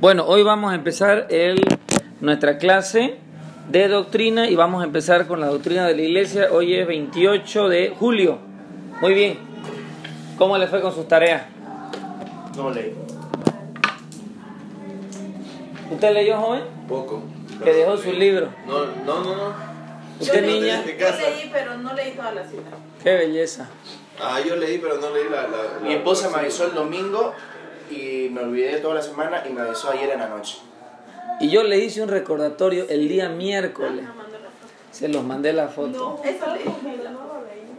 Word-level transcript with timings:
Bueno, 0.00 0.24
hoy 0.26 0.42
vamos 0.42 0.72
a 0.72 0.74
empezar 0.74 1.26
el, 1.30 1.60
nuestra 2.20 2.58
clase 2.58 3.16
de 3.70 3.88
doctrina 3.88 4.48
y 4.48 4.54
vamos 4.56 4.82
a 4.82 4.84
empezar 4.86 5.26
con 5.26 5.40
la 5.40 5.48
doctrina 5.48 5.86
de 5.86 5.94
la 5.94 6.02
iglesia. 6.02 6.48
Hoy 6.52 6.74
es 6.74 6.86
28 6.86 7.68
de 7.68 7.94
julio. 7.98 8.38
Muy 9.00 9.14
bien. 9.14 9.38
¿Cómo 10.38 10.56
le 10.58 10.66
fue 10.68 10.80
con 10.80 10.92
sus 10.94 11.06
tareas? 11.08 11.42
No 12.56 12.70
leí. 12.70 12.94
¿Usted 15.90 16.12
leyó, 16.12 16.36
joven? 16.38 16.62
Poco. 16.88 17.22
Que 17.64 17.72
dejó 17.72 17.96
su 17.96 18.12
libro. 18.12 18.48
No, 18.66 18.84
no, 19.06 19.24
no. 19.24 19.36
no. 19.36 19.54
¿Usted, 20.20 20.44
Yo 20.44 20.46
niña? 20.46 20.82
leí. 20.84 20.96
Yo 20.98 21.06
leí, 21.10 21.50
pero 21.52 21.78
no 21.78 21.92
leí 21.94 22.12
toda 22.12 22.32
la 22.32 22.44
cita. 22.44 22.70
Qué 23.02 23.14
belleza. 23.14 23.68
Ah, 24.20 24.38
yo 24.46 24.56
leí, 24.56 24.78
pero 24.78 24.96
no 25.00 25.10
leí 25.10 25.24
la. 25.30 25.42
la- 25.42 25.48
la- 25.74 25.80
Mi 25.82 25.94
esposa 25.94 26.28
me 26.30 26.38
avisó 26.38 26.64
el 26.66 26.74
domingo 26.74 27.32
y 27.90 28.28
me 28.30 28.42
olvidé 28.42 28.78
toda 28.78 28.94
la 28.94 29.02
semana 29.02 29.42
y 29.48 29.52
me 29.52 29.60
avisó 29.60 29.90
ayer 29.90 30.10
en 30.10 30.20
la 30.20 30.28
noche. 30.28 30.58
Y 31.40 31.50
yo 31.50 31.62
le 31.62 31.78
hice 31.78 32.02
un 32.02 32.08
recordatorio 32.08 32.86
el 32.88 33.08
día 33.08 33.28
miércoles. 33.28 34.04
Foto. 34.04 34.28
Se 34.90 35.08
los 35.08 35.22
mandé 35.22 35.52
la 35.52 35.68
foto. 35.68 36.18
No, 36.24 36.28
eso 36.28 36.46
leí. 36.54 36.64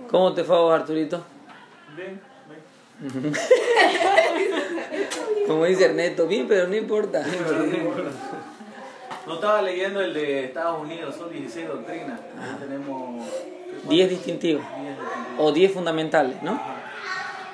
¿Cómo 0.09 0.33
te 0.33 0.43
fue 0.43 0.55
a 0.55 0.59
vos, 0.59 0.73
Arturito? 0.73 1.23
Bien, 1.95 2.21
Como 5.47 5.65
dice 5.65 5.85
Ernesto, 5.85 6.27
bien, 6.27 6.47
pero 6.47 6.67
no 6.67 6.75
importa. 6.75 7.23
No 9.25 9.35
estaba 9.35 9.61
leyendo 9.61 10.01
el 10.01 10.13
de 10.13 10.45
Estados 10.45 10.81
Unidos, 10.81 11.15
son 11.15 11.31
16 11.31 11.67
doctrinas. 11.67 12.19
Ah. 12.37 12.57
Tenemos 12.59 13.25
10 13.87 14.09
distintivos. 14.09 14.63
10 14.63 14.97
doctrinas. 14.97 15.39
O 15.39 15.51
10 15.51 15.71
fundamentales, 15.73 16.41
¿no? 16.41 16.59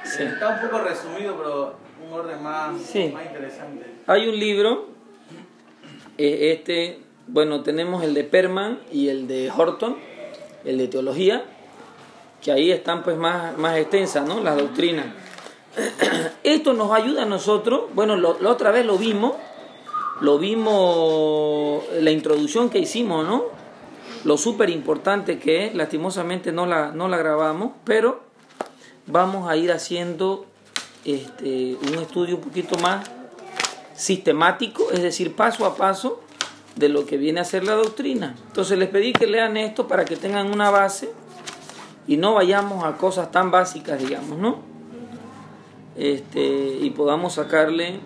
Sí. 0.04 0.24
Está 0.24 0.50
un 0.50 0.62
poco 0.62 0.84
resumido, 0.84 1.36
pero 1.38 1.85
un 2.08 2.14
orden 2.14 2.42
más, 2.44 2.82
Sí. 2.82 3.10
más 3.14 3.26
interesante. 3.26 3.86
Hay 4.08 4.28
un 4.28 4.38
libro, 4.40 4.88
eh, 6.18 6.54
este, 6.58 7.00
bueno, 7.28 7.62
tenemos 7.64 8.04
el 8.04 8.14
de 8.14 8.24
Perman 8.24 8.80
y 8.92 9.10
el 9.10 9.28
de 9.28 9.52
Horton, 9.52 9.96
el 10.64 10.78
de 10.78 10.88
teología, 10.88 11.44
que 12.42 12.52
ahí 12.52 12.72
están 12.72 13.04
pues 13.04 13.18
más, 13.18 13.58
más 13.58 13.78
extensas, 13.78 14.28
¿no? 14.28 14.40
Las 14.42 14.58
doctrinas. 14.58 15.08
Esto 16.44 16.74
nos 16.74 16.92
ayuda 16.92 17.24
a 17.24 17.26
nosotros, 17.26 17.84
bueno, 17.94 18.16
lo- 18.16 18.38
la 18.40 18.50
otra 18.52 18.72
vez 18.72 18.86
lo 18.86 18.98
vimos, 18.98 19.34
lo 20.22 20.38
vimos, 20.38 21.84
la 22.00 22.12
introducción 22.12 22.70
que 22.70 22.80
hicimos, 22.80 23.26
¿no? 23.28 23.44
Lo 24.24 24.38
súper 24.38 24.70
importante 24.70 25.38
que 25.40 25.66
es, 25.68 25.76
lastimosamente 25.76 26.52
no 26.52 26.66
la, 26.66 26.92
no 26.92 27.08
la 27.08 27.18
grabamos, 27.18 27.72
pero 27.84 28.22
vamos 29.08 29.50
a 29.50 29.56
ir 29.58 29.72
haciendo 29.72 30.46
este, 31.06 31.78
un 31.88 31.96
estudio 32.00 32.36
un 32.36 32.42
poquito 32.42 32.78
más 32.80 33.10
sistemático, 33.96 34.92
es 34.92 35.02
decir, 35.02 35.36
paso 35.36 35.66
a 35.66 35.76
paso 35.76 36.22
de 36.76 36.90
lo 36.90 37.06
que 37.06 37.18
viene 37.18 37.40
a 37.40 37.46
ser 37.46 37.64
la 37.64 37.74
doctrina. 37.74 38.36
Entonces 38.48 38.78
les 38.78 38.90
pedí 38.90 39.14
que 39.14 39.28
lean 39.28 39.56
esto 39.56 39.88
para 39.88 40.04
que 40.04 40.18
tengan 40.18 40.52
una 40.52 40.70
base 40.70 41.12
y 42.08 42.18
no 42.18 42.34
vayamos 42.34 42.84
a 42.84 42.98
cosas 42.98 43.32
tan 43.32 43.52
básicas, 43.52 44.00
digamos, 44.00 44.38
¿no? 44.38 44.60
Este, 45.96 46.78
y 46.82 46.90
podamos 46.90 47.34
sacarle 47.34 48.00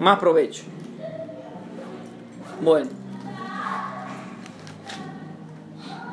más 0.00 0.18
provecho. 0.18 0.64
Bueno. 2.60 2.90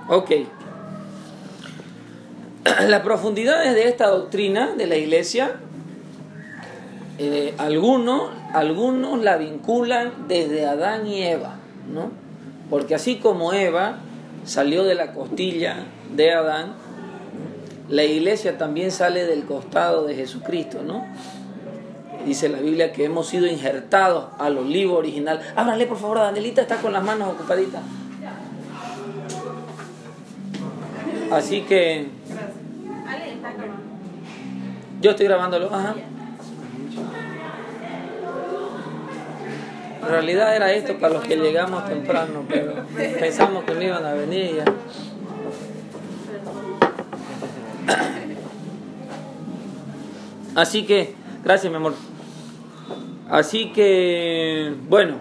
Ok. 0.10 0.32
Las 2.88 3.02
profundidades 3.02 3.74
de 3.74 3.88
esta 3.88 4.08
doctrina 4.08 4.74
de 4.76 4.86
la 4.86 4.96
iglesia 4.96 5.60
eh, 7.20 7.54
algunos, 7.58 8.32
algunos 8.54 9.22
la 9.22 9.38
vinculan 9.38 10.28
desde 10.28 10.66
Adán 10.66 11.06
y 11.06 11.22
Eva, 11.22 11.56
¿no? 11.94 12.12
Porque 12.70 12.96
así 12.96 13.18
como 13.18 13.54
Eva 13.54 13.98
salió 14.46 14.84
de 14.84 14.96
la 14.96 15.14
costilla 15.14 15.86
de 16.16 16.34
Adán, 16.34 16.74
la 17.90 18.04
iglesia 18.04 18.58
también 18.58 18.92
sale 18.92 19.26
del 19.26 19.44
costado 19.44 20.06
de 20.06 20.16
Jesucristo, 20.16 20.82
¿no? 20.82 21.06
Dice 22.26 22.50
la 22.50 22.60
Biblia 22.60 22.94
que 22.94 23.06
hemos 23.06 23.28
sido 23.28 23.46
injertados 23.46 24.28
al 24.40 24.58
olivo 24.58 24.98
original. 24.98 25.42
Ábrale, 25.56 25.86
por 25.86 25.98
favor, 25.98 26.18
Danielita 26.18 26.62
está 26.62 26.78
con 26.78 26.94
las 26.94 27.04
manos 27.04 27.34
ocupaditas. 27.34 27.82
Así 31.30 31.62
que 31.62 32.08
yo 35.02 35.12
estoy 35.12 35.26
grabándolo. 35.26 35.68
Ajá. 35.74 35.96
En 40.04 40.10
realidad 40.10 40.56
era 40.56 40.72
esto 40.74 40.98
para 40.98 41.14
los 41.14 41.24
que 41.24 41.38
llegamos 41.38 41.86
temprano, 41.86 42.44
pero 42.50 42.74
pensamos 43.20 43.64
que 43.64 43.74
no 43.74 43.82
iban 43.82 44.06
a 44.06 44.14
venir 44.14 44.58
ya. 44.58 44.66
Así 50.56 50.86
que, 50.86 51.16
gracias 51.44 51.72
mi 51.72 51.78
amor. 51.78 51.94
Así 53.30 53.72
que, 53.72 54.76
bueno, 54.88 55.16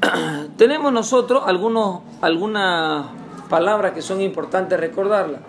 tenemos 0.56 0.92
nosotros 0.92 1.42
algunos, 1.46 2.00
algunas 2.20 3.06
palabras 3.48 3.92
que 3.92 4.02
son 4.02 4.20
importantes 4.20 4.78
recordarlas. 4.78 5.40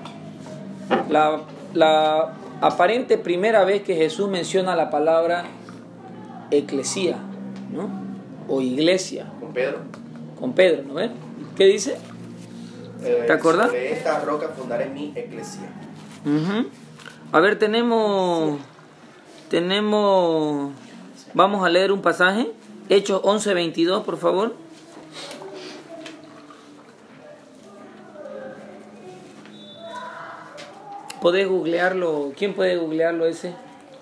La, 1.09 1.41
la 1.74 2.34
aparente 2.62 3.18
primera 3.18 3.63
vez 3.63 3.84
que 3.84 3.96
Jesús 3.96 4.30
menciona 4.30 4.75
la 4.75 4.90
palabra 4.90 5.44
eclesía, 6.51 7.18
¿no? 7.72 7.90
O 8.48 8.62
iglesia, 8.62 9.32
Con 9.40 9.54
Pedro. 9.54 9.80
con 10.40 10.54
Pedro, 10.54 10.84
¿no 10.88 10.94
ves? 10.96 11.12
¿Qué 11.56 11.66
dice? 11.66 11.98
eh, 13.04 13.24
¿Te 13.28 13.34
acuerdas? 13.34 13.68
Sobre 13.68 13.94
esta 13.94 14.20
roca 14.22 14.50
fundaré 14.50 14.90
mi 14.90 15.06
iglesia. 15.16 15.62
A 17.31 17.40
ver, 17.40 17.58
tenemos, 17.58 18.60
tenemos, 19.50 20.72
vamos 21.34 21.66
a 21.66 21.70
leer 21.70 21.92
un 21.92 22.02
pasaje, 22.02 22.52
Hechos 22.90 23.22
11:22, 23.24 24.04
por 24.04 24.18
favor. 24.18 24.56
¿Podés 31.22 31.48
googlearlo? 31.48 32.34
¿Quién 32.36 32.54
puede 32.54 32.78
googlearlo 32.78 33.26
ese? 33.26 33.54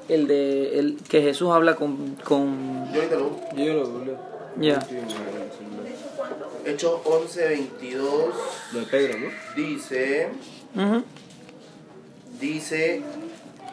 El 0.10 0.28
de 0.28 0.80
el 0.80 0.98
que 1.08 1.22
Jesús 1.22 1.50
habla 1.52 1.76
con, 1.76 2.16
con... 2.24 2.92
Yo 2.92 3.04
lo. 3.04 3.56
Yo 3.56 3.74
lo. 3.74 4.18
Ya. 4.60 4.80
Hecho 6.66 7.02
11, 7.06 7.48
22. 7.48 8.36
Lo 8.74 8.80
de 8.80 8.86
Pedro, 8.88 9.20
¿no? 9.20 9.28
Dice. 9.56 10.30
Dice. 12.40 13.02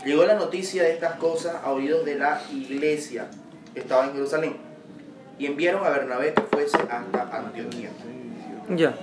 Llegó 0.05 0.25
la 0.25 0.35
noticia 0.35 0.85
de 0.85 0.93
estas 0.93 1.17
cosas 1.17 1.57
a 1.65 1.73
oídos 1.73 2.05
de 2.05 2.15
la 2.17 2.41
iglesia 2.53 3.29
que 3.75 3.81
estaba 3.81 4.05
en 4.05 4.13
Jerusalén. 4.13 4.57
Y 5.39 5.47
enviaron 5.47 5.85
a 5.85 5.91
Bernabé 5.91 6.33
que 6.33 6.43
fuese 6.43 6.77
hasta 6.77 7.37
Antioquía. 7.37 7.91
Ya. 8.77 8.95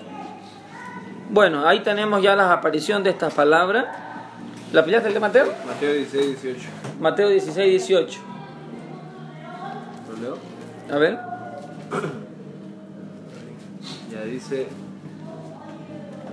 Bueno, 1.29 1.67
ahí 1.67 1.81
tenemos 1.81 2.21
ya 2.21 2.35
la 2.35 2.53
aparición 2.53 3.03
de 3.03 3.09
estas 3.09 3.33
palabras. 3.33 4.02
¿La 4.73 4.83
pillaste 4.83 5.09
el 5.09 5.13
de 5.13 5.19
Mateo? 5.19 5.53
Mateo 5.67 5.93
16, 5.93 6.41
18. 6.41 6.69
Mateo 6.99 7.29
16, 7.29 7.69
18. 7.69 8.19
¿Lo 10.09 10.19
leo? 10.19 10.37
A 10.91 10.97
ver. 10.97 11.19
Ya 14.11 14.21
dice, 14.25 14.67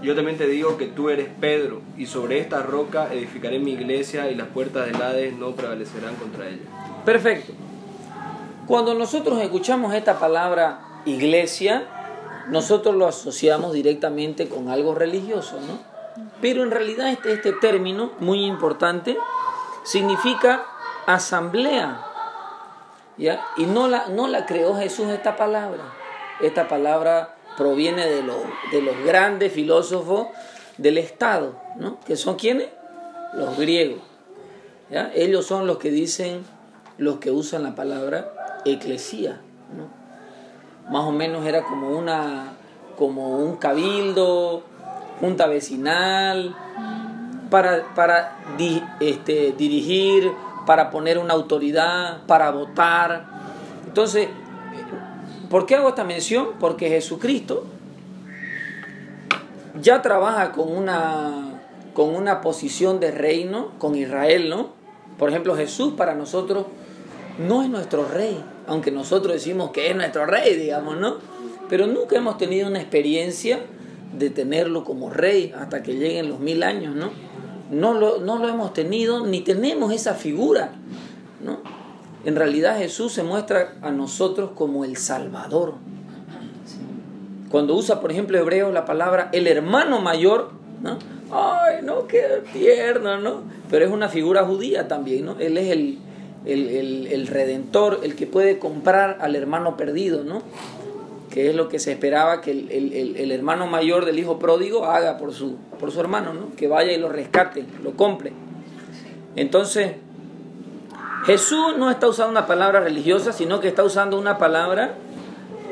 yo 0.02 0.14
también 0.14 0.36
te 0.36 0.46
digo 0.46 0.76
que 0.76 0.86
tú 0.86 1.08
eres 1.08 1.28
Pedro, 1.40 1.80
y 1.96 2.04
sobre 2.04 2.38
esta 2.38 2.62
roca 2.62 3.08
edificaré 3.10 3.58
mi 3.58 3.72
iglesia, 3.72 4.30
y 4.30 4.34
las 4.34 4.48
puertas 4.48 4.84
del 4.84 5.00
Hades 5.00 5.34
no 5.34 5.52
prevalecerán 5.52 6.14
contra 6.16 6.46
ella. 6.46 6.60
Perfecto. 7.06 7.54
Cuando 8.66 8.92
nosotros 8.92 9.40
escuchamos 9.40 9.94
esta 9.94 10.18
palabra 10.18 11.02
iglesia, 11.06 11.84
nosotros 12.50 12.94
lo 12.94 13.06
asociamos 13.06 13.72
directamente 13.72 14.46
con 14.46 14.68
algo 14.68 14.94
religioso, 14.94 15.58
¿no? 15.60 15.89
Pero 16.40 16.62
en 16.62 16.70
realidad 16.70 17.10
este, 17.10 17.32
este 17.32 17.52
término, 17.52 18.12
muy 18.20 18.44
importante, 18.44 19.16
significa 19.84 20.66
asamblea. 21.06 22.06
Y 23.56 23.66
no 23.66 23.88
la, 23.88 24.08
no 24.08 24.28
la 24.28 24.46
creó 24.46 24.74
Jesús 24.76 25.08
esta 25.08 25.36
palabra. 25.36 25.82
Esta 26.40 26.68
palabra 26.68 27.36
proviene 27.56 28.06
de, 28.06 28.22
los 28.22 28.38
de 28.72 28.80
los 28.80 28.96
grandes 29.04 29.52
filósofos 29.52 30.28
del 30.78 30.96
Estado, 30.96 31.54
¿no? 31.76 32.00
¿Que 32.00 32.16
son 32.16 32.36
quiénes? 32.36 32.68
Los 33.34 33.58
griegos. 33.58 34.00
¿ya? 34.90 35.10
Ellos 35.14 35.44
son 35.44 35.66
los 35.66 35.76
que 35.76 35.90
dicen, 35.90 36.44
los 36.96 37.18
que 37.18 37.30
usan 37.30 37.62
la 37.62 37.74
palabra 37.74 38.32
eclesía, 38.64 39.42
¿no? 39.76 40.00
Más 40.90 41.04
o 41.04 41.12
menos 41.12 41.46
era 41.46 41.62
como 41.62 41.90
una, 41.90 42.54
como 42.96 43.36
un 43.36 43.56
cabildo, 43.56 44.64
junta 45.20 45.46
vecinal, 45.46 46.56
para, 47.50 47.84
para 47.94 48.38
este, 49.00 49.52
dirigir, 49.56 50.32
para 50.66 50.90
poner 50.90 51.18
una 51.18 51.34
autoridad, 51.34 52.22
para 52.26 52.50
votar. 52.50 53.26
Entonces, 53.86 54.28
¿por 55.50 55.66
qué 55.66 55.76
hago 55.76 55.90
esta 55.90 56.04
mención? 56.04 56.50
Porque 56.58 56.88
Jesucristo 56.88 57.66
ya 59.80 60.02
trabaja 60.02 60.52
con 60.52 60.74
una, 60.74 61.60
con 61.94 62.14
una 62.14 62.40
posición 62.40 63.00
de 63.00 63.10
reino 63.10 63.72
con 63.78 63.94
Israel, 63.96 64.48
¿no? 64.48 64.70
Por 65.18 65.28
ejemplo, 65.28 65.54
Jesús 65.54 65.94
para 65.96 66.14
nosotros 66.14 66.66
no 67.38 67.62
es 67.62 67.68
nuestro 67.68 68.06
rey, 68.06 68.42
aunque 68.66 68.90
nosotros 68.90 69.34
decimos 69.34 69.70
que 69.70 69.90
es 69.90 69.96
nuestro 69.96 70.26
rey, 70.26 70.56
digamos, 70.56 70.96
¿no? 70.98 71.16
Pero 71.68 71.86
nunca 71.86 72.16
hemos 72.16 72.36
tenido 72.38 72.68
una 72.68 72.80
experiencia 72.80 73.60
de 74.12 74.30
tenerlo 74.30 74.84
como 74.84 75.10
rey 75.10 75.52
hasta 75.56 75.82
que 75.82 75.94
lleguen 75.94 76.28
los 76.28 76.40
mil 76.40 76.62
años, 76.62 76.94
¿no? 76.94 77.10
No 77.70 77.94
lo, 77.94 78.20
no 78.20 78.38
lo 78.38 78.48
hemos 78.48 78.72
tenido 78.72 79.26
ni 79.26 79.40
tenemos 79.42 79.92
esa 79.92 80.14
figura, 80.14 80.72
¿no? 81.44 81.58
En 82.24 82.36
realidad 82.36 82.78
Jesús 82.78 83.12
se 83.12 83.22
muestra 83.22 83.74
a 83.80 83.90
nosotros 83.90 84.50
como 84.54 84.84
el 84.84 84.96
Salvador. 84.96 85.74
Cuando 87.50 87.74
usa, 87.74 88.00
por 88.00 88.12
ejemplo, 88.12 88.38
Hebreo 88.38 88.70
la 88.70 88.84
palabra 88.84 89.28
el 89.32 89.46
hermano 89.46 90.00
mayor, 90.00 90.50
¿no? 90.82 90.98
Ay, 91.32 91.82
no, 91.82 92.06
qué 92.06 92.42
tierno, 92.52 93.18
¿no? 93.18 93.42
Pero 93.70 93.84
es 93.84 93.90
una 93.90 94.08
figura 94.08 94.44
judía 94.44 94.88
también, 94.88 95.24
¿no? 95.26 95.36
Él 95.38 95.56
es 95.56 95.70
el, 95.70 95.98
el, 96.44 96.68
el, 96.68 97.06
el 97.06 97.26
redentor, 97.26 98.00
el 98.02 98.16
que 98.16 98.26
puede 98.26 98.58
comprar 98.58 99.18
al 99.20 99.36
hermano 99.36 99.76
perdido, 99.76 100.24
¿no? 100.24 100.42
Que 101.30 101.48
es 101.48 101.54
lo 101.54 101.68
que 101.68 101.78
se 101.78 101.92
esperaba 101.92 102.40
que 102.40 102.50
el, 102.50 102.70
el, 102.70 103.16
el, 103.16 103.30
hermano 103.30 103.68
mayor 103.68 104.04
del 104.04 104.18
hijo 104.18 104.40
pródigo 104.40 104.84
haga 104.84 105.16
por 105.16 105.32
su, 105.32 105.56
por 105.78 105.92
su 105.92 106.00
hermano, 106.00 106.34
¿no? 106.34 106.54
que 106.56 106.66
vaya 106.66 106.92
y 106.92 106.98
lo 106.98 107.08
rescate, 107.08 107.64
lo 107.84 107.92
compre. 107.92 108.32
Entonces, 109.36 109.92
Jesús 111.24 111.76
no 111.78 111.88
está 111.88 112.08
usando 112.08 112.32
una 112.32 112.46
palabra 112.46 112.80
religiosa, 112.80 113.32
sino 113.32 113.60
que 113.60 113.68
está 113.68 113.84
usando 113.84 114.18
una 114.18 114.38
palabra 114.38 114.94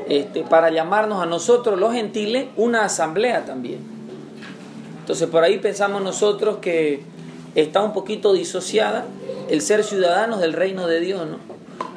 este, 0.09 0.43
para 0.43 0.71
llamarnos 0.71 1.21
a 1.21 1.27
nosotros, 1.27 1.79
los 1.79 1.93
gentiles, 1.93 2.47
una 2.57 2.85
asamblea 2.85 3.45
también. 3.45 3.81
Entonces, 5.01 5.29
por 5.29 5.43
ahí 5.43 5.59
pensamos 5.59 6.03
nosotros 6.03 6.59
que 6.59 7.03
está 7.57 7.83
un 7.83 7.93
poquito 7.93 8.33
disociada 8.33 9.07
el 9.49 9.61
ser 9.61 9.83
ciudadanos 9.83 10.39
del 10.39 10.53
reino 10.53 10.87
de 10.87 11.01
Dios, 11.01 11.27
¿no? 11.27 11.39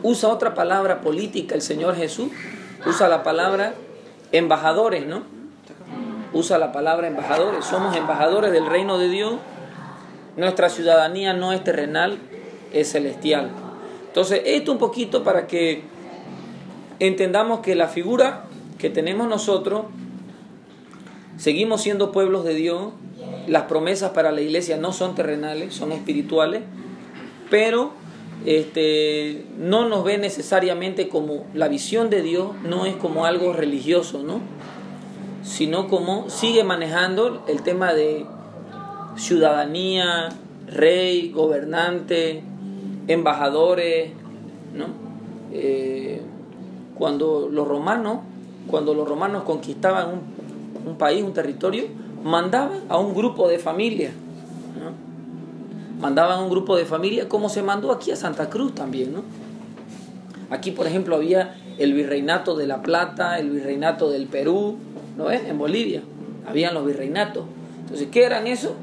Usa 0.01 0.29
otra 0.29 0.55
palabra 0.55 1.01
política 1.01 1.53
el 1.53 1.61
Señor 1.61 1.95
Jesús 1.95 2.29
usa 2.85 3.07
la 3.07 3.23
palabra 3.23 3.73
embajadores, 4.31 5.05
¿no? 5.05 5.23
Usa 6.33 6.57
la 6.57 6.71
palabra 6.71 7.07
embajadores. 7.07 7.65
Somos 7.65 7.95
embajadores 7.95 8.51
del 8.51 8.65
reino 8.65 8.97
de 8.97 9.09
Dios. 9.09 9.35
Nuestra 10.37 10.69
ciudadanía 10.69 11.33
no 11.33 11.51
es 11.53 11.63
terrenal, 11.63 12.17
es 12.71 12.91
celestial. 12.91 13.49
Entonces, 14.07 14.41
esto 14.45 14.71
un 14.71 14.77
poquito 14.77 15.23
para 15.23 15.47
que 15.47 15.83
entendamos 16.99 17.59
que 17.59 17.75
la 17.75 17.87
figura 17.87 18.45
que 18.77 18.89
tenemos 18.89 19.27
nosotros, 19.27 19.85
seguimos 21.37 21.81
siendo 21.81 22.11
pueblos 22.11 22.43
de 22.43 22.53
Dios, 22.55 22.93
las 23.47 23.63
promesas 23.63 24.11
para 24.11 24.31
la 24.31 24.41
iglesia 24.41 24.77
no 24.77 24.93
son 24.93 25.15
terrenales, 25.15 25.73
son 25.73 25.91
espirituales, 25.91 26.61
pero 27.49 27.93
este, 28.45 29.45
no 29.57 29.87
nos 29.87 30.03
ve 30.03 30.17
necesariamente 30.17 31.07
como 31.09 31.45
la 31.53 31.67
visión 31.67 32.09
de 32.09 32.21
Dios, 32.21 32.51
no 32.63 32.85
es 32.85 32.95
como 32.95 33.25
algo 33.25 33.53
religioso, 33.53 34.23
¿no? 34.23 34.41
sino 35.43 35.87
como 35.87 36.29
sigue 36.29 36.63
manejando 36.63 37.43
el 37.47 37.61
tema 37.63 37.93
de 37.93 38.25
ciudadanía, 39.15 40.29
rey, 40.67 41.31
gobernante, 41.31 42.43
embajadores, 43.07 44.11
¿no? 44.75 44.85
Eh, 45.51 46.21
cuando 46.97 47.49
los 47.51 47.67
romanos, 47.67 48.19
cuando 48.67 48.93
los 48.93 49.07
romanos 49.07 49.43
conquistaban 49.43 50.09
un, 50.09 50.89
un 50.91 50.97
país, 50.97 51.23
un 51.23 51.33
territorio, 51.33 51.85
mandaban 52.23 52.81
a 52.89 52.97
un 52.97 53.13
grupo 53.13 53.47
de 53.47 53.59
familias. 53.59 54.13
Mandaban 56.01 56.39
un 56.43 56.49
grupo 56.49 56.75
de 56.75 56.85
familia, 56.85 57.29
como 57.29 57.47
se 57.47 57.61
mandó 57.61 57.91
aquí 57.91 58.11
a 58.11 58.15
Santa 58.15 58.49
Cruz 58.49 58.73
también, 58.73 59.13
¿no? 59.13 59.23
Aquí, 60.49 60.71
por 60.71 60.87
ejemplo, 60.87 61.15
había 61.15 61.55
el 61.77 61.93
virreinato 61.93 62.55
de 62.55 62.67
La 62.67 62.81
Plata, 62.81 63.39
el 63.39 63.51
virreinato 63.51 64.09
del 64.09 64.25
Perú, 64.25 64.77
¿no 65.15 65.29
es? 65.31 65.47
En 65.47 65.57
Bolivia, 65.57 66.01
habían 66.47 66.73
los 66.73 66.85
virreinatos. 66.85 67.45
Entonces, 67.81 68.09
¿qué 68.11 68.25
eran 68.25 68.47
eso? 68.47 68.75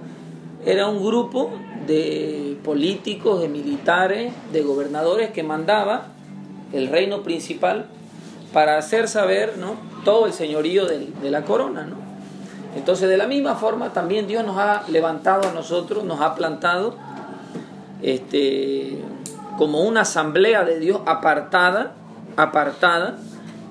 Era 0.64 0.86
un 0.86 1.04
grupo 1.04 1.50
de 1.86 2.56
políticos, 2.64 3.40
de 3.40 3.48
militares, 3.48 4.32
de 4.52 4.62
gobernadores 4.62 5.30
que 5.30 5.42
mandaba 5.42 6.06
el 6.72 6.88
reino 6.88 7.22
principal 7.22 7.86
para 8.52 8.78
hacer 8.78 9.08
saber, 9.08 9.58
¿no? 9.58 9.76
Todo 10.04 10.26
el 10.26 10.32
señorío 10.32 10.86
de, 10.86 11.08
de 11.20 11.30
la 11.30 11.44
corona, 11.44 11.84
¿no? 11.84 12.07
Entonces, 12.78 13.08
de 13.08 13.16
la 13.16 13.26
misma 13.26 13.56
forma, 13.56 13.92
también 13.92 14.28
Dios 14.28 14.46
nos 14.46 14.56
ha 14.56 14.84
levantado 14.86 15.48
a 15.48 15.52
nosotros, 15.52 16.04
nos 16.04 16.20
ha 16.20 16.36
plantado 16.36 16.94
este, 18.02 19.02
como 19.58 19.80
una 19.82 20.02
asamblea 20.02 20.62
de 20.62 20.78
Dios 20.78 21.00
apartada, 21.04 21.94
apartada, 22.36 23.18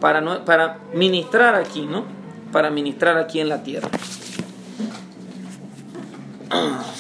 para, 0.02 0.20
no, 0.20 0.44
para 0.44 0.80
ministrar 0.94 1.56
aquí, 1.56 1.86
¿no? 1.86 2.04
Para 2.52 2.70
ministrar 2.70 3.18
aquí 3.18 3.40
en 3.40 3.48
la 3.48 3.64
tierra. 3.64 3.90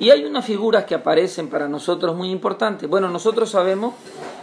Y 0.00 0.10
hay 0.10 0.24
unas 0.24 0.44
figuras 0.44 0.84
que 0.84 0.94
aparecen 0.96 1.48
para 1.48 1.68
nosotros 1.68 2.16
muy 2.16 2.30
importantes. 2.30 2.90
Bueno, 2.90 3.08
nosotros 3.08 3.48
sabemos 3.48 3.94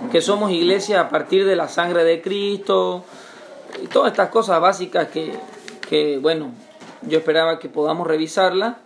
que 0.10 0.22
somos 0.22 0.50
iglesia 0.50 1.02
a 1.02 1.10
partir 1.10 1.46
de 1.46 1.56
la 1.56 1.68
sangre 1.68 2.04
de 2.04 2.22
Cristo 2.22 3.04
y 3.84 3.88
todas 3.88 4.12
estas 4.14 4.30
cosas 4.30 4.60
básicas 4.60 5.10
que, 5.10 5.38
que 5.88 6.18
bueno, 6.20 6.52
yo 7.04 7.20
esperaba 7.20 7.60
que 7.60 7.70
podamos 7.70 8.08
revisarla 8.08 8.80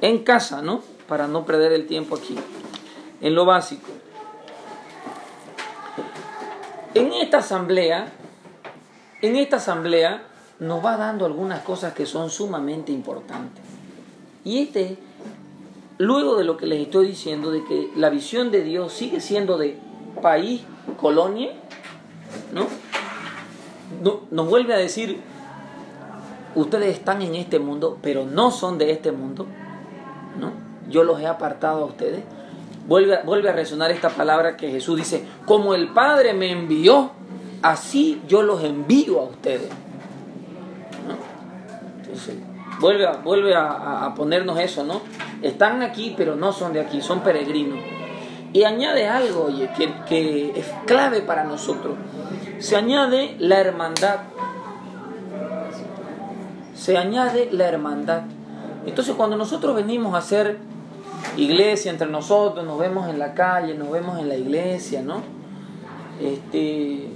en 0.00 0.24
casa, 0.24 0.62
¿no? 0.62 0.82
Para 1.08 1.26
no 1.26 1.44
perder 1.44 1.72
el 1.72 1.86
tiempo 1.86 2.16
aquí 2.16 2.36
en 3.20 3.34
lo 3.34 3.44
básico. 3.44 3.88
En 6.94 7.12
esta 7.12 7.38
asamblea, 7.38 8.12
en 9.22 9.36
esta 9.36 9.56
asamblea 9.56 10.24
nos 10.58 10.84
va 10.84 10.96
dando 10.96 11.24
algunas 11.24 11.62
cosas 11.62 11.94
que 11.94 12.06
son 12.06 12.30
sumamente 12.30 12.92
importantes. 12.92 13.64
Y 14.44 14.58
este, 14.58 14.98
luego 15.98 16.36
de 16.36 16.44
lo 16.44 16.56
que 16.56 16.66
les 16.66 16.80
estoy 16.80 17.06
diciendo, 17.06 17.50
de 17.50 17.64
que 17.64 17.90
la 17.96 18.10
visión 18.10 18.50
de 18.50 18.62
Dios 18.62 18.92
sigue 18.92 19.20
siendo 19.20 19.56
de 19.58 19.78
país, 20.20 20.62
colonia, 20.96 21.52
¿no? 22.52 22.66
Nos 24.30 24.48
vuelve 24.48 24.74
a 24.74 24.78
decir, 24.78 25.20
ustedes 26.54 26.96
están 26.96 27.22
en 27.22 27.34
este 27.34 27.58
mundo, 27.58 27.98
pero 28.02 28.24
no 28.24 28.50
son 28.50 28.78
de 28.78 28.90
este 28.90 29.12
mundo, 29.12 29.46
¿no? 30.38 30.52
Yo 30.88 31.04
los 31.04 31.20
he 31.20 31.26
apartado 31.26 31.82
a 31.82 31.86
ustedes 31.86 32.22
vuelve, 32.90 33.20
vuelve 33.24 33.48
a 33.48 33.52
resonar 33.52 33.90
esta 33.92 34.10
palabra 34.10 34.56
que 34.56 34.68
Jesús 34.70 34.96
dice, 34.96 35.24
como 35.46 35.74
el 35.74 35.88
Padre 35.88 36.34
me 36.34 36.50
envió, 36.50 37.12
así 37.62 38.20
yo 38.26 38.42
los 38.42 38.62
envío 38.64 39.20
a 39.20 39.24
ustedes. 39.24 39.70
Entonces, 42.02 42.34
vuelve, 42.80 43.06
a, 43.06 43.12
vuelve 43.12 43.54
a, 43.54 44.12
ponernos 44.16 44.58
eso, 44.58 44.82
¿no? 44.82 45.02
Están 45.40 45.82
aquí, 45.82 46.14
pero 46.16 46.34
no 46.34 46.52
son 46.52 46.72
de 46.72 46.80
aquí, 46.80 47.00
son 47.00 47.20
peregrinos. 47.20 47.78
Y 48.52 48.64
añade 48.64 49.06
algo, 49.06 49.44
oye, 49.44 49.70
que 50.08 50.52
es 50.56 50.66
clave 50.86 51.20
para 51.20 51.44
nosotros. 51.44 51.94
Se 52.58 52.76
añade 52.76 53.36
la 53.38 53.60
hermandad. 53.60 54.18
Se 56.80 56.96
añade 56.96 57.50
la 57.52 57.68
hermandad. 57.68 58.22
Entonces, 58.86 59.14
cuando 59.14 59.36
nosotros 59.36 59.76
venimos 59.76 60.14
a 60.14 60.18
hacer 60.18 60.56
iglesia 61.36 61.90
entre 61.90 62.08
nosotros, 62.08 62.64
nos 62.64 62.78
vemos 62.78 63.06
en 63.10 63.18
la 63.18 63.34
calle, 63.34 63.74
nos 63.74 63.90
vemos 63.90 64.18
en 64.18 64.30
la 64.30 64.36
iglesia, 64.36 65.02
¿no? 65.02 65.20
Este, 66.22 67.10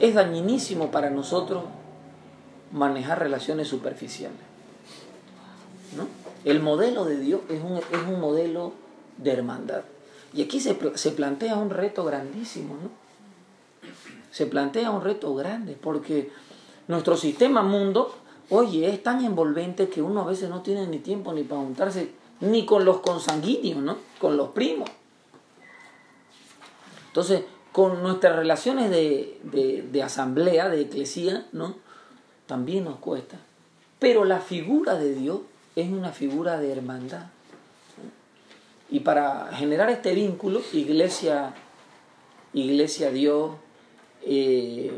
es 0.00 0.14
dañinísimo 0.14 0.90
para 0.90 1.10
nosotros 1.10 1.64
manejar 2.72 3.18
relaciones 3.18 3.68
superficiales. 3.68 4.38
¿no? 5.98 6.06
El 6.50 6.62
modelo 6.62 7.04
de 7.04 7.18
Dios 7.18 7.42
es 7.50 7.62
un, 7.62 7.76
es 7.76 8.08
un 8.08 8.20
modelo 8.20 8.72
de 9.18 9.32
hermandad. 9.32 9.82
Y 10.32 10.42
aquí 10.42 10.60
se, 10.60 10.78
se 10.94 11.10
plantea 11.10 11.56
un 11.56 11.68
reto 11.68 12.06
grandísimo, 12.06 12.74
¿no? 12.82 12.88
Se 14.30 14.46
plantea 14.46 14.90
un 14.90 15.04
reto 15.04 15.34
grande 15.34 15.76
porque 15.78 16.30
nuestro 16.88 17.16
sistema 17.16 17.62
mundo 17.62 18.14
Oye, 18.48 18.88
es 18.88 19.02
tan 19.02 19.24
envolvente 19.24 19.88
que 19.88 20.02
uno 20.02 20.22
a 20.22 20.26
veces 20.26 20.48
no 20.48 20.62
tiene 20.62 20.86
ni 20.86 20.98
tiempo 20.98 21.32
ni 21.32 21.42
para 21.42 21.60
juntarse 21.60 22.10
ni 22.40 22.64
con 22.64 22.84
los 22.84 23.00
consanguíneos, 23.00 23.82
¿no? 23.82 23.96
Con 24.20 24.36
los 24.36 24.50
primos. 24.50 24.88
Entonces, 27.08 27.42
con 27.72 28.02
nuestras 28.02 28.36
relaciones 28.36 28.90
de, 28.90 29.40
de, 29.90 30.02
asamblea, 30.02 30.68
de 30.68 30.82
eclesía, 30.82 31.46
¿no? 31.52 31.74
También 32.46 32.84
nos 32.84 32.96
cuesta. 32.96 33.38
Pero 33.98 34.24
la 34.24 34.40
figura 34.40 34.96
de 34.96 35.14
Dios 35.14 35.40
es 35.74 35.90
una 35.90 36.12
figura 36.12 36.58
de 36.58 36.70
hermandad. 36.70 37.26
Y 38.90 39.00
para 39.00 39.48
generar 39.54 39.90
este 39.90 40.14
vínculo, 40.14 40.60
iglesia, 40.72 41.54
iglesia, 42.52 43.10
Dios, 43.10 43.52
eh, 44.22 44.92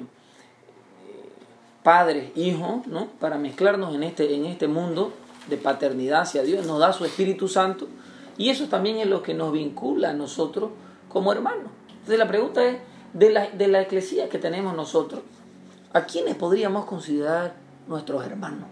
padres, 1.83 2.37
hijos, 2.37 2.87
¿no? 2.87 3.07
Para 3.21 3.39
mezclarnos 3.39 3.95
en 3.95 4.03
este, 4.03 4.35
en 4.35 4.45
este 4.47 4.69
mundo 4.69 5.13
de 5.49 5.57
paternidad 5.57 6.23
hacia 6.23 6.43
Dios, 6.43 6.67
nos 6.67 6.79
da 6.79 6.93
su 6.93 7.05
Espíritu 7.05 7.49
Santo 7.49 7.89
y 8.37 8.51
eso 8.51 8.67
también 8.69 8.99
es 8.99 9.07
lo 9.07 9.23
que 9.23 9.35
nos 9.35 9.53
vincula 9.53 10.11
a 10.11 10.13
nosotros 10.13 10.71
como 11.09 11.33
hermanos. 11.33 11.71
Entonces 11.91 12.19
la 12.19 12.29
pregunta 12.29 12.65
es, 12.65 12.79
de 13.15 13.31
la, 13.31 13.49
de 13.51 13.69
la 13.69 13.81
eclesía 13.81 14.29
que 14.29 14.39
tenemos 14.39 14.77
nosotros, 14.77 15.23
¿a 15.95 16.03
quiénes 16.05 16.35
podríamos 16.37 16.85
considerar 16.85 17.55
nuestros 17.89 18.25
hermanos? 18.25 18.69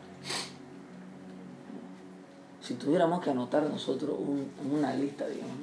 Si 2.60 2.74
tuviéramos 2.74 3.20
que 3.22 3.30
anotar 3.30 3.62
nosotros 3.62 4.14
un- 4.18 4.50
una 4.76 4.92
lista, 4.94 5.26
digamos. 5.26 5.54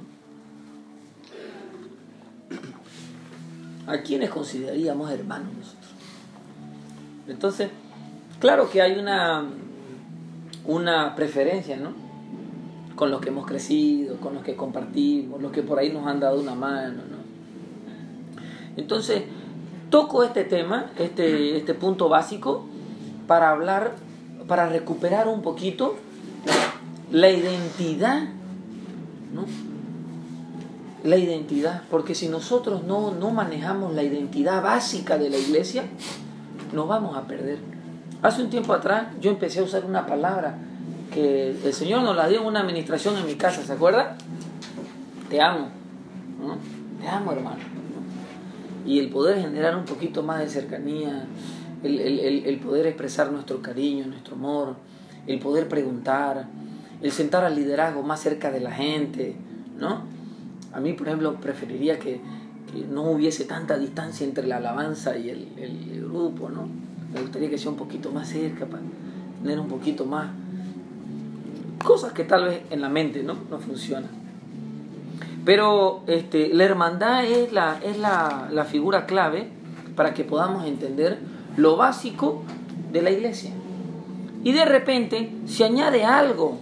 ¿no? 3.86 3.92
¿A 3.92 4.02
quiénes 4.02 4.30
consideraríamos 4.30 5.12
hermanos? 5.12 5.76
Entonces, 7.28 7.70
claro 8.40 8.70
que 8.70 8.82
hay 8.82 9.00
una, 9.00 9.46
una 10.66 11.16
preferencia, 11.16 11.78
¿no? 11.78 11.94
Con 12.96 13.12
los 13.12 13.22
que 13.22 13.30
hemos 13.30 13.46
crecido, 13.46 14.18
con 14.18 14.34
los 14.34 14.44
que 14.44 14.56
compartimos, 14.56 15.42
los 15.42 15.52
que 15.52 15.64
por 15.64 15.80
ahí 15.80 15.92
nos 15.92 16.06
han 16.08 16.20
dado 16.20 16.40
una 16.40 16.56
mano, 16.56 17.02
¿no? 17.10 17.24
Entonces, 18.76 19.24
toco 19.90 20.24
este 20.24 20.44
tema, 20.44 20.92
este, 20.98 21.58
este 21.58 21.74
punto 21.74 22.10
básico, 22.10 22.66
para 23.28 23.52
hablar, 23.52 23.96
para 24.48 24.68
recuperar 24.68 25.28
un 25.28 25.42
poquito 25.42 25.96
la 27.12 27.30
identidad, 27.30 28.24
¿no? 29.34 29.46
La 31.04 31.18
identidad, 31.18 31.84
porque 31.90 32.16
si 32.16 32.28
nosotros 32.28 32.84
no, 32.84 33.12
no 33.12 33.32
manejamos 33.32 33.94
la 33.94 34.04
identidad 34.04 34.64
básica 34.64 35.18
de 35.18 35.30
la 35.30 35.38
iglesia, 35.38 35.84
nos 36.74 36.88
vamos 36.88 37.16
a 37.18 37.24
perder. 37.28 37.58
Hace 38.22 38.44
un 38.44 38.50
tiempo 38.50 38.74
atrás 38.74 39.08
yo 39.20 39.32
empecé 39.32 39.60
a 39.60 39.64
usar 39.64 39.86
una 39.86 40.06
palabra 40.06 40.56
que 41.12 41.52
el 41.64 41.74
Señor 41.74 42.02
nos 42.04 42.16
la 42.16 42.28
dio 42.28 42.42
en 42.42 42.48
una 42.48 42.62
administración 42.62 43.18
en 43.18 43.26
mi 43.26 43.36
casa, 43.36 43.62
¿se 43.64 43.74
acuerda? 43.74 44.18
Te 45.30 45.42
amo. 45.42 45.68
Te 47.02 47.08
amo 47.08 47.32
hermano. 47.32 47.58
¿no? 47.58 48.90
Y 48.90 49.00
el 49.00 49.10
poder 49.10 49.40
generar 49.42 49.76
un 49.76 49.86
poquito 49.86 50.24
más 50.24 50.40
de 50.40 50.50
cercanía, 50.50 51.26
el, 51.84 52.00
el- 52.00 52.20
el- 52.20 52.46
el 52.46 52.58
poder 52.60 52.88
expresar 52.88 53.32
nuestro 53.32 53.62
cariño, 53.62 54.06
nuestro 54.08 54.36
amor, 54.36 54.76
el 55.28 55.40
poder 55.40 55.68
preguntar, 55.68 56.48
el 57.02 57.12
sentar 57.12 57.44
al 57.44 57.56
liderazgo 57.56 58.02
más 58.04 58.22
cerca 58.22 58.52
de 58.52 58.60
la 58.62 58.72
gente, 58.72 59.36
¿no? 59.80 60.02
A 60.74 60.80
mí, 60.80 60.94
por 60.94 61.08
ejemplo, 61.08 61.36
preferiría 61.36 62.00
que, 62.00 62.20
no 62.82 63.04
hubiese 63.12 63.46
tanta 63.46 63.78
distancia 63.78 64.26
entre 64.26 64.48
la 64.48 64.58
alabanza 64.58 65.18
y 65.18 65.30
el, 65.30 65.48
el- 65.58 65.90
el 65.92 66.06
grupo, 66.06 66.50
¿no? 66.50 66.68
Me 67.14 67.22
gustaría 67.22 67.50
que 67.50 67.58
sea 67.58 67.72
un 67.72 67.78
poquito 67.78 68.12
más 68.12 68.28
cerca 68.30 68.66
para 68.66 68.82
tener 69.42 69.60
un 69.60 69.68
poquito 69.68 70.06
más 70.06 70.28
cosas 71.84 72.14
que 72.14 72.24
tal 72.24 72.46
vez 72.46 72.62
en 72.72 72.82
la 72.82 72.90
mente 72.90 73.24
no, 73.24 73.36
no 73.50 73.60
funcionan. 73.60 74.10
Pero 75.46 76.04
este, 76.08 76.54
la 76.54 76.64
hermandad 76.64 77.26
es, 77.26 77.52
la, 77.52 77.78
es 77.84 77.98
la, 77.98 78.48
la 78.52 78.64
figura 78.66 79.06
clave 79.06 79.50
para 79.96 80.14
que 80.14 80.24
podamos 80.24 80.66
entender 80.66 81.20
lo 81.58 81.76
básico 81.76 82.44
de 82.92 83.02
la 83.02 83.12
iglesia. 83.12 83.52
Y 84.44 84.54
de 84.54 84.66
repente 84.66 85.32
se 85.46 85.66
añade 85.66 86.06
algo, 86.06 86.58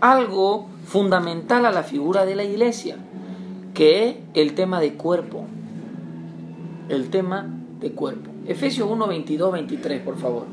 algo 0.00 0.68
fundamental 0.86 1.66
a 1.66 1.70
la 1.72 1.82
figura 1.82 2.24
de 2.24 2.34
la 2.34 2.44
iglesia, 2.44 2.96
que 3.74 4.08
es 4.08 4.16
el 4.34 4.54
tema 4.54 4.80
de 4.80 4.94
cuerpo. 4.94 5.46
El 6.88 7.10
tema 7.10 7.48
de 7.80 7.92
cuerpo. 7.92 8.30
Efesios 8.46 8.88
1, 8.90 9.06
22, 9.06 9.52
23, 9.52 10.02
por 10.02 10.18
favor. 10.18 10.46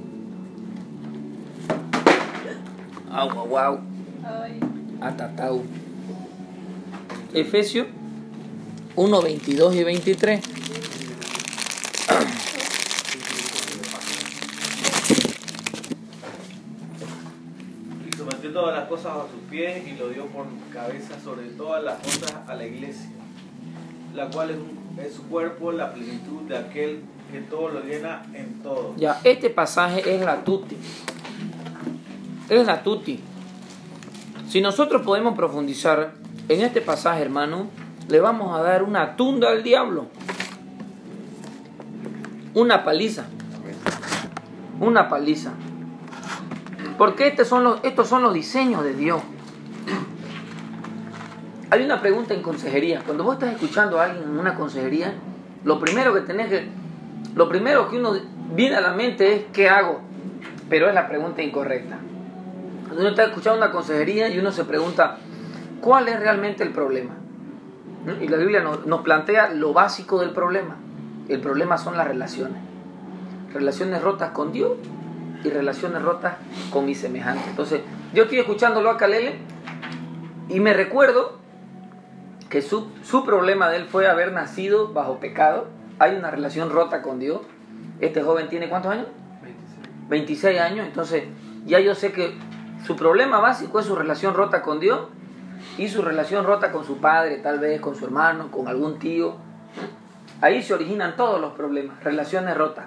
Au, 3.11 3.29
au, 3.29 3.57
au. 3.57 3.79
Atatau. 5.01 5.63
Efesios 7.33 7.87
1, 8.95 9.21
22 9.21 9.75
y 9.75 9.83
23. 9.83 10.41
Y 18.05 18.17
sometió 18.17 18.37
todas 18.59 18.75
las 18.75 18.87
cosas 18.89 19.11
a 19.11 19.21
sus 19.31 19.39
pies 19.51 19.87
y 19.87 19.91
lo 19.97 20.09
dio 20.09 20.25
por 20.27 20.47
cabeza 20.73 21.13
sobre 21.23 21.43
todas 21.49 21.83
las 21.83 21.99
cosas 21.99 22.33
a 22.47 22.55
la 22.55 22.65
iglesia, 22.65 23.09
la 24.15 24.27
cual 24.29 24.49
es, 24.49 24.57
un- 24.57 24.99
es 24.99 25.13
su 25.13 25.21
cuerpo, 25.27 25.71
la 25.71 25.93
plenitud 25.93 26.41
de 26.49 26.57
aquel 26.57 27.01
que 27.31 27.41
todo 27.41 27.69
lo 27.69 27.81
llena 27.81 28.23
en 28.33 28.63
todo. 28.63 28.95
Ya, 28.97 29.19
este 29.23 29.51
pasaje 29.51 30.15
es 30.15 30.21
la 30.25 30.43
tuti. 30.43 30.75
Es 32.49 32.65
la 32.65 32.81
tuti. 32.81 33.19
Si 34.49 34.59
nosotros 34.59 35.03
podemos 35.03 35.35
profundizar 35.35 36.13
en 36.49 36.61
este 36.61 36.81
pasaje, 36.81 37.21
hermano, 37.21 37.67
le 38.07 38.19
vamos 38.21 38.57
a 38.57 38.63
dar 38.63 38.81
una 38.81 39.15
tunda 39.17 39.49
al 39.49 39.61
diablo. 39.61 40.07
Una 42.55 42.83
paliza. 42.83 43.25
Una 44.79 45.07
paliza. 45.09 45.51
Porque 46.97 47.27
estos 47.27 47.47
son 47.47 47.63
los, 47.63 47.79
estos 47.83 48.07
son 48.07 48.23
los 48.23 48.33
diseños 48.33 48.83
de 48.83 48.93
Dios. 48.93 49.21
Hay 51.69 51.83
una 51.83 52.01
pregunta 52.01 52.33
en 52.33 52.41
consejería. 52.41 53.01
Cuando 53.05 53.23
vos 53.23 53.35
estás 53.35 53.53
escuchando 53.53 53.99
a 53.99 54.05
alguien 54.05 54.23
en 54.23 54.39
una 54.39 54.55
consejería, 54.55 55.13
lo 55.63 55.79
primero 55.79 56.13
que 56.13 56.23
que 56.25 56.69
lo 57.35 57.49
primero 57.49 57.89
que 57.89 57.97
uno 57.97 58.13
viene 58.55 58.75
a 58.77 58.81
la 58.81 58.93
mente 58.93 59.35
es 59.35 59.45
¿qué 59.53 59.69
hago? 59.69 60.01
Pero 60.69 60.87
es 60.87 60.95
la 60.95 61.07
pregunta 61.07 61.43
incorrecta. 61.43 61.97
Cuando 62.85 63.01
uno 63.01 63.09
está 63.09 63.25
escuchando 63.25 63.57
una 63.57 63.71
consejería 63.71 64.29
y 64.29 64.39
uno 64.39 64.51
se 64.51 64.63
pregunta 64.63 65.17
¿cuál 65.81 66.07
es 66.07 66.19
realmente 66.19 66.63
el 66.63 66.71
problema? 66.71 67.15
Y 68.21 68.27
la 68.29 68.37
Biblia 68.37 68.63
nos 68.63 69.01
plantea 69.01 69.49
lo 69.49 69.73
básico 69.73 70.19
del 70.19 70.31
problema. 70.31 70.77
El 71.27 71.41
problema 71.41 71.77
son 71.77 71.97
las 71.97 72.07
relaciones. 72.07 72.57
Relaciones 73.53 74.01
rotas 74.01 74.31
con 74.31 74.53
Dios 74.53 74.71
y 75.43 75.49
relaciones 75.49 76.01
rotas 76.01 76.35
con 76.71 76.85
mis 76.85 76.99
semejantes. 76.99 77.47
Entonces, 77.47 77.81
yo 78.13 78.23
estoy 78.23 78.39
escuchándolo 78.39 78.89
a 78.89 78.97
Calele 78.97 79.35
y 80.49 80.59
me 80.59 80.73
recuerdo 80.73 81.37
que 82.49 82.61
su, 82.61 82.91
su 83.03 83.25
problema 83.25 83.69
de 83.69 83.77
él 83.77 83.85
fue 83.85 84.07
haber 84.07 84.31
nacido 84.31 84.93
bajo 84.93 85.19
pecado. 85.19 85.67
Hay 85.99 86.15
una 86.15 86.31
relación 86.31 86.69
rota 86.69 87.01
con 87.01 87.19
Dios. 87.19 87.41
Este 87.99 88.21
joven 88.21 88.47
tiene 88.47 88.69
cuántos 88.69 88.91
años? 88.91 89.07
26 90.09 90.59
años. 90.59 90.87
Entonces, 90.87 91.23
ya 91.65 91.79
yo 91.79 91.95
sé 91.95 92.11
que 92.11 92.33
su 92.85 92.95
problema 92.95 93.39
básico 93.39 93.79
es 93.79 93.85
su 93.85 93.95
relación 93.95 94.33
rota 94.33 94.61
con 94.61 94.79
Dios 94.79 95.07
y 95.77 95.89
su 95.89 96.01
relación 96.01 96.45
rota 96.45 96.71
con 96.71 96.85
su 96.85 96.97
padre, 96.97 97.37
tal 97.37 97.59
vez 97.59 97.81
con 97.81 97.95
su 97.95 98.05
hermano, 98.05 98.49
con 98.51 98.67
algún 98.67 98.99
tío. 98.99 99.35
Ahí 100.41 100.61
se 100.61 100.73
originan 100.73 101.15
todos 101.15 101.41
los 101.41 101.53
problemas, 101.53 102.03
relaciones 102.03 102.55
rotas. 102.55 102.85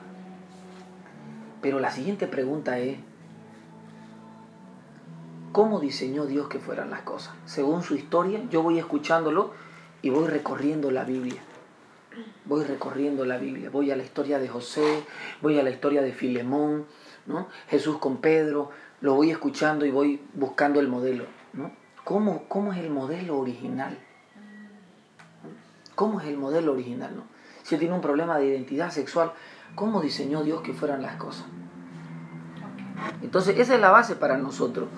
Pero 1.60 1.78
la 1.78 1.90
siguiente 1.90 2.26
pregunta 2.26 2.78
es, 2.78 2.98
¿cómo 5.52 5.80
diseñó 5.80 6.26
Dios 6.26 6.48
que 6.48 6.58
fueran 6.58 6.90
las 6.90 7.02
cosas? 7.02 7.34
Según 7.44 7.82
su 7.82 7.94
historia, 7.94 8.42
yo 8.50 8.62
voy 8.62 8.78
escuchándolo 8.78 9.52
y 10.02 10.10
voy 10.10 10.26
recorriendo 10.26 10.90
la 10.90 11.04
Biblia. 11.04 11.42
Voy 12.44 12.64
recorriendo 12.64 13.24
la 13.24 13.38
Biblia, 13.38 13.70
voy 13.70 13.90
a 13.90 13.96
la 13.96 14.02
historia 14.02 14.38
de 14.38 14.48
José, 14.48 15.04
voy 15.42 15.58
a 15.58 15.62
la 15.62 15.70
historia 15.70 16.02
de 16.02 16.12
Filemón, 16.12 16.86
¿no? 17.26 17.46
Jesús 17.68 17.98
con 17.98 18.16
Pedro, 18.16 18.70
lo 19.00 19.14
voy 19.14 19.30
escuchando 19.30 19.86
y 19.86 19.90
voy 19.90 20.20
buscando 20.34 20.80
el 20.80 20.88
modelo. 20.88 21.24
¿no? 21.52 21.70
¿Cómo, 22.04 22.44
¿Cómo 22.48 22.72
es 22.72 22.78
el 22.78 22.90
modelo 22.90 23.38
original? 23.38 23.98
¿Cómo 25.94 26.20
es 26.20 26.28
el 26.28 26.36
modelo 26.36 26.72
original? 26.72 27.14
¿no? 27.16 27.22
Si 27.62 27.76
tiene 27.76 27.94
un 27.94 28.00
problema 28.00 28.38
de 28.38 28.46
identidad 28.46 28.90
sexual, 28.90 29.32
¿cómo 29.74 30.00
diseñó 30.00 30.42
Dios 30.42 30.62
que 30.62 30.72
fueran 30.72 31.02
las 31.02 31.16
cosas? 31.16 31.46
Entonces, 33.22 33.58
esa 33.58 33.74
es 33.74 33.80
la 33.80 33.90
base 33.90 34.14
para 34.16 34.36
nosotros. 34.36 34.88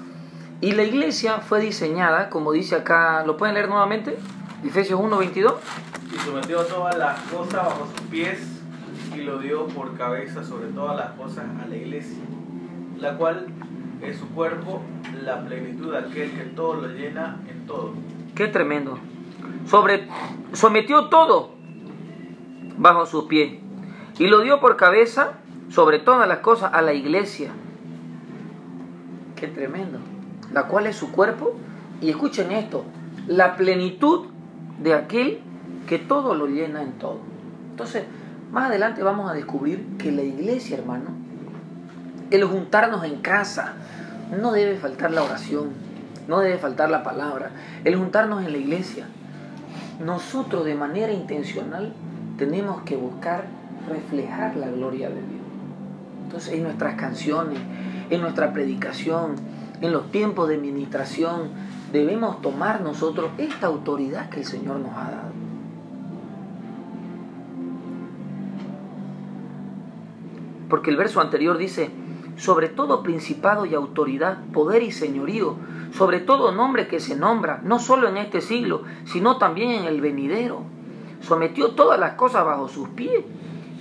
Y 0.61 0.73
la 0.73 0.85
iglesia 0.85 1.39
fue 1.39 1.61
diseñada, 1.61 2.31
como 2.31 2.53
dice 2.53 2.77
acá, 2.77 3.25
¿lo 3.27 3.37
pueden 3.37 3.55
leer 3.55 3.69
nuevamente? 3.69 4.17
Efesios 4.65 5.01
1, 5.01 5.19
22. 5.19 5.55
Y 6.13 6.19
sometió 6.19 6.65
todas 6.65 6.97
las 6.97 7.21
cosas 7.23 7.65
bajo 7.65 7.89
sus 7.97 8.07
pies 8.09 8.39
y 9.15 9.23
lo 9.23 9.39
dio 9.39 9.67
por 9.69 9.97
cabeza 9.97 10.45
sobre 10.45 10.69
todas 10.69 10.97
las 10.97 11.11
cosas 11.13 11.45
a 11.63 11.67
la 11.67 11.77
iglesia, 11.77 12.19
la 12.99 13.17
cual 13.17 13.49
es 14.01 14.19
su 14.19 14.29
cuerpo, 14.29 14.83
la 15.25 15.45
plenitud 15.45 15.93
de 15.93 15.99
aquel 15.99 16.31
que 16.33 16.45
todo 16.55 16.75
lo 16.75 16.89
llena 16.89 17.41
en 17.49 17.67
todo. 17.67 17.93
Qué 18.35 18.49
tremendo. 18.49 18.99
Sobre, 19.67 20.09
sometió 20.53 21.09
todo 21.09 21.51
bajo 22.79 23.07
sus 23.07 23.25
pies 23.25 23.61
y 24.19 24.27
lo 24.27 24.41
dio 24.41 24.61
por 24.61 24.77
cabeza 24.77 25.33
sobre 25.71 25.99
todas 25.99 26.29
las 26.29 26.39
cosas 26.39 26.73
a 26.75 26.83
la 26.83 26.93
iglesia. 26.93 27.51
Qué 29.37 29.49
tremendo. 29.49 29.99
La 30.53 30.65
cual 30.65 30.87
es 30.87 30.97
su 30.97 31.13
cuerpo. 31.13 31.55
Y 32.01 32.11
escuchen 32.11 32.51
esto, 32.51 32.85
la 33.29 33.57
plenitud 33.57 34.27
de 34.83 34.95
aquel 34.95 35.41
que 35.87 35.99
todo 35.99 36.35
lo 36.35 36.47
llena 36.47 36.83
en 36.83 36.93
todo. 36.93 37.21
Entonces, 37.71 38.05
más 38.51 38.69
adelante 38.69 39.03
vamos 39.03 39.31
a 39.31 39.35
descubrir 39.35 39.97
que 39.99 40.11
la 40.11 40.23
iglesia, 40.23 40.77
hermano, 40.77 41.11
el 42.31 42.45
juntarnos 42.45 43.05
en 43.05 43.21
casa, 43.21 43.75
no 44.41 44.53
debe 44.53 44.77
faltar 44.77 45.13
la 45.13 45.23
oración, 45.23 45.71
no 46.27 46.41
debe 46.41 46.59
faltar 46.59 46.91
la 46.91 47.03
palabra, 47.03 47.51
el 47.85 47.97
juntarnos 47.97 48.45
en 48.45 48.53
la 48.53 48.59
iglesia. 48.59 49.07
Nosotros 50.05 50.65
de 50.65 50.75
manera 50.75 51.13
intencional 51.13 51.93
tenemos 52.37 52.83
que 52.83 52.97
buscar 52.97 53.45
reflejar 53.89 54.57
la 54.57 54.69
gloria 54.69 55.09
de 55.09 55.17
Dios. 55.17 55.43
Entonces, 56.25 56.55
en 56.55 56.63
nuestras 56.63 56.95
canciones, 56.95 57.59
en 58.11 58.21
nuestra 58.21 58.53
predicación, 58.53 59.37
en 59.81 59.93
los 59.93 60.11
tiempos 60.11 60.49
de 60.49 60.59
ministración, 60.59 61.51
debemos 61.93 62.41
tomar 62.41 62.81
nosotros 62.81 63.31
esta 63.39 63.67
autoridad 63.67 64.31
que 64.31 64.41
el 64.41 64.47
Señor 64.47 64.79
nos 64.79 64.97
ha 64.97 65.11
dado. 65.11 65.33
Porque 70.71 70.91
el 70.91 70.97
verso 70.97 71.21
anterior 71.21 71.59
dice, 71.59 71.91
sobre 72.37 72.69
todo 72.69 73.03
principado 73.03 73.67
y 73.67 73.75
autoridad, 73.75 74.39
poder 74.55 74.83
y 74.83 74.91
señorío, 74.91 75.57
sobre 75.93 76.21
todo 76.21 76.53
nombre 76.53 76.89
que 76.89 76.99
se 76.99 77.15
nombra, 77.15 77.61
no 77.63 77.79
solo 77.79 78.09
en 78.09 78.17
este 78.17 78.41
siglo, 78.41 78.83
sino 79.05 79.37
también 79.37 79.73
en 79.73 79.85
el 79.85 80.01
venidero. 80.01 80.63
Sometió 81.21 81.73
todas 81.73 82.01
las 82.01 82.15
cosas 82.15 82.47
bajo 82.47 82.69
sus 82.69 82.89
pies 82.89 83.23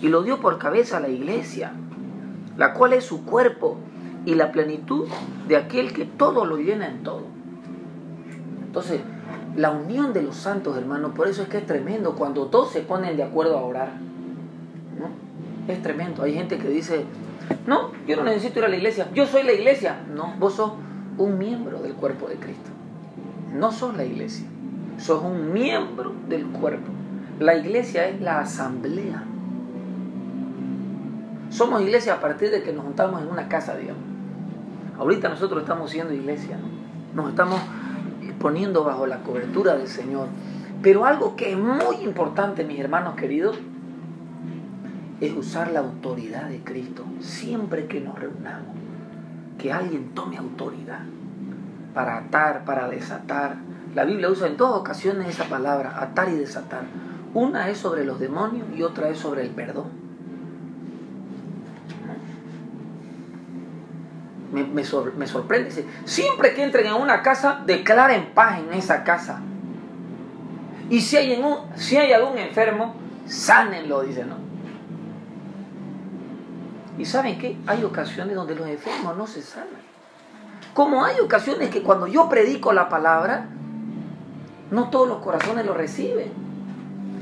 y 0.01 0.09
lo 0.09 0.23
dio 0.23 0.39
por 0.39 0.57
cabeza 0.57 0.97
a 0.97 0.99
la 0.99 1.09
iglesia, 1.09 1.73
la 2.57 2.73
cual 2.73 2.93
es 2.93 3.05
su 3.05 3.23
cuerpo 3.23 3.77
y 4.25 4.35
la 4.35 4.51
plenitud 4.51 5.07
de 5.47 5.57
aquel 5.57 5.93
que 5.93 6.05
todo 6.05 6.45
lo 6.45 6.57
llena 6.57 6.87
en 6.87 7.03
todo. 7.03 7.23
Entonces, 8.65 9.01
la 9.55 9.71
unión 9.71 10.13
de 10.13 10.21
los 10.23 10.35
santos, 10.35 10.77
hermanos, 10.77 11.11
por 11.15 11.27
eso 11.27 11.43
es 11.43 11.49
que 11.49 11.57
es 11.57 11.65
tremendo 11.65 12.15
cuando 12.15 12.47
todos 12.47 12.71
se 12.71 12.81
ponen 12.81 13.17
de 13.17 13.23
acuerdo 13.23 13.57
a 13.57 13.61
orar. 13.61 13.91
¿no? 14.99 15.71
Es 15.71 15.81
tremendo. 15.81 16.23
Hay 16.23 16.33
gente 16.33 16.57
que 16.57 16.69
dice, 16.69 17.05
no, 17.67 17.91
yo 18.07 18.15
no 18.15 18.23
necesito 18.23 18.59
ir 18.59 18.65
a 18.65 18.69
la 18.69 18.77
iglesia, 18.77 19.09
yo 19.13 19.25
soy 19.25 19.43
la 19.43 19.53
iglesia. 19.53 20.03
No, 20.15 20.33
vos 20.39 20.53
sos 20.53 20.73
un 21.17 21.37
miembro 21.37 21.79
del 21.79 21.93
cuerpo 21.93 22.27
de 22.27 22.35
Cristo. 22.35 22.69
No 23.53 23.71
sos 23.71 23.95
la 23.97 24.05
iglesia, 24.05 24.45
sos 24.97 25.21
un 25.23 25.51
miembro 25.51 26.13
del 26.29 26.45
cuerpo. 26.45 26.91
La 27.39 27.55
iglesia 27.55 28.07
es 28.07 28.21
la 28.21 28.39
asamblea. 28.39 29.25
Somos 31.51 31.81
iglesia 31.81 32.13
a 32.13 32.21
partir 32.21 32.49
de 32.49 32.63
que 32.63 32.71
nos 32.71 32.85
juntamos 32.85 33.21
en 33.21 33.27
una 33.27 33.49
casa, 33.49 33.75
digamos. 33.75 34.01
Ahorita 34.97 35.27
nosotros 35.27 35.61
estamos 35.61 35.91
siendo 35.91 36.13
iglesia, 36.13 36.57
¿no? 36.57 37.21
nos 37.21 37.31
estamos 37.31 37.59
poniendo 38.39 38.85
bajo 38.85 39.05
la 39.05 39.17
cobertura 39.17 39.75
del 39.75 39.87
Señor. 39.87 40.27
Pero 40.81 41.05
algo 41.05 41.35
que 41.35 41.51
es 41.51 41.57
muy 41.57 41.97
importante, 42.03 42.63
mis 42.63 42.79
hermanos 42.79 43.15
queridos, 43.15 43.59
es 45.19 45.35
usar 45.35 45.71
la 45.71 45.81
autoridad 45.81 46.47
de 46.47 46.63
Cristo 46.63 47.03
siempre 47.19 47.85
que 47.85 47.99
nos 47.99 48.17
reunamos. 48.17 48.77
Que 49.57 49.73
alguien 49.73 50.15
tome 50.15 50.37
autoridad 50.37 51.01
para 51.93 52.17
atar, 52.17 52.63
para 52.63 52.87
desatar. 52.87 53.57
La 53.93 54.05
Biblia 54.05 54.29
usa 54.29 54.47
en 54.47 54.55
todas 54.55 54.79
ocasiones 54.79 55.27
esa 55.27 55.49
palabra, 55.49 56.01
atar 56.01 56.29
y 56.29 56.35
desatar. 56.35 56.85
Una 57.33 57.69
es 57.69 57.77
sobre 57.77 58.05
los 58.05 58.21
demonios 58.21 58.67
y 58.73 58.83
otra 58.83 59.09
es 59.09 59.17
sobre 59.17 59.43
el 59.43 59.49
perdón. 59.49 60.10
Me, 64.51 64.63
me, 64.63 64.83
sor, 64.83 65.13
me, 65.15 65.27
sorprende. 65.27 65.69
Dice, 65.69 65.85
siempre 66.05 66.53
que 66.53 66.63
entren 66.63 66.87
a 66.87 66.95
una 66.95 67.21
casa, 67.21 67.61
declaren 67.65 68.33
paz 68.33 68.59
en 68.59 68.73
esa 68.73 69.03
casa. 69.03 69.39
Y 70.89 70.99
si 71.01 71.15
hay, 71.15 71.33
en 71.33 71.45
un, 71.45 71.57
si 71.75 71.97
hay 71.97 72.11
algún 72.11 72.37
enfermo, 72.37 72.95
sánenlo, 73.25 74.01
dice, 74.01 74.25
¿no? 74.25 74.35
Y 76.97 77.05
saben 77.05 77.39
qué? 77.39 77.57
Hay 77.65 77.83
ocasiones 77.83 78.35
donde 78.35 78.55
los 78.55 78.67
enfermos 78.67 79.15
no 79.15 79.25
se 79.25 79.41
sanan. 79.41 79.91
Como 80.73 81.03
hay 81.03 81.19
ocasiones 81.19 81.69
que 81.69 81.81
cuando 81.81 82.07
yo 82.07 82.29
predico 82.29 82.73
la 82.73 82.89
palabra, 82.89 83.47
no 84.69 84.89
todos 84.89 85.07
los 85.07 85.19
corazones 85.19 85.65
lo 85.65 85.73
reciben. 85.73 86.31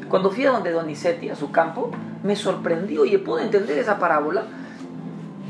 Cuando 0.09 0.31
fui 0.31 0.45
a 0.45 0.51
donde 0.51 0.71
Donizetti, 0.71 1.29
a 1.29 1.35
su 1.35 1.51
campo, 1.51 1.91
me 2.23 2.35
sorprendió 2.35 3.05
y 3.05 3.17
pude 3.17 3.43
entender 3.43 3.77
esa 3.77 3.99
parábola 3.99 4.43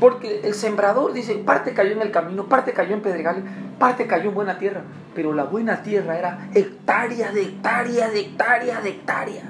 porque 0.00 0.40
el 0.44 0.54
sembrador 0.54 1.12
dice, 1.12 1.34
parte 1.34 1.74
cayó 1.74 1.92
en 1.92 2.00
el 2.00 2.10
camino, 2.10 2.46
parte 2.46 2.72
cayó 2.72 2.94
en 2.94 3.02
pedregales, 3.02 3.44
parte 3.78 4.06
cayó 4.06 4.30
en 4.30 4.34
buena 4.34 4.58
tierra. 4.58 4.80
Pero 5.14 5.34
la 5.34 5.44
buena 5.44 5.82
tierra 5.82 6.18
era 6.18 6.48
hectárea 6.54 7.30
de 7.32 7.42
hectárea 7.42 8.08
de 8.08 8.20
hectárea 8.20 8.80
de 8.80 8.88
hectárea. 8.88 9.42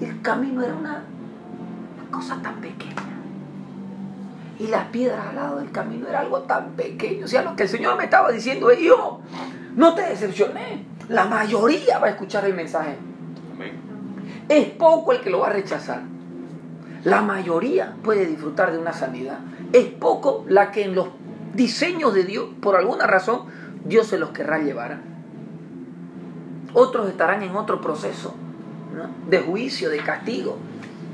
El 0.00 0.22
camino 0.22 0.62
era 0.64 0.74
una 0.74 1.04
cosa 2.10 2.40
tan 2.42 2.56
pequeña. 2.60 2.94
Y 4.58 4.68
las 4.68 4.86
piedras 4.86 5.26
al 5.28 5.36
lado 5.36 5.58
del 5.58 5.70
camino 5.70 6.08
era 6.08 6.20
algo 6.20 6.40
tan 6.42 6.70
pequeño. 6.70 7.26
O 7.26 7.28
sea, 7.28 7.42
lo 7.42 7.54
que 7.54 7.64
el 7.64 7.68
Señor 7.68 7.98
me 7.98 8.04
estaba 8.04 8.30
diciendo 8.32 8.70
es, 8.70 8.78
yo, 8.80 9.20
no 9.76 9.94
te 9.94 10.02
decepcioné. 10.02 10.86
La 11.08 11.26
mayoría 11.26 11.98
va 11.98 12.06
a 12.06 12.10
escuchar 12.10 12.46
el 12.46 12.54
mensaje. 12.54 12.96
Es 14.48 14.68
poco 14.70 15.12
el 15.12 15.20
que 15.20 15.30
lo 15.30 15.40
va 15.40 15.48
a 15.48 15.52
rechazar. 15.52 16.02
La 17.04 17.22
mayoría 17.22 17.94
puede 18.02 18.26
disfrutar 18.26 18.72
de 18.72 18.78
una 18.78 18.92
sanidad. 18.92 19.38
Es 19.72 19.86
poco 19.86 20.44
la 20.48 20.70
que 20.70 20.84
en 20.84 20.94
los 20.94 21.08
diseños 21.54 22.14
de 22.14 22.24
Dios, 22.24 22.46
por 22.60 22.76
alguna 22.76 23.06
razón, 23.06 23.42
Dios 23.84 24.06
se 24.06 24.18
los 24.18 24.30
querrá 24.30 24.58
llevar. 24.58 24.98
Otros 26.74 27.08
estarán 27.08 27.42
en 27.42 27.56
otro 27.56 27.80
proceso 27.80 28.34
de 29.28 29.38
juicio, 29.40 29.88
de 29.88 29.98
castigo, 29.98 30.58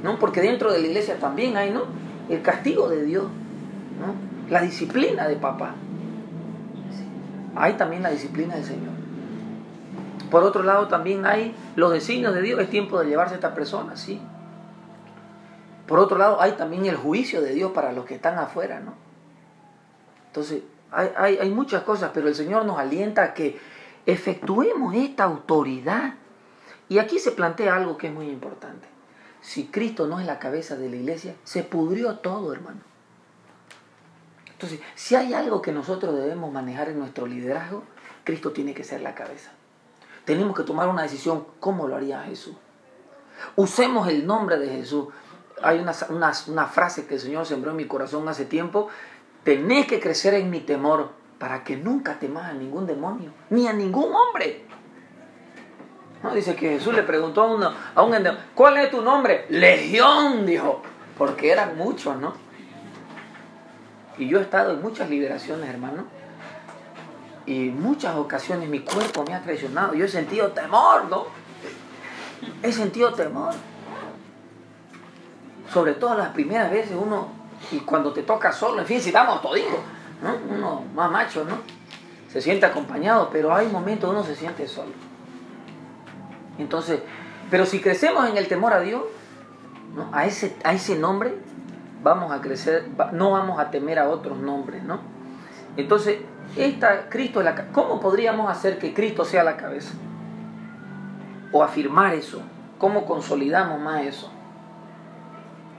¿no? 0.02 0.18
porque 0.18 0.40
dentro 0.40 0.72
de 0.72 0.80
la 0.80 0.86
iglesia 0.86 1.18
también 1.18 1.56
hay 1.56 1.70
¿no? 1.70 1.82
el 2.28 2.42
castigo 2.42 2.88
de 2.88 3.04
Dios, 3.04 3.24
¿no? 3.24 4.14
la 4.50 4.62
disciplina 4.62 5.28
de 5.28 5.36
papá. 5.36 5.74
Hay 7.54 7.74
también 7.74 8.02
la 8.02 8.10
disciplina 8.10 8.54
del 8.56 8.64
Señor. 8.64 8.92
Por 10.30 10.42
otro 10.42 10.62
lado, 10.62 10.88
también 10.88 11.24
hay 11.24 11.54
los 11.76 11.92
designios 11.92 12.34
de 12.34 12.42
Dios. 12.42 12.60
Es 12.60 12.68
tiempo 12.68 12.98
de 12.98 13.06
llevarse 13.06 13.34
a 13.34 13.36
esta 13.36 13.54
persona, 13.54 13.96
sí. 13.96 14.20
Por 15.86 15.98
otro 15.98 16.18
lado, 16.18 16.40
hay 16.40 16.52
también 16.52 16.86
el 16.86 16.96
juicio 16.96 17.40
de 17.40 17.52
Dios 17.52 17.72
para 17.72 17.92
los 17.92 18.04
que 18.04 18.16
están 18.16 18.38
afuera, 18.38 18.80
¿no? 18.80 18.94
Entonces, 20.28 20.62
hay, 20.90 21.10
hay, 21.16 21.38
hay, 21.38 21.50
muchas 21.50 21.82
cosas, 21.82 22.10
pero 22.12 22.28
el 22.28 22.34
Señor 22.34 22.64
nos 22.64 22.78
alienta 22.78 23.22
a 23.22 23.34
que 23.34 23.58
efectuemos 24.04 24.94
esta 24.94 25.24
autoridad. 25.24 26.14
Y 26.88 26.98
aquí 26.98 27.18
se 27.18 27.32
plantea 27.32 27.74
algo 27.74 27.96
que 27.96 28.08
es 28.08 28.12
muy 28.12 28.28
importante. 28.28 28.86
Si 29.40 29.66
Cristo 29.66 30.06
no 30.06 30.20
es 30.20 30.26
la 30.26 30.38
cabeza 30.38 30.76
de 30.76 30.88
la 30.88 30.96
iglesia, 30.96 31.34
se 31.44 31.62
pudrió 31.62 32.18
todo, 32.18 32.52
hermano. 32.52 32.80
Entonces, 34.52 34.80
si 34.94 35.14
hay 35.14 35.34
algo 35.34 35.60
que 35.60 35.72
nosotros 35.72 36.14
debemos 36.16 36.52
manejar 36.52 36.88
en 36.88 36.98
nuestro 36.98 37.26
liderazgo, 37.26 37.84
Cristo 38.24 38.52
tiene 38.52 38.74
que 38.74 38.84
ser 38.84 39.02
la 39.02 39.14
cabeza. 39.14 39.52
Tenemos 40.24 40.56
que 40.56 40.64
tomar 40.64 40.88
una 40.88 41.02
decisión, 41.02 41.46
¿cómo 41.60 41.86
lo 41.86 41.96
haría 41.96 42.22
Jesús? 42.22 42.56
Usemos 43.54 44.08
el 44.08 44.26
nombre 44.26 44.58
de 44.58 44.68
Jesús 44.68 45.08
hay 45.62 45.78
una, 45.78 45.92
una, 46.10 46.32
una, 46.48 46.66
frase 46.66 47.06
que 47.06 47.14
el 47.14 47.20
Señor 47.20 47.46
sembró 47.46 47.70
en 47.70 47.76
mi 47.76 47.86
corazón 47.86 48.28
hace 48.28 48.44
tiempo, 48.44 48.88
tenés 49.42 49.86
que 49.86 50.00
crecer 50.00 50.34
en 50.34 50.50
mi 50.50 50.60
temor 50.60 51.10
para 51.38 51.64
que 51.64 51.76
nunca 51.76 52.18
temas 52.18 52.46
a 52.46 52.52
ningún 52.52 52.86
demonio, 52.86 53.32
ni 53.50 53.66
a 53.66 53.72
ningún 53.72 54.12
hombre. 54.14 54.64
¿No? 56.22 56.34
Dice 56.34 56.56
que 56.56 56.70
Jesús 56.70 56.94
le 56.94 57.02
preguntó 57.02 57.42
a, 57.42 57.54
uno, 57.54 57.72
a 57.94 58.02
un 58.02 58.14
endemoniado, 58.14 58.50
¿cuál 58.54 58.78
es 58.78 58.90
tu 58.90 59.02
nombre? 59.02 59.46
Legión, 59.50 60.46
dijo, 60.46 60.82
porque 61.16 61.50
eran 61.50 61.76
muchos, 61.76 62.16
¿no? 62.16 62.34
Y 64.18 64.28
yo 64.28 64.38
he 64.38 64.42
estado 64.42 64.72
en 64.72 64.82
muchas 64.82 65.10
liberaciones, 65.10 65.68
hermano, 65.68 66.06
y 67.44 67.68
muchas 67.68 68.16
ocasiones 68.16 68.68
mi 68.68 68.80
cuerpo 68.80 69.24
me 69.24 69.34
ha 69.34 69.42
traicionado, 69.42 69.94
yo 69.94 70.06
he 70.06 70.08
sentido 70.08 70.52
temor, 70.52 71.04
¿no? 71.04 71.26
He 72.62 72.72
sentido 72.72 73.12
temor 73.12 73.54
sobre 75.72 75.94
todo 75.94 76.16
las 76.16 76.28
primeras 76.28 76.70
veces 76.70 76.96
uno, 77.00 77.28
y 77.72 77.80
cuando 77.80 78.12
te 78.12 78.22
toca 78.22 78.52
solo, 78.52 78.80
en 78.80 78.86
fin, 78.86 79.00
si 79.00 79.08
estamos 79.08 79.40
toditos, 79.42 79.78
¿no? 80.22 80.54
uno 80.54 80.84
más 80.94 81.10
macho, 81.10 81.44
¿no? 81.44 81.58
Se 82.28 82.40
siente 82.40 82.66
acompañado, 82.66 83.30
pero 83.32 83.54
hay 83.54 83.68
momentos 83.68 84.10
uno 84.10 84.22
se 84.22 84.34
siente 84.34 84.68
solo. 84.68 84.92
Entonces, 86.58 87.00
pero 87.50 87.66
si 87.66 87.80
crecemos 87.80 88.28
en 88.28 88.36
el 88.36 88.48
temor 88.48 88.72
a 88.72 88.80
Dios, 88.80 89.02
¿no? 89.94 90.08
a, 90.12 90.26
ese, 90.26 90.56
a 90.64 90.72
ese 90.72 90.96
nombre, 90.96 91.34
vamos 92.02 92.32
a 92.32 92.40
crecer, 92.40 92.88
no 93.12 93.32
vamos 93.32 93.58
a 93.58 93.70
temer 93.70 93.98
a 93.98 94.08
otros 94.08 94.38
nombres, 94.38 94.82
¿no? 94.82 95.00
Entonces, 95.76 96.18
esta, 96.56 97.08
Cristo 97.08 97.40
es 97.40 97.44
la 97.44 97.66
¿cómo 97.72 98.00
podríamos 98.00 98.50
hacer 98.50 98.78
que 98.78 98.94
Cristo 98.94 99.24
sea 99.24 99.44
la 99.44 99.56
cabeza? 99.56 99.92
O 101.52 101.62
afirmar 101.62 102.14
eso. 102.14 102.40
¿Cómo 102.78 103.06
consolidamos 103.06 103.80
más 103.80 104.02
eso? 104.02 104.30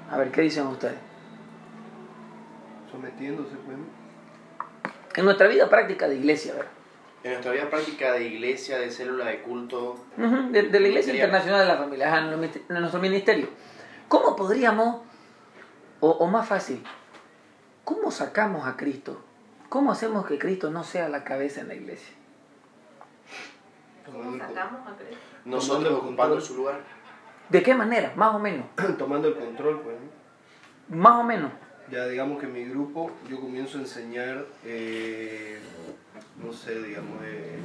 A 0.10 0.18
ver, 0.18 0.32
¿qué 0.32 0.42
dicen 0.42 0.68
ustedes? 0.68 0.98
Sometiéndose, 2.92 3.56
pues. 3.66 3.78
En 5.16 5.26
nuestra 5.26 5.48
vida 5.48 5.70
práctica 5.70 6.08
de 6.08 6.16
iglesia, 6.16 6.54
¿verdad? 6.54 6.72
En 7.24 7.32
nuestra 7.32 7.52
vida 7.52 7.70
práctica 7.70 8.14
de 8.14 8.24
iglesia, 8.24 8.78
de 8.78 8.92
célula 8.92 9.26
de 9.26 9.42
culto. 9.42 10.06
Uh 10.18 10.22
-huh, 10.22 10.52
de, 10.52 10.64
de, 10.64 10.80
la 10.80 10.88
Iglesia 10.88 11.14
Internacional 11.14 11.62
de 11.62 11.66
la 11.66 11.78
Familia, 11.78 12.08
ajá, 12.08 12.32
en 12.32 12.80
nuestro 12.80 13.02
ministerio. 13.02 13.50
¿Cómo 14.08 14.36
podríamos, 14.36 15.02
o, 16.00 16.10
o 16.12 16.28
más 16.28 16.48
fácil, 16.48 16.82
cómo 17.84 18.12
sacamos 18.12 18.66
a 18.66 18.78
Cristo? 18.78 19.20
¿Cómo 19.68 19.92
hacemos 19.92 20.26
que 20.26 20.40
Cristo 20.40 20.70
no 20.72 20.84
sea 20.84 21.10
la 21.10 21.24
cabeza 21.26 21.62
en 21.62 21.68
la 21.68 21.74
iglesia? 21.74 22.16
¿Cómo 24.06 24.38
sacamos 24.38 24.88
a 24.88 24.96
Cristo? 24.96 25.18
Nosotros 25.44 25.94
ocupando 25.94 26.40
su 26.40 26.56
lugar. 26.56 26.80
¿De 27.50 27.64
qué 27.64 27.74
manera? 27.74 28.14
Más 28.16 28.36
o 28.36 28.40
menos. 28.40 28.66
Tomando 28.98 29.28
el 29.30 29.36
control, 29.36 29.82
pues. 29.82 29.96
¿no? 30.90 30.98
Más 30.98 31.16
o 31.20 31.24
menos. 31.24 31.52
Ya 31.92 32.06
digamos 32.08 32.40
que 32.40 32.48
mi 32.48 32.66
grupo 32.66 33.12
yo 33.30 33.40
comienzo 33.40 33.78
a 33.78 33.82
enseñar, 33.82 34.46
eh, 34.66 35.58
no 36.44 36.52
sé, 36.52 36.82
digamos, 36.82 37.16
eh, 37.24 37.56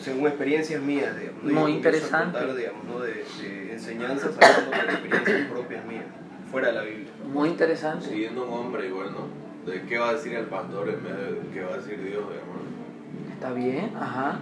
según 0.00 0.26
experiencias 0.28 0.80
mías, 0.80 1.14
digamos. 1.18 1.42
¿no? 1.44 1.60
Muy 1.60 1.72
a 1.72 1.74
interesante. 1.74 2.38
contar, 2.38 2.56
digamos, 2.56 2.84
¿no? 2.84 3.00
de, 3.00 3.12
de 3.12 3.72
enseñanzas 3.74 4.30
hablando 4.40 4.70
de 4.70 4.92
experiencias 4.92 5.50
propias 5.50 5.84
mías, 5.84 6.04
fuera 6.50 6.68
de 6.68 6.72
la 6.72 6.82
Biblia. 6.82 7.10
Muy 7.30 7.48
interesante. 7.50 8.06
Siguiendo 8.06 8.46
un 8.46 8.52
hombre 8.54 8.86
igual, 8.86 9.12
¿no? 9.12 9.70
De 9.70 9.82
qué 9.82 9.98
va 9.98 10.08
a 10.08 10.14
decir 10.14 10.34
el 10.34 10.46
pastor 10.46 10.88
en 10.88 11.04
vez 11.04 11.14
de 11.14 11.50
qué 11.52 11.62
va 11.62 11.74
a 11.74 11.76
decir 11.76 11.98
Dios, 12.02 12.24
digamos. 12.30 13.32
Está 13.34 13.52
bien, 13.52 13.92
ajá. 13.94 14.38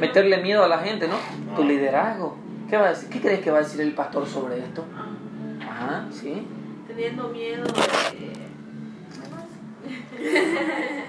Meterle 0.00 0.38
miedo 0.42 0.64
a 0.64 0.68
la 0.68 0.78
gente, 0.78 1.06
¿no? 1.06 1.16
Tu 1.54 1.62
Ah. 1.62 1.66
liderazgo. 1.66 2.36
¿Qué, 2.74 2.78
va 2.80 2.86
a 2.86 2.90
decir? 2.90 3.08
¿Qué 3.08 3.20
crees 3.20 3.38
que 3.38 3.52
va 3.52 3.58
a 3.58 3.62
decir 3.62 3.80
el 3.82 3.94
pastor 3.94 4.26
sobre 4.26 4.58
esto? 4.58 4.84
Ajá, 5.60 6.08
sí. 6.10 6.44
Teniendo 6.88 7.28
miedo 7.28 7.62
de. 7.66 8.32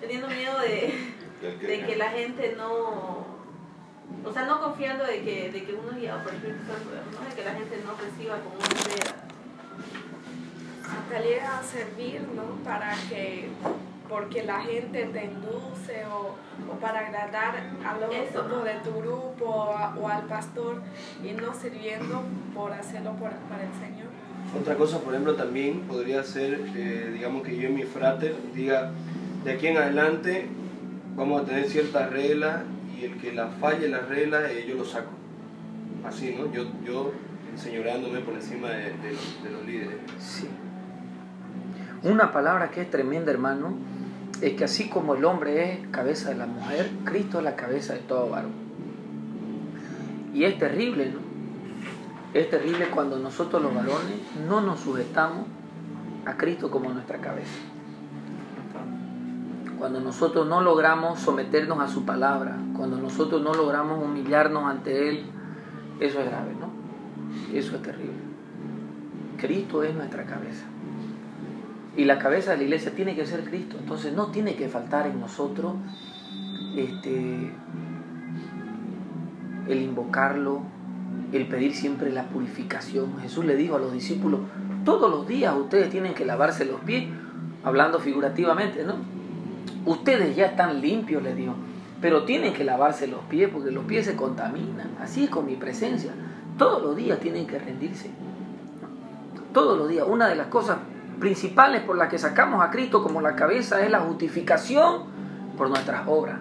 teniendo 0.00 0.26
miedo 0.26 0.58
de, 0.58 1.86
que 1.86 1.94
la 1.96 2.10
gente 2.10 2.56
no. 2.58 3.26
O 4.24 4.32
sea, 4.32 4.46
no 4.46 4.60
confiando 4.60 5.04
de 5.04 5.22
que, 5.22 5.52
de 5.52 5.62
que 5.62 5.72
uno 5.72 5.92
es 5.92 5.98
guiado 5.98 6.24
por 6.24 6.32
el 6.32 6.38
Espíritu 6.38 6.66
Santo, 6.66 6.90
¿no? 7.12 7.28
De 7.28 7.36
que 7.36 7.44
la 7.44 7.54
gente 7.54 7.84
no 7.86 7.94
reciba 7.94 8.40
como 8.40 8.56
una 8.56 8.66
idea. 8.66 9.14
Salir 11.12 11.40
a 11.42 11.62
servir, 11.62 12.22
¿no? 12.34 12.56
Para 12.64 12.92
que, 13.08 13.50
porque 14.08 14.42
la 14.44 14.60
gente 14.60 15.04
te 15.06 15.24
induce 15.24 16.04
o, 16.06 16.34
o 16.72 16.78
para 16.80 17.00
agradar 17.00 17.54
a 17.84 17.98
los 17.98 18.14
Eso. 18.14 18.42
de 18.64 18.74
tu 18.84 19.00
grupo 19.00 19.44
o, 19.44 19.76
a- 19.76 19.94
o 19.96 20.08
al 20.08 20.22
pastor 20.24 20.82
y 21.24 21.32
no 21.32 21.54
sirviendo 21.54 22.22
por 22.54 22.72
hacerlo 22.72 23.12
por, 23.12 23.30
para 23.30 23.64
el 23.64 23.72
Señor. 23.80 24.06
Otra 24.60 24.76
cosa, 24.76 25.00
por 25.00 25.12
ejemplo, 25.12 25.34
también 25.34 25.80
podría 25.82 26.22
ser, 26.22 26.60
eh, 26.76 27.10
digamos 27.12 27.42
que 27.42 27.56
yo 27.56 27.68
en 27.68 27.74
mi 27.74 27.82
frater 27.82 28.34
diga, 28.54 28.90
de 29.44 29.52
aquí 29.52 29.66
en 29.66 29.76
adelante 29.76 30.46
vamos 31.16 31.42
a 31.42 31.44
tener 31.44 31.68
ciertas 31.68 32.10
reglas 32.10 32.62
y 32.98 33.04
el 33.04 33.16
que 33.18 33.32
la 33.32 33.48
falle 33.48 33.88
las 33.88 34.08
reglas, 34.08 34.50
eh, 34.50 34.64
yo 34.68 34.76
lo 34.76 34.84
saco. 34.84 35.10
Así, 36.06 36.34
¿no? 36.38 36.50
Yo, 36.52 36.64
yo 36.86 37.12
enseñoreándome 37.52 38.20
por 38.20 38.34
encima 38.34 38.68
de, 38.70 38.84
de 38.92 39.16
de 39.42 39.50
los 39.50 39.64
líderes. 39.66 39.98
Sí. 40.18 40.48
Una 42.04 42.30
palabra 42.32 42.70
que 42.70 42.82
es 42.82 42.90
tremenda, 42.90 43.32
hermano, 43.32 43.74
es 44.40 44.52
que 44.54 44.64
así 44.64 44.88
como 44.88 45.14
el 45.14 45.24
hombre 45.24 45.72
es 45.72 45.88
cabeza 45.88 46.30
de 46.30 46.36
la 46.36 46.46
mujer, 46.46 46.90
Cristo 47.04 47.38
es 47.38 47.44
la 47.44 47.56
cabeza 47.56 47.94
de 47.94 48.00
todo 48.00 48.28
varón. 48.28 48.52
Y 50.34 50.44
es 50.44 50.58
terrible, 50.58 51.10
¿no? 51.10 51.20
Es 52.34 52.50
terrible 52.50 52.88
cuando 52.88 53.18
nosotros 53.18 53.62
los 53.62 53.74
varones 53.74 54.18
no 54.46 54.60
nos 54.60 54.80
sujetamos 54.80 55.46
a 56.26 56.36
Cristo 56.36 56.70
como 56.70 56.90
nuestra 56.90 57.18
cabeza. 57.18 57.58
Cuando 59.78 60.00
nosotros 60.00 60.46
no 60.46 60.60
logramos 60.60 61.20
someternos 61.20 61.80
a 61.80 61.88
su 61.88 62.04
palabra, 62.04 62.56
cuando 62.76 62.98
nosotros 62.98 63.42
no 63.42 63.54
logramos 63.54 64.02
humillarnos 64.02 64.64
ante 64.64 65.08
Él, 65.08 65.24
eso 66.00 66.20
es 66.20 66.26
grave, 66.26 66.54
¿no? 66.60 66.70
Eso 67.56 67.76
es 67.76 67.82
terrible. 67.82 68.14
Cristo 69.38 69.82
es 69.82 69.94
nuestra 69.94 70.24
cabeza. 70.24 70.66
Y 71.96 72.04
la 72.04 72.18
cabeza 72.18 72.52
de 72.52 72.58
la 72.58 72.62
iglesia 72.64 72.92
tiene 72.94 73.14
que 73.14 73.24
ser 73.24 73.44
Cristo. 73.44 73.76
Entonces 73.80 74.12
no 74.12 74.26
tiene 74.26 74.54
que 74.54 74.68
faltar 74.68 75.06
en 75.06 75.18
nosotros 75.18 75.74
este, 76.76 77.50
el 79.68 79.82
invocarlo, 79.82 80.60
el 81.32 81.46
pedir 81.46 81.74
siempre 81.74 82.12
la 82.12 82.24
purificación. 82.24 83.18
Jesús 83.20 83.44
le 83.44 83.56
dijo 83.56 83.76
a 83.76 83.78
los 83.78 83.92
discípulos, 83.92 84.40
todos 84.84 85.10
los 85.10 85.26
días 85.26 85.54
ustedes 85.56 85.90
tienen 85.90 86.14
que 86.14 86.24
lavarse 86.24 86.64
los 86.64 86.80
pies, 86.80 87.08
hablando 87.64 87.98
figurativamente, 87.98 88.84
¿no? 88.84 88.94
Ustedes 89.86 90.36
ya 90.36 90.46
están 90.46 90.80
limpios, 90.80 91.22
le 91.22 91.34
dijo, 91.34 91.54
pero 92.00 92.24
tienen 92.24 92.52
que 92.52 92.64
lavarse 92.64 93.06
los 93.06 93.20
pies 93.24 93.48
porque 93.52 93.70
los 93.70 93.84
pies 93.84 94.04
se 94.04 94.16
contaminan. 94.16 94.96
Así 95.00 95.24
es 95.24 95.30
con 95.30 95.46
mi 95.46 95.56
presencia. 95.56 96.12
Todos 96.58 96.82
los 96.82 96.96
días 96.96 97.18
tienen 97.20 97.46
que 97.46 97.58
rendirse. 97.58 98.10
Todos 99.52 99.78
los 99.78 99.88
días. 99.88 100.06
Una 100.08 100.28
de 100.28 100.36
las 100.36 100.48
cosas 100.48 100.78
principales 101.18 101.82
por 101.82 101.96
las 101.96 102.08
que 102.08 102.18
sacamos 102.18 102.62
a 102.62 102.70
Cristo 102.70 103.02
como 103.02 103.20
la 103.20 103.36
cabeza 103.36 103.82
es 103.84 103.90
la 103.90 104.00
justificación 104.00 105.02
por 105.56 105.68
nuestras 105.68 106.06
obras. 106.06 106.38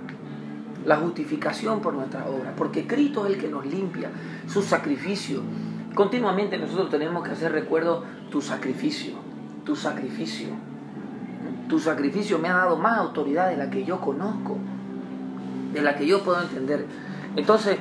La 0.85 0.97
justificación 0.97 1.79
por 1.79 1.93
nuestras 1.93 2.27
obras. 2.27 2.53
Porque 2.55 2.85
Cristo 2.85 3.25
es 3.25 3.33
el 3.33 3.41
que 3.41 3.47
nos 3.47 3.65
limpia. 3.65 4.09
Su 4.47 4.61
sacrificio. 4.61 5.41
Continuamente 5.95 6.57
nosotros 6.57 6.89
tenemos 6.89 7.23
que 7.23 7.31
hacer 7.31 7.51
recuerdo 7.51 8.03
tu 8.29 8.41
sacrificio. 8.41 9.13
Tu 9.63 9.75
sacrificio. 9.75 10.49
Tu 11.67 11.79
sacrificio 11.79 12.37
me 12.37 12.49
ha 12.49 12.53
dado 12.53 12.77
más 12.77 12.97
autoridad 12.97 13.49
de 13.49 13.57
la 13.57 13.69
que 13.69 13.83
yo 13.83 13.99
conozco. 13.99 14.57
De 15.73 15.81
la 15.81 15.95
que 15.95 16.05
yo 16.05 16.23
puedo 16.23 16.41
entender. 16.41 16.85
Entonces, 17.35 17.79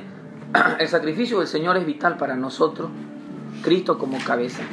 el 0.79 0.87
sacrificio 0.87 1.39
del 1.39 1.47
Señor 1.47 1.77
es 1.77 1.85
vital 1.85 2.17
para 2.17 2.35
nosotros. 2.35 2.89
Cristo 3.61 3.99
como 3.99 4.17
cabeza. 4.23 4.63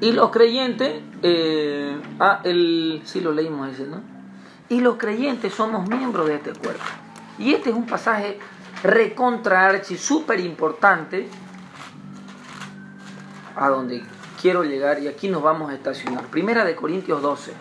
Y 0.00 0.12
los 0.12 0.30
creyentes, 0.30 1.02
eh, 1.22 2.00
ah, 2.18 2.40
el, 2.44 3.02
sí 3.04 3.20
lo 3.20 3.32
leímos 3.32 3.70
ese, 3.70 3.86
¿no? 3.86 4.00
Y 4.68 4.80
los 4.80 4.96
creyentes 4.96 5.52
somos 5.52 5.88
miembros 5.88 6.26
de 6.26 6.36
este 6.36 6.52
cuerpo. 6.52 6.84
Y 7.38 7.52
este 7.52 7.70
es 7.70 7.76
un 7.76 7.86
pasaje 7.86 8.38
recontra 8.82 9.66
archi, 9.66 9.98
súper 9.98 10.40
importante, 10.40 11.28
a 13.56 13.68
donde 13.68 14.02
quiero 14.40 14.64
llegar 14.64 15.00
y 15.00 15.08
aquí 15.08 15.28
nos 15.28 15.42
vamos 15.42 15.70
a 15.70 15.74
estacionar. 15.74 16.24
Primera 16.26 16.64
de 16.64 16.74
Corintios 16.74 17.20
12. 17.20 17.52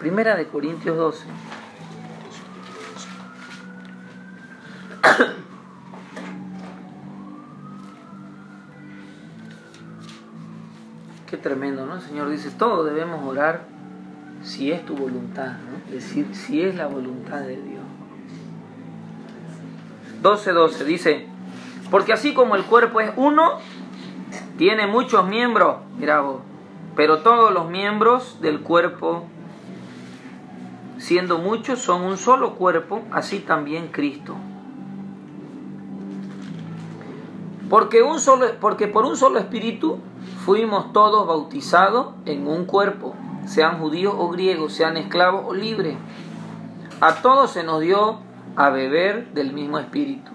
Primera 0.00 0.34
de 0.34 0.48
Corintios 0.48 0.96
12. 0.96 1.24
Tremendo, 11.44 11.86
¿no? 11.86 11.96
El 11.96 12.00
Señor 12.00 12.30
dice, 12.30 12.50
todos 12.50 12.86
debemos 12.86 13.22
orar 13.24 13.60
si 14.42 14.72
es 14.72 14.84
tu 14.84 14.96
voluntad, 14.96 15.52
¿no? 15.52 15.94
Es 15.94 16.06
decir, 16.06 16.34
si 16.34 16.62
es 16.62 16.74
la 16.74 16.86
voluntad 16.86 17.40
de 17.40 17.60
Dios. 17.62 17.84
12.12 20.22 20.84
dice, 20.84 21.26
porque 21.90 22.14
así 22.14 22.32
como 22.32 22.56
el 22.56 22.64
cuerpo 22.64 23.00
es 23.00 23.12
uno, 23.16 23.58
tiene 24.56 24.86
muchos 24.86 25.28
miembros, 25.28 25.76
mira 25.98 26.22
vos, 26.22 26.40
pero 26.96 27.18
todos 27.18 27.52
los 27.52 27.68
miembros 27.68 28.40
del 28.40 28.60
cuerpo, 28.60 29.24
siendo 30.96 31.38
muchos, 31.38 31.78
son 31.78 32.02
un 32.02 32.16
solo 32.16 32.54
cuerpo, 32.54 33.02
así 33.12 33.40
también 33.40 33.88
Cristo. 33.88 34.34
Porque, 37.68 38.02
un 38.02 38.18
solo, 38.18 38.46
porque 38.60 38.88
por 38.88 39.04
un 39.04 39.16
solo 39.16 39.38
espíritu 39.38 40.00
fuimos 40.44 40.92
todos 40.92 41.26
bautizados 41.26 42.08
en 42.26 42.46
un 42.46 42.66
cuerpo, 42.66 43.14
sean 43.46 43.78
judíos 43.78 44.14
o 44.14 44.28
griegos, 44.28 44.74
sean 44.74 44.98
esclavos 44.98 45.44
o 45.46 45.54
libres. 45.54 45.96
A 47.00 47.22
todos 47.22 47.50
se 47.50 47.64
nos 47.64 47.80
dio 47.80 48.18
a 48.54 48.68
beber 48.68 49.32
del 49.32 49.54
mismo 49.54 49.78
espíritu. 49.78 50.30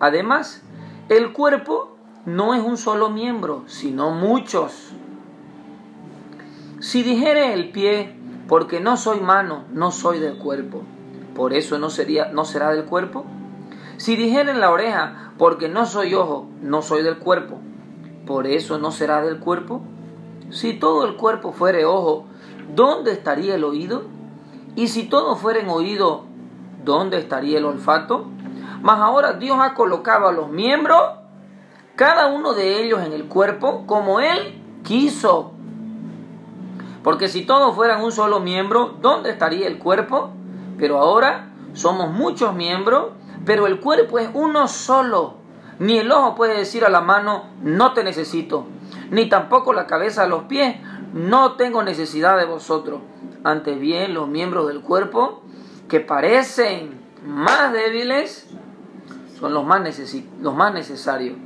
Además, 0.00 0.62
el 1.08 1.32
cuerpo 1.32 1.96
no 2.26 2.52
es 2.52 2.62
un 2.62 2.76
solo 2.76 3.08
miembro, 3.08 3.64
sino 3.68 4.10
muchos. 4.10 4.90
Si 6.80 7.02
dijere 7.02 7.54
el 7.54 7.70
pie, 7.70 8.14
porque 8.48 8.80
no 8.80 8.98
soy 8.98 9.20
mano, 9.20 9.64
no 9.72 9.92
soy 9.92 10.18
del 10.18 10.36
cuerpo, 10.36 10.82
por 11.34 11.54
eso 11.54 11.78
no, 11.78 11.88
sería, 11.88 12.26
no 12.32 12.44
será 12.44 12.70
del 12.72 12.84
cuerpo. 12.84 13.24
Si 13.96 14.14
dijere 14.16 14.52
la 14.52 14.70
oreja, 14.70 15.32
porque 15.38 15.70
no 15.70 15.86
soy 15.86 16.14
ojo, 16.14 16.48
no 16.60 16.82
soy 16.82 17.02
del 17.02 17.16
cuerpo, 17.18 17.60
por 18.30 18.46
eso 18.46 18.78
no 18.78 18.92
será 18.92 19.22
del 19.22 19.40
cuerpo. 19.40 19.80
Si 20.50 20.74
todo 20.74 21.04
el 21.04 21.16
cuerpo 21.16 21.50
fuere 21.50 21.84
ojo, 21.84 22.26
¿dónde 22.76 23.10
estaría 23.10 23.56
el 23.56 23.64
oído? 23.64 24.04
Y 24.76 24.86
si 24.86 25.08
todo 25.08 25.34
fuera 25.34 25.58
en 25.58 25.68
oído, 25.68 26.26
¿dónde 26.84 27.18
estaría 27.18 27.58
el 27.58 27.64
olfato? 27.64 28.26
Mas 28.82 29.00
ahora 29.00 29.32
Dios 29.32 29.58
ha 29.60 29.74
colocado 29.74 30.28
a 30.28 30.32
los 30.32 30.48
miembros, 30.48 31.02
cada 31.96 32.28
uno 32.28 32.54
de 32.54 32.84
ellos 32.84 33.00
en 33.04 33.12
el 33.12 33.24
cuerpo, 33.26 33.82
como 33.88 34.20
Él 34.20 34.62
quiso. 34.84 35.50
Porque 37.02 37.26
si 37.26 37.44
todos 37.44 37.74
fueran 37.74 38.00
un 38.00 38.12
solo 38.12 38.38
miembro, 38.38 38.94
¿dónde 39.02 39.30
estaría 39.30 39.66
el 39.66 39.80
cuerpo? 39.80 40.30
Pero 40.78 40.98
ahora 40.98 41.50
somos 41.72 42.12
muchos 42.12 42.54
miembros, 42.54 43.06
pero 43.44 43.66
el 43.66 43.80
cuerpo 43.80 44.20
es 44.20 44.30
uno 44.34 44.68
solo. 44.68 45.39
Ni 45.80 45.98
el 45.98 46.12
ojo 46.12 46.34
puede 46.34 46.58
decir 46.58 46.84
a 46.84 46.90
la 46.90 47.00
mano, 47.00 47.46
no 47.62 47.94
te 47.94 48.04
necesito, 48.04 48.66
ni 49.10 49.28
tampoco 49.28 49.72
la 49.72 49.86
cabeza 49.86 50.24
a 50.24 50.26
los 50.26 50.44
pies, 50.44 50.76
no 51.14 51.56
tengo 51.56 51.82
necesidad 51.82 52.36
de 52.38 52.44
vosotros. 52.44 53.00
Antes 53.44 53.80
bien, 53.80 54.12
los 54.12 54.28
miembros 54.28 54.68
del 54.68 54.82
cuerpo 54.82 55.42
que 55.88 56.00
parecen 56.00 57.00
más 57.26 57.72
débiles 57.72 58.48
son 59.38 59.54
los 59.54 59.64
más, 59.64 59.80
los 60.40 60.54
más 60.54 60.74
necesarios. 60.74 61.36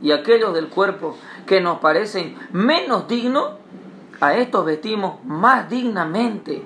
Y 0.00 0.12
aquellos 0.12 0.54
del 0.54 0.68
cuerpo 0.68 1.16
que 1.46 1.60
nos 1.60 1.80
parecen 1.80 2.36
menos 2.52 3.08
dignos, 3.08 3.54
a 4.20 4.34
estos 4.36 4.64
vestimos 4.64 5.22
más 5.24 5.68
dignamente. 5.68 6.62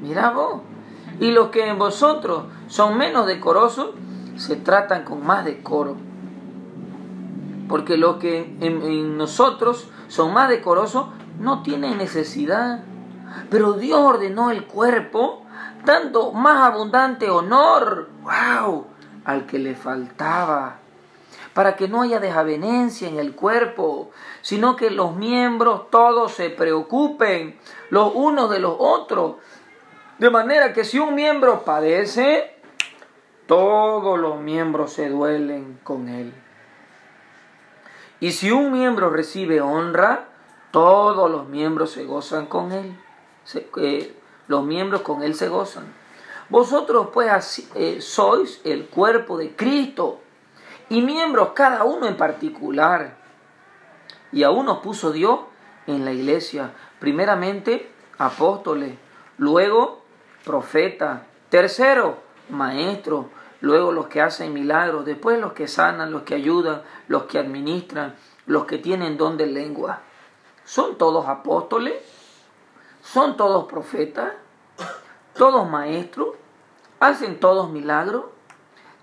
Mira 0.00 0.30
vos. 0.30 0.62
Y 1.20 1.32
los 1.32 1.48
que 1.48 1.68
en 1.68 1.78
vosotros 1.78 2.44
son 2.68 2.96
menos 2.96 3.26
decorosos, 3.26 3.90
se 4.36 4.56
tratan 4.56 5.04
con 5.04 5.24
más 5.24 5.44
decoro. 5.44 5.96
Porque 7.68 7.96
los 7.96 8.16
que 8.16 8.56
en, 8.60 9.16
nosotros 9.16 9.88
son 10.08 10.34
más 10.34 10.48
decorosos 10.48 11.06
no 11.38 11.62
tienen 11.62 11.98
necesidad. 11.98 12.80
Pero 13.50 13.74
Dios 13.74 13.98
ordenó 14.00 14.50
el 14.50 14.64
cuerpo 14.66 15.42
dando 15.84 16.32
más 16.32 16.72
abundante 16.72 17.28
honor, 17.28 18.08
wow, 18.22 18.86
al 19.24 19.46
que 19.46 19.58
le 19.58 19.74
faltaba, 19.74 20.76
para 21.52 21.76
que 21.76 21.88
no 21.88 22.02
haya 22.02 22.20
desavenencia 22.20 23.08
en 23.08 23.18
el 23.18 23.34
cuerpo, 23.34 24.10
sino 24.40 24.76
que 24.76 24.90
los 24.90 25.14
miembros 25.14 25.90
todos 25.90 26.32
se 26.32 26.50
preocupen 26.50 27.58
los 27.90 28.12
unos 28.14 28.50
de 28.50 28.60
los 28.60 28.74
otros, 28.78 29.36
de 30.18 30.30
manera 30.30 30.72
que 30.72 30.84
si 30.84 30.98
un 30.98 31.14
miembro 31.14 31.64
padece, 31.64 32.53
todos 33.46 34.18
los 34.18 34.40
miembros 34.40 34.92
se 34.92 35.08
duelen 35.08 35.78
con 35.82 36.08
él. 36.08 36.32
Y 38.20 38.32
si 38.32 38.50
un 38.50 38.72
miembro 38.72 39.10
recibe 39.10 39.60
honra, 39.60 40.28
todos 40.70 41.30
los 41.30 41.46
miembros 41.48 41.92
se 41.92 42.04
gozan 42.04 42.46
con 42.46 42.72
él. 42.72 42.96
Eh, 43.76 44.16
los 44.48 44.64
miembros 44.64 45.02
con 45.02 45.22
él 45.22 45.34
se 45.34 45.48
gozan. 45.48 45.92
Vosotros 46.48 47.08
pues 47.12 47.68
eh, 47.74 48.00
sois 48.00 48.60
el 48.64 48.86
cuerpo 48.86 49.38
de 49.38 49.54
Cristo 49.54 50.20
y 50.88 51.02
miembros 51.02 51.50
cada 51.54 51.84
uno 51.84 52.06
en 52.06 52.16
particular. 52.16 53.16
Y 54.32 54.42
a 54.42 54.50
uno 54.50 54.82
puso 54.82 55.12
Dios 55.12 55.40
en 55.86 56.04
la 56.04 56.12
iglesia, 56.12 56.72
primeramente 56.98 57.90
apóstoles, 58.18 58.94
luego 59.36 60.02
profetas, 60.44 61.22
tercero 61.50 62.23
maestros, 62.48 63.26
luego 63.60 63.92
los 63.92 64.06
que 64.08 64.20
hacen 64.20 64.52
milagros, 64.52 65.04
después 65.04 65.40
los 65.40 65.52
que 65.52 65.68
sanan, 65.68 66.12
los 66.12 66.22
que 66.22 66.34
ayudan, 66.34 66.82
los 67.08 67.24
que 67.24 67.38
administran, 67.38 68.14
los 68.46 68.64
que 68.64 68.78
tienen 68.78 69.16
don 69.16 69.36
de 69.36 69.46
lengua. 69.46 70.00
¿Son 70.64 70.96
todos 70.96 71.28
apóstoles? 71.28 71.94
¿Son 73.02 73.36
todos 73.36 73.66
profetas? 73.66 74.32
¿Todos 75.34 75.68
maestros? 75.68 76.30
¿Hacen 77.00 77.38
todos 77.40 77.70
milagros? 77.70 78.24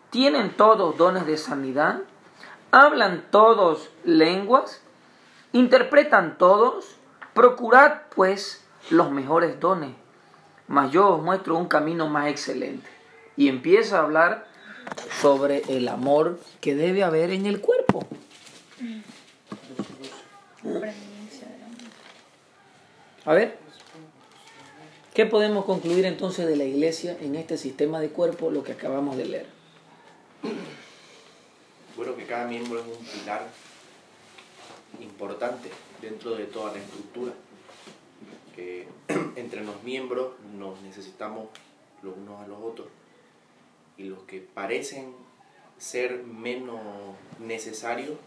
¿Tienen 0.10 0.56
todos 0.56 0.98
dones 0.98 1.26
de 1.26 1.38
sanidad? 1.38 2.02
¿Hablan 2.72 3.26
todos 3.32 3.90
lenguas? 4.04 4.82
¿Interpretan 5.54 6.38
todos? 6.38 6.96
Procurad 7.34 8.02
pues 8.16 8.66
los 8.90 9.12
mejores 9.12 9.60
dones. 9.60 9.96
Mas 10.68 10.92
yo 10.92 11.16
os 11.16 11.22
muestro 11.22 11.58
un 11.58 11.68
camino 11.68 12.08
más 12.08 12.28
excelente. 12.28 13.01
Y 13.42 13.48
empieza 13.48 13.98
a 13.98 14.04
hablar 14.04 14.46
sobre 15.20 15.64
el 15.68 15.88
amor 15.88 16.40
que 16.60 16.76
debe 16.76 17.04
haber 17.04 17.32
en 17.32 17.48
el 17.48 17.60
cuerpo. 17.60 18.06
A 23.26 23.34
ver, 23.34 23.58
¿qué 25.16 25.26
podemos 25.26 25.66
concluir 25.66 26.06
entonces 26.06 26.46
de 26.46 26.56
la 26.56 26.66
iglesia 26.66 27.18
en 27.20 27.36
este 27.36 27.58
sistema 27.58 28.00
de 28.00 28.10
cuerpo, 28.10 28.52
lo 28.52 28.64
que 28.64 28.74
acabamos 28.74 29.18
de 29.18 29.26
leer? 29.26 29.48
Bueno, 31.98 32.16
que 32.16 32.28
cada 32.28 32.46
miembro 32.46 32.80
es 32.80 32.86
un 32.86 33.04
pilar 33.04 33.48
importante 35.00 35.72
dentro 36.00 36.36
de 36.36 36.46
toda 36.46 36.74
la 36.74 36.78
estructura. 36.78 37.34
Que 38.56 38.88
entre 39.36 39.64
los 39.64 39.82
miembros 39.82 40.34
nos 40.60 40.80
necesitamos 40.84 41.48
los 42.04 42.16
unos 42.16 42.40
a 42.40 42.46
los 42.46 42.60
otros. 42.62 43.01
Y 43.98 44.04
los 44.04 44.20
que 44.24 44.40
parecen 44.40 45.14
ser 45.78 46.24
menos 46.24 46.80
necesarios 47.40 48.18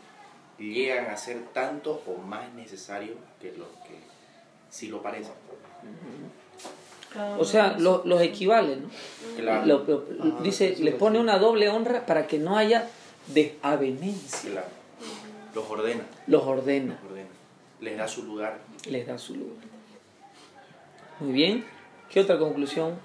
llegan 0.59 1.07
a 1.07 1.17
ser 1.17 1.43
tanto 1.53 2.03
o 2.07 2.17
más 2.19 2.53
necesarios 2.55 3.17
que 3.41 3.53
los 3.53 3.69
que 3.87 3.99
si 4.71 4.89
lo 4.89 5.03
parece. 5.03 5.31
O 7.39 7.45
sea, 7.45 7.77
los 7.79 8.23
equivalen, 8.23 8.83
¿no? 8.83 8.91
Claro. 9.37 9.85
dice, 10.43 10.77
les 10.81 10.95
pone 10.95 11.21
una 11.21 11.39
doble 11.39 11.69
honra 11.69 12.07
para 12.07 12.27
que 12.27 12.39
no 12.39 12.57
haya 12.57 12.89
desavenencia. 13.29 14.51
Claro. 14.51 14.67
Los 15.55 15.71
ordena. 15.71 16.05
Los 16.27 16.43
ordena. 16.43 16.99
Los 17.03 17.11
ordena. 17.11 17.29
Les 17.81 17.97
da 17.97 18.09
su 18.09 18.25
lugar. 18.25 18.59
Les 18.89 19.07
da 19.07 19.17
su 19.17 19.37
lugar. 19.37 19.65
Muy 21.21 21.33
bien. 21.33 21.65
¿Qué 22.11 22.21
otra 22.21 22.39
conclusión? 22.39 22.99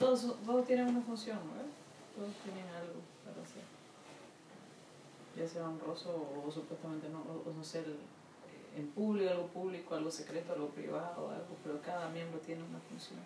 Todos, 0.00 0.34
todos 0.44 0.66
tienen 0.66 0.88
una 0.88 1.02
función, 1.02 1.38
¿verdad? 1.50 1.70
Todos 2.16 2.32
tienen 2.42 2.66
algo 2.74 3.00
para 3.24 3.40
hacer 3.42 3.62
ya 5.36 5.46
sea 5.46 5.68
honroso 5.68 6.10
o, 6.46 6.50
supuestamente 6.50 7.08
no, 7.08 7.20
o, 7.20 7.52
no 7.56 7.64
ser 7.64 7.84
eh, 7.84 8.78
en 8.78 8.88
público, 8.88 9.30
algo 9.30 9.46
público, 9.46 9.94
algo 9.94 10.10
secreto, 10.10 10.52
algo 10.52 10.68
privado, 10.68 11.30
algo, 11.30 11.56
pero 11.62 11.80
cada 11.82 12.08
miembro 12.10 12.40
tiene 12.40 12.62
una 12.62 12.78
función. 12.88 13.18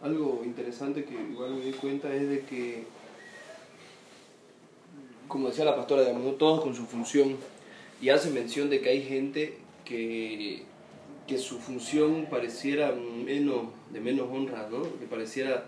Algo 0.00 0.42
interesante 0.44 1.04
que 1.04 1.14
igual 1.14 1.54
me 1.54 1.64
di 1.64 1.72
cuenta 1.72 2.14
es 2.14 2.28
de 2.28 2.40
que, 2.44 2.86
como 5.28 5.48
decía 5.48 5.64
la 5.64 5.76
pastora, 5.76 6.02
digamos, 6.02 6.38
todos 6.38 6.60
con 6.60 6.74
su 6.74 6.84
función, 6.86 7.36
y 8.00 8.10
hace 8.10 8.30
mención 8.30 8.68
de 8.68 8.80
que 8.80 8.88
hay 8.88 9.02
gente 9.02 9.58
que, 9.84 10.64
que 11.26 11.38
su 11.38 11.58
función 11.58 12.26
pareciera 12.30 12.92
menos, 12.92 13.68
de 13.92 14.00
menos 14.00 14.28
honra, 14.30 14.68
¿no? 14.70 14.82
que 14.82 15.06
pareciera 15.06 15.64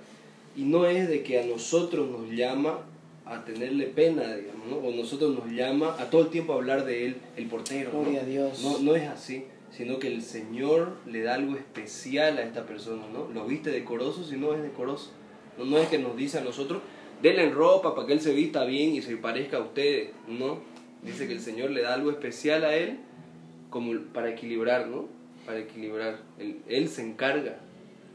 y 0.56 0.62
no 0.62 0.86
es 0.86 1.08
de 1.08 1.22
que 1.22 1.40
a 1.40 1.46
nosotros 1.46 2.08
nos 2.08 2.30
llama 2.30 2.80
a 3.24 3.44
tenerle 3.44 3.86
pena, 3.86 4.34
digamos, 4.36 4.66
¿no? 4.68 4.76
o 4.76 4.92
nosotros 4.92 5.34
nos 5.34 5.50
llama 5.50 5.96
a 5.98 6.10
todo 6.10 6.22
el 6.22 6.28
tiempo 6.28 6.52
a 6.52 6.56
hablar 6.56 6.84
de 6.84 7.06
él, 7.06 7.16
el 7.36 7.46
portero. 7.46 7.90
Gloria 7.90 8.20
a 8.20 8.24
Dios. 8.24 8.62
No, 8.62 8.78
no 8.78 8.94
es 8.94 9.08
así, 9.08 9.44
sino 9.70 9.98
que 9.98 10.08
el 10.08 10.22
Señor 10.22 10.98
le 11.06 11.22
da 11.22 11.34
algo 11.34 11.56
especial 11.56 12.38
a 12.38 12.42
esta 12.42 12.66
persona, 12.66 13.02
¿no? 13.12 13.28
Lo 13.32 13.46
viste 13.46 13.70
decoroso 13.70 14.24
si 14.24 14.36
no 14.36 14.54
es 14.54 14.62
decoroso. 14.62 15.10
No, 15.58 15.64
no 15.64 15.78
es 15.78 15.88
que 15.88 15.98
nos 15.98 16.16
dice 16.16 16.38
a 16.38 16.42
nosotros, 16.42 16.82
denle 17.22 17.50
ropa 17.50 17.94
para 17.94 18.06
que 18.06 18.12
él 18.12 18.20
se 18.20 18.32
vista 18.32 18.64
bien 18.64 18.94
y 18.94 19.02
se 19.02 19.16
parezca 19.16 19.56
a 19.56 19.60
ustedes, 19.60 20.10
no. 20.28 20.58
Dice 21.02 21.26
que 21.26 21.34
el 21.34 21.40
Señor 21.40 21.70
le 21.70 21.82
da 21.82 21.94
algo 21.94 22.10
especial 22.10 22.64
a 22.64 22.74
él 22.76 22.98
como 23.70 23.92
para 24.12 24.30
equilibrar, 24.30 24.86
¿no? 24.86 25.08
Para 25.46 25.58
equilibrar. 25.58 26.18
Él, 26.38 26.60
él 26.68 26.88
se 26.88 27.02
encarga, 27.02 27.58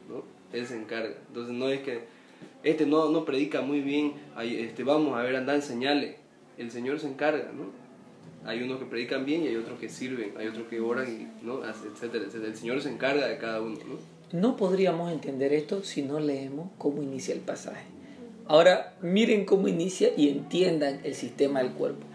¿no? 0.09 0.23
Él 0.51 0.65
se 0.65 0.75
encarga. 0.75 1.15
Entonces 1.27 1.53
no 1.53 1.69
es 1.69 1.81
que 1.81 2.03
este 2.63 2.85
no, 2.85 3.09
no 3.09 3.25
predica 3.25 3.61
muy 3.61 3.81
bien, 3.81 4.13
este, 4.41 4.83
vamos 4.83 5.17
a 5.17 5.21
ver, 5.21 5.35
anda 5.35 5.55
en 5.55 5.61
señales. 5.61 6.15
El 6.57 6.71
Señor 6.71 6.99
se 6.99 7.07
encarga, 7.07 7.51
¿no? 7.53 7.67
Hay 8.45 8.61
unos 8.63 8.79
que 8.79 8.85
predican 8.85 9.25
bien 9.25 9.43
y 9.43 9.47
hay 9.47 9.55
otros 9.55 9.79
que 9.79 9.89
sirven, 9.89 10.33
hay 10.37 10.47
otros 10.47 10.67
que 10.67 10.79
oran, 10.79 11.07
y, 11.07 11.45
¿no? 11.45 11.61
etcétera, 11.65 12.25
etcétera. 12.25 12.47
El 12.47 12.57
Señor 12.57 12.81
se 12.81 12.89
encarga 12.89 13.27
de 13.27 13.37
cada 13.37 13.61
uno, 13.61 13.77
¿no? 13.77 14.39
No 14.39 14.57
podríamos 14.57 15.11
entender 15.11 15.53
esto 15.53 15.83
si 15.83 16.01
no 16.01 16.19
leemos 16.19 16.69
cómo 16.77 17.01
inicia 17.01 17.33
el 17.33 17.41
pasaje. 17.41 17.85
Ahora 18.45 18.93
miren 19.01 19.45
cómo 19.45 19.67
inicia 19.67 20.09
y 20.15 20.29
entiendan 20.29 20.99
el 21.03 21.15
sistema 21.15 21.61
del 21.61 21.71
cuerpo. 21.71 22.05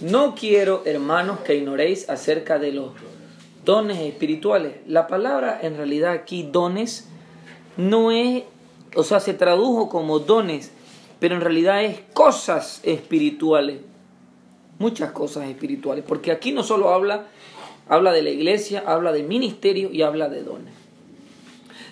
No 0.00 0.34
quiero, 0.34 0.82
hermanos, 0.84 1.40
que 1.40 1.56
ignoréis 1.56 2.08
acerca 2.10 2.58
de 2.58 2.72
los 2.72 2.92
dones 3.66 3.98
espirituales. 3.98 4.76
La 4.86 5.06
palabra 5.06 5.58
en 5.60 5.76
realidad 5.76 6.12
aquí, 6.12 6.48
dones, 6.50 7.06
no 7.76 8.10
es 8.10 8.44
o 8.96 9.04
sea, 9.04 9.20
se 9.20 9.34
tradujo 9.34 9.88
como 9.88 10.18
dones, 10.18 10.72
pero 11.20 11.34
en 11.34 11.42
realidad 11.42 11.84
es 11.84 12.00
cosas 12.14 12.80
espirituales, 12.82 13.80
muchas 14.78 15.12
cosas 15.12 15.48
espirituales, 15.48 16.04
porque 16.06 16.32
aquí 16.32 16.50
no 16.50 16.62
solo 16.62 16.92
habla, 16.92 17.26
habla 17.88 18.12
de 18.12 18.22
la 18.22 18.30
iglesia, 18.30 18.82
habla 18.86 19.12
de 19.12 19.22
ministerio 19.22 19.92
y 19.92 20.02
habla 20.02 20.28
de 20.28 20.42
dones. 20.42 20.74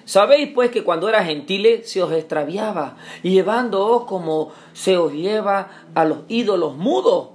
Sabéis 0.07 0.51
pues 0.55 0.71
que 0.71 0.83
cuando 0.83 1.09
era 1.09 1.25
gentiles 1.25 1.91
se 1.91 2.03
os 2.03 2.13
extraviaba, 2.13 2.97
llevándoos 3.23 4.05
como 4.05 4.53
se 4.73 4.99
os 4.99 5.13
lleva 5.13 5.71
a 5.95 6.05
los 6.05 6.21
ídolos 6.29 6.77
mudos. 6.77 7.29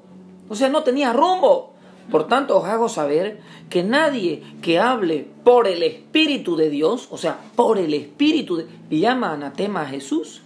O 0.49 0.55
sea, 0.55 0.69
no 0.69 0.83
tenía 0.83 1.13
rumbo. 1.13 1.73
Por 2.11 2.27
tanto, 2.27 2.57
os 2.57 2.65
hago 2.65 2.89
saber 2.89 3.39
que 3.69 3.83
nadie 3.83 4.41
que 4.61 4.79
hable 4.79 5.27
por 5.43 5.67
el 5.67 5.83
Espíritu 5.83 6.55
de 6.55 6.69
Dios, 6.69 7.07
o 7.11 7.17
sea, 7.17 7.39
por 7.55 7.77
el 7.77 7.93
Espíritu, 7.93 8.57
de, 8.57 8.67
llama 8.89 9.33
anatema 9.33 9.81
a 9.81 9.85
Jesús. 9.85 10.41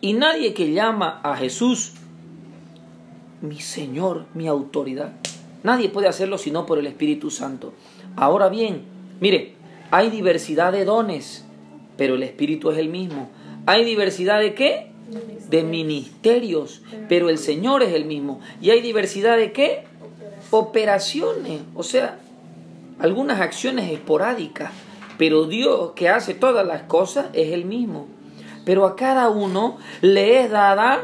Y 0.00 0.12
nadie 0.12 0.54
que 0.54 0.72
llama 0.72 1.20
a 1.22 1.36
Jesús 1.36 1.92
mi 3.40 3.60
Señor, 3.60 4.26
mi 4.34 4.48
autoridad. 4.48 5.12
Nadie 5.62 5.88
puede 5.88 6.08
hacerlo 6.08 6.38
sino 6.38 6.66
por 6.66 6.78
el 6.78 6.86
Espíritu 6.86 7.30
Santo. 7.30 7.72
Ahora 8.16 8.48
bien, 8.48 8.82
mire, 9.20 9.54
hay 9.90 10.10
diversidad 10.10 10.72
de 10.72 10.84
dones, 10.84 11.44
pero 11.96 12.14
el 12.14 12.22
Espíritu 12.22 12.70
es 12.70 12.78
el 12.78 12.88
mismo. 12.88 13.30
Hay 13.66 13.84
diversidad 13.84 14.40
de 14.40 14.54
qué? 14.54 14.90
De 15.48 15.62
ministerios, 15.62 16.82
pero 17.08 17.28
el 17.28 17.38
Señor 17.38 17.82
es 17.82 17.94
el 17.94 18.04
mismo. 18.04 18.40
Y 18.60 18.70
hay 18.70 18.80
diversidad 18.80 19.36
de 19.36 19.52
qué? 19.52 19.84
Operaciones, 20.50 21.62
o 21.74 21.82
sea, 21.82 22.18
algunas 22.98 23.40
acciones 23.40 23.90
esporádicas, 23.90 24.70
pero 25.16 25.44
Dios 25.44 25.92
que 25.94 26.08
hace 26.08 26.34
todas 26.34 26.66
las 26.66 26.82
cosas 26.82 27.26
es 27.32 27.52
el 27.52 27.64
mismo. 27.64 28.06
Pero 28.64 28.86
a 28.86 28.96
cada 28.96 29.30
uno 29.30 29.78
le 30.00 30.40
es 30.40 30.50
dada 30.50 31.00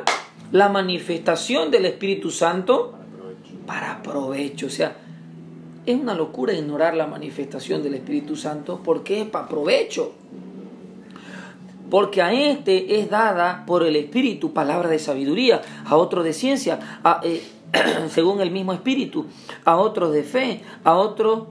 la 0.53 0.69
manifestación 0.69 1.71
del 1.71 1.87
Espíritu 1.87 2.31
Santo 2.31 2.95
para 3.67 4.03
provecho. 4.03 4.67
O 4.67 4.71
sea, 4.71 4.97
es 5.87 5.97
una 5.97 6.15
locura 6.15 6.53
ignorar 6.53 6.95
la 6.95 7.07
manifestación 7.07 7.83
del 7.83 7.95
Espíritu 7.95 8.37
Santo 8.37 8.81
porque 8.83 9.23
es 9.23 9.29
para 9.29 9.49
provecho. 9.49 10.13
Porque 11.91 12.21
a 12.21 12.33
este 12.33 12.99
es 12.99 13.09
dada 13.09 13.65
por 13.65 13.85
el 13.85 13.95
Espíritu 13.95 14.53
palabra 14.53 14.89
de 14.89 14.99
sabiduría, 14.99 15.63
a 15.85 15.97
otro 15.97 16.25
de 16.25 16.33
ciencia, 16.33 17.01
eh, 17.23 17.43
según 18.11 18.41
el 18.41 18.51
mismo 18.51 18.73
Espíritu, 18.73 19.27
a 19.65 19.77
otros 19.77 20.13
de 20.13 20.23
fe, 20.23 20.63
a 20.85 20.95
otros 20.95 21.49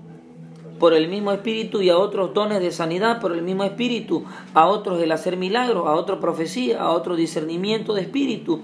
por 0.80 0.94
el 0.94 1.08
mismo 1.08 1.32
Espíritu 1.32 1.82
y 1.82 1.90
a 1.90 1.98
otros 1.98 2.34
dones 2.34 2.60
de 2.60 2.72
sanidad 2.72 3.22
por 3.22 3.32
el 3.32 3.42
mismo 3.42 3.64
Espíritu, 3.64 4.26
a 4.54 4.68
otros 4.68 5.02
el 5.02 5.12
hacer 5.12 5.38
milagros, 5.38 5.88
a 5.88 5.94
otros 5.94 6.20
profecía, 6.20 6.82
a 6.82 6.92
otro 6.92 7.16
discernimiento 7.16 7.94
de 7.94 8.02
Espíritu, 8.02 8.62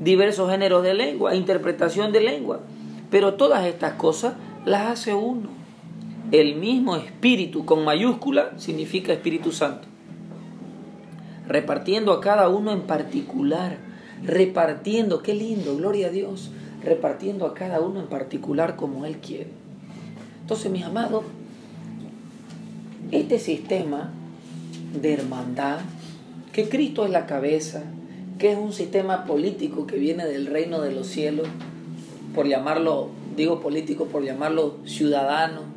diversos 0.00 0.50
géneros 0.50 0.82
de 0.82 0.94
lengua, 0.94 1.34
interpretación 1.34 2.12
de 2.12 2.20
lengua. 2.20 2.60
Pero 3.10 3.34
todas 3.34 3.64
estas 3.66 3.92
cosas 3.94 4.34
las 4.64 4.86
hace 4.90 5.14
uno. 5.14 5.48
El 6.32 6.56
mismo 6.56 6.96
Espíritu 6.96 7.64
con 7.64 7.84
mayúscula 7.84 8.52
significa 8.56 9.12
Espíritu 9.12 9.52
Santo. 9.52 9.86
Repartiendo 11.46 12.12
a 12.12 12.20
cada 12.20 12.48
uno 12.48 12.72
en 12.72 12.82
particular. 12.82 13.78
Repartiendo, 14.24 15.22
qué 15.22 15.34
lindo, 15.34 15.76
gloria 15.76 16.08
a 16.08 16.10
Dios. 16.10 16.50
Repartiendo 16.84 17.46
a 17.46 17.54
cada 17.54 17.80
uno 17.80 18.00
en 18.00 18.06
particular 18.06 18.76
como 18.76 19.06
Él 19.06 19.18
quiere. 19.18 19.48
Entonces, 20.40 20.70
mis 20.70 20.84
amados, 20.84 21.24
este 23.10 23.38
sistema 23.38 24.12
de 25.00 25.14
hermandad, 25.14 25.78
que 26.52 26.68
Cristo 26.68 27.04
es 27.04 27.10
la 27.10 27.26
cabeza, 27.26 27.82
que 28.38 28.52
es 28.52 28.58
un 28.58 28.72
sistema 28.72 29.24
político 29.24 29.86
que 29.86 29.96
viene 29.96 30.26
del 30.26 30.46
reino 30.46 30.80
de 30.80 30.92
los 30.92 31.06
cielos, 31.06 31.48
por 32.34 32.46
llamarlo, 32.46 33.08
digo 33.36 33.60
político, 33.60 34.06
por 34.06 34.24
llamarlo 34.24 34.76
ciudadano, 34.84 35.72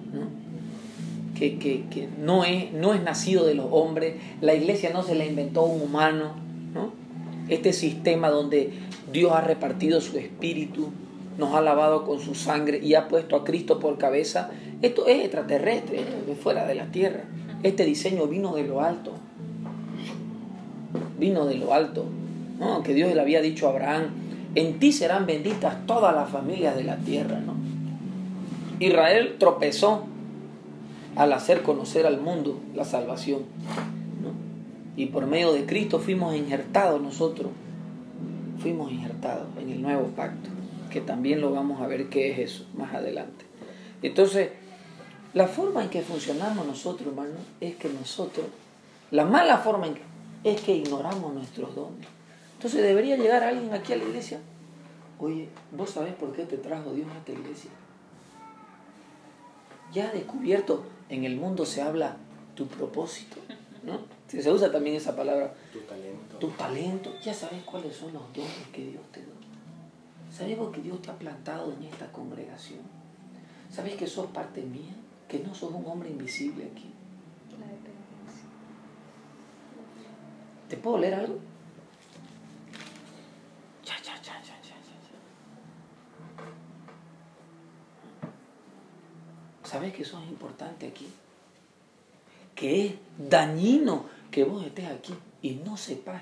Que, 1.37 2.09
no, 2.19 2.43
es, 2.43 2.73
no 2.73 2.95
es 2.95 3.03
nacido 3.03 3.45
de 3.45 3.53
los 3.53 3.67
hombres, 3.69 4.15
la 4.41 4.55
iglesia 4.55 4.89
no 4.91 5.03
se 5.03 5.13
la 5.13 5.23
inventó 5.23 5.65
un 5.65 5.83
humano, 5.83 6.33
¿no? 6.33 6.46
Este 7.49 7.73
sistema 7.73 8.29
donde 8.29 8.71
Dios 9.11 9.31
ha 9.31 9.41
repartido 9.41 10.01
su 10.01 10.17
espíritu, 10.17 10.91
nos 11.37 11.53
ha 11.53 11.61
lavado 11.61 12.05
con 12.05 12.19
su 12.19 12.35
sangre 12.35 12.79
y 12.83 12.95
ha 12.95 13.07
puesto 13.07 13.35
a 13.35 13.43
Cristo 13.43 13.79
por 13.79 13.97
cabeza, 13.97 14.49
esto 14.81 15.07
es 15.07 15.21
extraterrestre, 15.21 15.99
esto 15.99 16.31
es 16.31 16.39
fuera 16.39 16.65
de 16.65 16.75
la 16.75 16.85
tierra. 16.87 17.23
Este 17.63 17.85
diseño 17.85 18.27
vino 18.27 18.55
de 18.55 18.63
lo 18.63 18.81
alto, 18.81 19.13
vino 21.19 21.45
de 21.45 21.55
lo 21.55 21.73
alto, 21.73 22.05
¿no? 22.59 22.83
que 22.83 22.93
Dios 22.93 23.13
le 23.13 23.21
había 23.21 23.41
dicho 23.41 23.67
a 23.67 23.71
Abraham, 23.71 24.03
en 24.55 24.79
ti 24.79 24.91
serán 24.91 25.25
benditas 25.25 25.85
todas 25.85 26.15
las 26.15 26.29
familias 26.29 26.75
de 26.75 26.83
la 26.83 26.97
tierra. 26.97 27.39
¿no? 27.39 27.55
Israel 28.79 29.35
tropezó 29.39 30.05
al 31.15 31.33
hacer 31.33 31.63
conocer 31.63 32.05
al 32.05 32.19
mundo 32.19 32.59
la 32.75 32.85
salvación. 32.85 33.41
Y 34.97 35.05
por 35.05 35.27
medio 35.27 35.53
de 35.53 35.67
Cristo 35.67 35.99
fuimos 35.99 36.35
injertados 36.35 36.99
nosotros, 36.99 37.51
fuimos 38.59 38.91
injertados 38.91 39.47
en 39.61 39.69
el 39.69 39.79
nuevo 39.79 40.07
pacto, 40.07 40.49
que 40.89 41.01
también 41.01 41.39
lo 41.39 41.51
vamos 41.51 41.79
a 41.81 41.87
ver 41.87 42.09
qué 42.09 42.31
es 42.31 42.39
eso 42.39 42.65
más 42.75 42.95
adelante. 42.95 43.45
Entonces, 44.01 44.49
la 45.35 45.47
forma 45.47 45.83
en 45.83 45.89
que 45.89 46.01
funcionamos 46.01 46.65
nosotros, 46.65 47.09
hermano, 47.09 47.35
es 47.61 47.75
que 47.75 47.89
nosotros, 47.89 48.47
la 49.11 49.23
mala 49.23 49.59
forma 49.59 49.85
en 49.85 49.93
que, 49.93 50.01
es 50.43 50.61
que 50.61 50.75
ignoramos 50.75 51.31
nuestros 51.31 51.75
dones. 51.75 52.07
Entonces 52.55 52.81
debería 52.81 53.17
llegar 53.17 53.43
alguien 53.43 53.71
aquí 53.75 53.93
a 53.93 53.97
la 53.97 54.03
iglesia. 54.03 54.39
Oye, 55.19 55.49
¿vos 55.71 55.91
sabés 55.91 56.15
por 56.15 56.33
qué 56.33 56.45
te 56.45 56.57
trajo 56.57 56.91
Dios 56.91 57.07
a 57.13 57.19
esta 57.19 57.33
iglesia? 57.33 57.69
Ya 59.93 60.11
descubierto, 60.11 60.85
en 61.09 61.23
el 61.23 61.37
mundo 61.37 61.67
se 61.67 61.83
habla 61.83 62.17
tu 62.55 62.65
propósito, 62.65 63.37
¿no? 63.83 64.16
Se 64.27 64.51
usa 64.51 64.71
también 64.71 64.95
esa 64.97 65.15
palabra. 65.15 65.53
Tu 65.71 65.79
talento. 65.79 66.37
Tu 66.37 66.49
talento. 66.49 67.13
Ya 67.23 67.33
sabes 67.33 67.63
cuáles 67.63 67.95
son 67.95 68.13
los 68.13 68.33
dones 68.33 68.67
que 68.73 68.85
Dios 68.85 69.03
te 69.11 69.21
da. 69.21 69.27
¿Sabes 70.31 70.57
que 70.73 70.81
Dios 70.81 71.01
te 71.01 71.09
ha 71.09 71.17
plantado 71.17 71.73
en 71.73 71.83
esta 71.83 72.11
congregación? 72.11 72.81
¿Sabes 73.71 73.95
que 73.95 74.05
sos 74.05 74.27
parte 74.27 74.61
mía? 74.61 74.93
Que 75.27 75.39
no 75.39 75.55
sos 75.55 75.73
un 75.73 75.85
hombre 75.85 76.09
invisible 76.09 76.69
aquí. 76.71 76.91
¿Te 80.69 80.75
puedo 80.75 80.97
leer 80.97 81.13
algo? 81.13 81.39
¿Sabes 89.63 89.93
que 89.93 90.03
eso 90.03 90.21
es 90.21 90.29
importante 90.29 90.87
aquí? 90.87 91.07
Que 92.55 92.85
es 92.85 92.93
dañino 93.17 94.05
que 94.31 94.43
vos 94.43 94.65
estés 94.65 94.87
aquí 94.87 95.13
y 95.41 95.55
no 95.55 95.77
sepas 95.77 96.21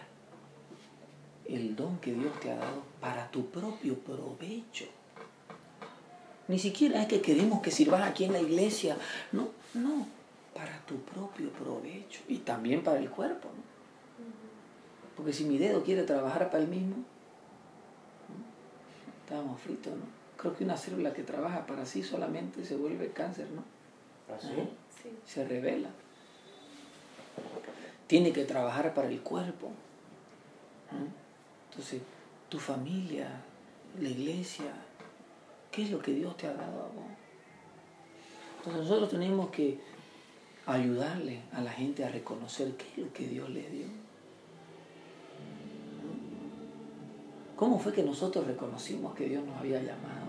el 1.45 1.75
don 1.75 1.97
que 1.99 2.13
Dios 2.13 2.39
te 2.39 2.51
ha 2.51 2.55
dado 2.55 2.83
para 2.99 3.29
tu 3.31 3.45
propio 3.47 3.97
provecho. 3.99 4.85
Ni 6.47 6.59
siquiera 6.59 7.01
es 7.01 7.07
que 7.07 7.21
queremos 7.21 7.61
que 7.61 7.71
sirvas 7.71 8.01
aquí 8.01 8.25
en 8.25 8.33
la 8.33 8.39
iglesia. 8.39 8.97
No, 9.31 9.49
no, 9.73 10.07
para 10.53 10.79
tu 10.85 10.97
propio 11.01 11.49
provecho 11.51 12.21
y 12.27 12.39
también 12.39 12.83
para 12.83 12.99
el 12.99 13.09
cuerpo. 13.09 13.49
¿no? 13.49 13.63
Porque 15.15 15.33
si 15.33 15.45
mi 15.45 15.57
dedo 15.57 15.83
quiere 15.83 16.03
trabajar 16.03 16.49
para 16.49 16.63
el 16.63 16.69
mismo, 16.69 16.97
estábamos 19.23 19.59
fritos, 19.61 19.93
¿no? 19.93 20.25
Creo 20.37 20.55
que 20.55 20.65
una 20.65 20.77
célula 20.77 21.13
que 21.13 21.23
trabaja 21.23 21.65
para 21.65 21.85
sí 21.85 22.03
solamente 22.03 22.65
se 22.65 22.75
vuelve 22.75 23.09
cáncer, 23.11 23.47
¿no? 23.51 23.63
¿Así? 24.35 24.49
Sí. 25.01 25.09
Se 25.25 25.47
revela. 25.47 25.89
Tiene 28.07 28.31
que 28.31 28.45
trabajar 28.45 28.93
para 28.93 29.09
el 29.09 29.21
cuerpo. 29.21 29.71
Entonces, 31.69 32.01
tu 32.49 32.59
familia, 32.59 33.27
la 33.99 34.09
iglesia, 34.09 34.71
¿qué 35.71 35.83
es 35.83 35.91
lo 35.91 35.99
que 35.99 36.13
Dios 36.13 36.37
te 36.37 36.47
ha 36.47 36.53
dado 36.53 36.79
a 36.79 36.87
vos? 36.87 37.05
Entonces 38.57 38.83
nosotros 38.83 39.09
tenemos 39.09 39.49
que 39.49 39.79
ayudarle 40.65 41.41
a 41.53 41.61
la 41.61 41.71
gente 41.71 42.03
a 42.03 42.09
reconocer 42.09 42.75
qué 42.77 42.85
es 42.91 42.97
lo 42.97 43.13
que 43.13 43.27
Dios 43.27 43.49
les 43.49 43.71
dio. 43.71 43.85
¿Cómo 47.55 47.79
fue 47.79 47.93
que 47.93 48.03
nosotros 48.03 48.45
reconocimos 48.47 49.15
que 49.15 49.29
Dios 49.29 49.43
nos 49.45 49.57
había 49.57 49.79
llamado? 49.79 50.25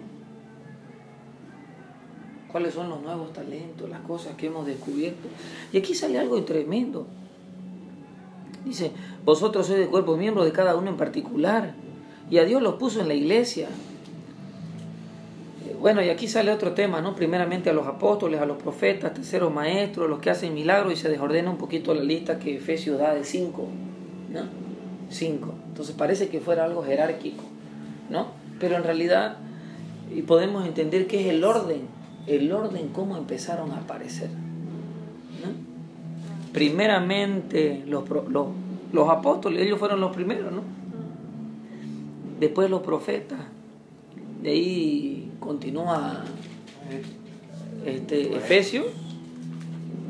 ¿Cuáles 2.52 2.74
son 2.74 2.88
los 2.88 3.02
nuevos 3.02 3.32
talentos, 3.32 3.90
las 3.90 4.00
cosas 4.02 4.36
que 4.36 4.46
hemos 4.46 4.64
descubierto? 4.66 5.28
Y 5.72 5.78
aquí 5.78 5.94
sale 5.94 6.18
algo 6.18 6.42
tremendo. 6.44 7.06
Dice, 8.66 8.90
vosotros 9.24 9.66
sois 9.66 9.78
de 9.78 9.86
cuerpo 9.86 10.16
miembro 10.18 10.44
de 10.44 10.52
cada 10.52 10.76
uno 10.76 10.90
en 10.90 10.98
particular. 10.98 11.74
Y 12.28 12.38
a 12.38 12.44
Dios 12.44 12.60
los 12.60 12.74
puso 12.74 13.00
en 13.00 13.08
la 13.08 13.14
iglesia. 13.14 13.68
Eh, 15.64 15.76
Bueno, 15.80 16.02
y 16.02 16.10
aquí 16.10 16.28
sale 16.28 16.50
otro 16.50 16.72
tema, 16.72 17.00
¿no? 17.00 17.14
Primeramente 17.14 17.70
a 17.70 17.72
los 17.72 17.86
apóstoles, 17.86 18.40
a 18.40 18.46
los 18.46 18.58
profetas, 18.58 19.14
terceros 19.14 19.54
maestros, 19.54 20.10
los 20.10 20.18
que 20.18 20.30
hacen 20.30 20.52
milagros, 20.52 20.92
y 20.92 20.96
se 20.96 21.08
desordena 21.08 21.50
un 21.50 21.58
poquito 21.58 21.94
la 21.94 22.02
lista 22.02 22.38
que 22.38 22.56
Efesios 22.56 22.98
da 22.98 23.14
de 23.14 23.24
cinco, 23.24 23.68
¿no? 24.32 24.42
Cinco. 25.08 25.54
Entonces 25.68 25.94
parece 25.96 26.28
que 26.28 26.40
fuera 26.40 26.64
algo 26.64 26.82
jerárquico, 26.82 27.44
¿no? 28.10 28.26
Pero 28.58 28.76
en 28.76 28.82
realidad 28.82 29.36
y 30.14 30.22
podemos 30.22 30.64
entender 30.66 31.06
que 31.06 31.20
es 31.20 31.26
el 31.34 31.44
orden, 31.44 31.82
el 32.26 32.52
orden 32.52 32.88
cómo 32.88 33.16
empezaron 33.16 33.72
a 33.72 33.78
aparecer. 33.78 34.30
Primeramente 36.56 37.84
los, 37.86 38.08
los, 38.08 38.46
los 38.90 39.08
apóstoles, 39.10 39.62
ellos 39.62 39.78
fueron 39.78 40.00
los 40.00 40.16
primeros, 40.16 40.50
¿no? 40.50 40.62
Después 42.40 42.70
los 42.70 42.80
profetas, 42.80 43.40
de 44.42 44.50
ahí 44.50 45.32
continúa 45.38 46.24
Este, 47.84 48.34
Efesio, 48.34 48.84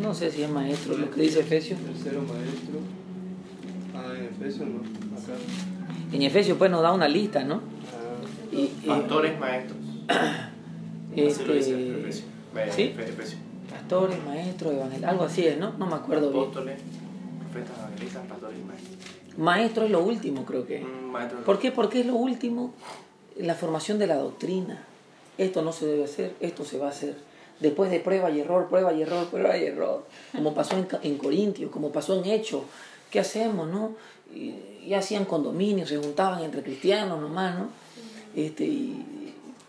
no 0.01 0.15
sé 0.15 0.31
si 0.31 0.45
es 0.45 0.49
maestro 0.49 0.97
lo 0.97 1.11
que 1.11 1.23
dice 1.23 1.41
Efesio. 1.41 1.77
Tercero 1.79 2.23
maestro. 2.23 2.79
Ah, 3.93 4.13
en 4.17 4.27
Efesios 4.27 4.69
no. 4.69 4.79
Acá. 5.19 5.33
En 6.13 6.23
Efesio 6.23 6.57
pues 6.57 6.71
nos 6.71 6.83
da 6.83 6.93
una 6.93 7.09
lista, 7.09 7.43
¿no? 7.43 7.57
Ah, 7.57 8.53
Y, 8.53 8.71
y, 8.85 8.87
Pastores 8.87 9.37
maestros. 9.41 9.79
Así 10.09 11.45
lo 11.45 11.55
dice 11.55 11.73
este, 11.73 12.01
Efesios. 12.01 12.29
¿sí? 12.71 12.83
Efesios. 12.83 13.46
Pastores, 13.77 14.25
maestros, 14.25 14.73
evangelistas, 14.73 15.11
algo 15.11 15.25
así 15.25 15.47
es, 15.47 15.59
¿no? 15.59 15.73
No 15.73 15.87
me 15.87 15.95
acuerdo 15.97 16.31
bien. 16.31 16.43
Apóstoles, 16.43 16.81
profetas, 17.41 17.79
evangelistas, 17.79 18.27
pastores 18.27 18.59
y 18.59 18.65
maestros. 18.65 18.97
Maestro 19.37 19.85
es 19.85 19.91
lo 19.91 20.03
último, 20.03 20.45
creo 20.45 20.67
que. 20.67 20.81
Mm, 20.81 21.11
maestros. 21.11 21.45
¿Por 21.45 21.59
qué? 21.59 21.73
Porque 21.73 22.01
es 22.01 22.07
lo 22.07 22.15
último, 22.15 22.75
la 23.37 23.55
formación 23.55 23.99
de 23.99 24.07
la 24.07 24.17
doctrina. 24.17 24.83
Esto 25.39 25.63
no 25.63 25.73
se 25.73 25.87
debe 25.87 26.05
hacer, 26.05 26.35
esto 26.41 26.65
se 26.65 26.79
va 26.79 26.87
a 26.87 26.91
hacer. 26.91 27.17
Después 27.61 27.91
de 27.91 28.01
prueba 28.01 28.31
y 28.31 28.41
error, 28.41 28.69
prueba 28.69 28.93
y 28.93 29.03
error, 29.03 29.27
prueba 29.29 29.57
y 29.57 29.65
error. 29.65 30.07
Como 30.33 30.55
pasó 30.55 30.77
en, 30.77 30.89
en 31.03 31.19
Corintios, 31.19 31.71
como 31.71 31.91
pasó 31.91 32.15
en 32.15 32.31
Hechos. 32.31 32.63
¿Qué 33.11 33.21
hacemos, 33.21 33.69
no? 33.69 33.95
Y, 34.35 34.55
y 34.85 34.95
hacían 34.95 35.25
condominios, 35.25 35.89
se 35.89 35.97
juntaban 35.99 36.43
entre 36.43 36.63
cristianos 36.63 37.21
nomás, 37.21 37.59
¿no? 37.59 37.69
Este, 38.35 38.65
y 38.65 39.16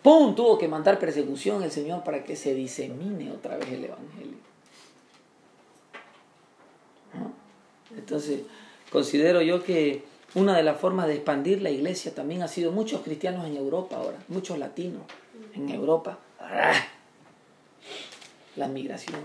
¡pum! 0.08 0.36
Tuvo 0.36 0.58
que 0.58 0.70
mandar 0.70 1.00
persecución 1.00 1.64
el 1.64 1.72
Señor 1.72 2.02
para 2.06 2.24
que 2.24 2.38
se 2.38 2.54
disemine 2.54 3.30
otra 3.30 3.58
vez 3.58 3.68
el 3.68 3.84
Evangelio. 3.84 4.38
Entonces, 7.94 8.44
considero 8.90 9.42
yo 9.42 9.62
que 9.66 10.06
una 10.34 10.56
de 10.56 10.64
las 10.64 10.80
formas 10.80 11.08
de 11.08 11.16
expandir 11.16 11.62
la 11.62 11.72
iglesia 11.72 12.16
también 12.16 12.42
ha 12.42 12.48
sido 12.48 12.72
muchos 12.72 13.02
cristianos 13.02 13.46
en 13.48 13.58
Europa 13.58 13.98
ahora, 13.98 14.18
muchos 14.30 14.58
latinos 14.58 15.02
en 15.54 15.68
Europa. 15.68 16.20
¡Ah! 16.40 16.72
La 18.56 18.70
migración. 18.70 19.20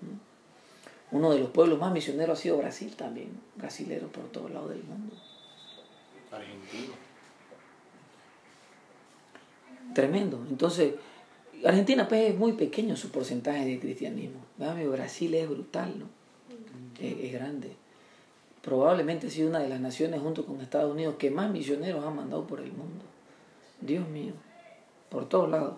¿no? 0.00 1.18
Uno 1.18 1.30
de 1.30 1.38
los 1.38 1.50
pueblos 1.50 1.78
más 1.78 1.92
misioneros 1.92 2.36
ha 2.36 2.42
sido 2.42 2.58
Brasil 2.58 2.96
también, 2.96 3.28
brasileros 3.54 4.10
por 4.10 4.24
todos 4.32 4.50
lados 4.50 4.70
del 4.70 4.82
mundo. 4.82 5.14
Argentino. 6.32 7.05
Tremendo. 9.96 10.44
Entonces, 10.50 10.92
Argentina 11.64 12.06
pues 12.06 12.28
es 12.28 12.36
muy 12.36 12.52
pequeño 12.52 12.96
su 12.96 13.08
porcentaje 13.08 13.64
de 13.64 13.80
cristianismo. 13.80 14.40
Brasil 14.58 15.34
es 15.34 15.48
brutal, 15.48 15.98
¿no? 15.98 16.04
Es, 17.00 17.16
es 17.18 17.32
grande. 17.32 17.70
Probablemente 18.60 19.28
ha 19.28 19.30
sido 19.30 19.48
una 19.48 19.60
de 19.60 19.70
las 19.70 19.80
naciones 19.80 20.20
junto 20.20 20.44
con 20.44 20.60
Estados 20.60 20.92
Unidos 20.92 21.14
que 21.18 21.30
más 21.30 21.50
misioneros 21.50 22.04
han 22.04 22.14
mandado 22.14 22.46
por 22.46 22.60
el 22.60 22.72
mundo. 22.72 23.06
Dios 23.80 24.06
mío, 24.06 24.34
por 25.08 25.30
todos 25.30 25.48
lados. 25.48 25.76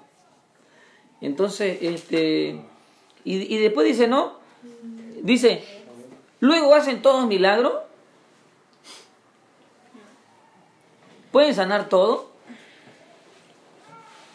Entonces, 1.21 1.79
este, 1.81 2.61
y, 3.25 3.55
y 3.55 3.59
después 3.59 3.87
dice, 3.87 4.09
no, 4.09 4.33
dice, 5.23 5.63
luego 6.41 6.75
hacen 6.75 7.03
todos 7.03 7.25
milagros, 7.29 7.73
pueden 11.31 11.55
sanar 11.55 11.89
todo, 11.89 12.28